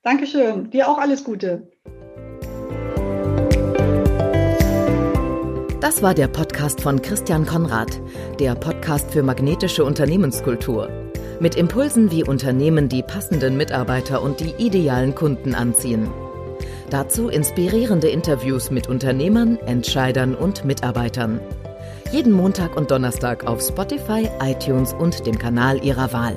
Dankeschön. 0.04 0.70
Dir 0.70 0.86
auch 0.86 0.98
alles 0.98 1.24
Gute. 1.24 1.66
Das 5.80 6.02
war 6.02 6.12
der 6.12 6.28
Podcast 6.28 6.82
von 6.82 7.00
Christian 7.00 7.46
Konrad, 7.46 8.00
der 8.38 8.54
Podcast 8.54 9.10
für 9.10 9.22
magnetische 9.22 9.82
Unternehmenskultur. 9.82 10.90
Mit 11.40 11.54
Impulsen, 11.56 12.10
wie 12.10 12.22
Unternehmen 12.22 12.90
die 12.90 13.02
passenden 13.02 13.56
Mitarbeiter 13.56 14.20
und 14.22 14.40
die 14.40 14.54
idealen 14.58 15.14
Kunden 15.14 15.54
anziehen. 15.54 16.10
Dazu 16.90 17.28
inspirierende 17.28 18.08
Interviews 18.08 18.70
mit 18.70 18.90
Unternehmern, 18.90 19.58
Entscheidern 19.66 20.34
und 20.34 20.66
Mitarbeitern. 20.66 21.40
Jeden 22.12 22.32
Montag 22.32 22.76
und 22.76 22.90
Donnerstag 22.90 23.46
auf 23.46 23.62
Spotify, 23.62 24.28
iTunes 24.42 24.92
und 24.92 25.26
dem 25.26 25.38
Kanal 25.38 25.82
Ihrer 25.82 26.12
Wahl. 26.12 26.36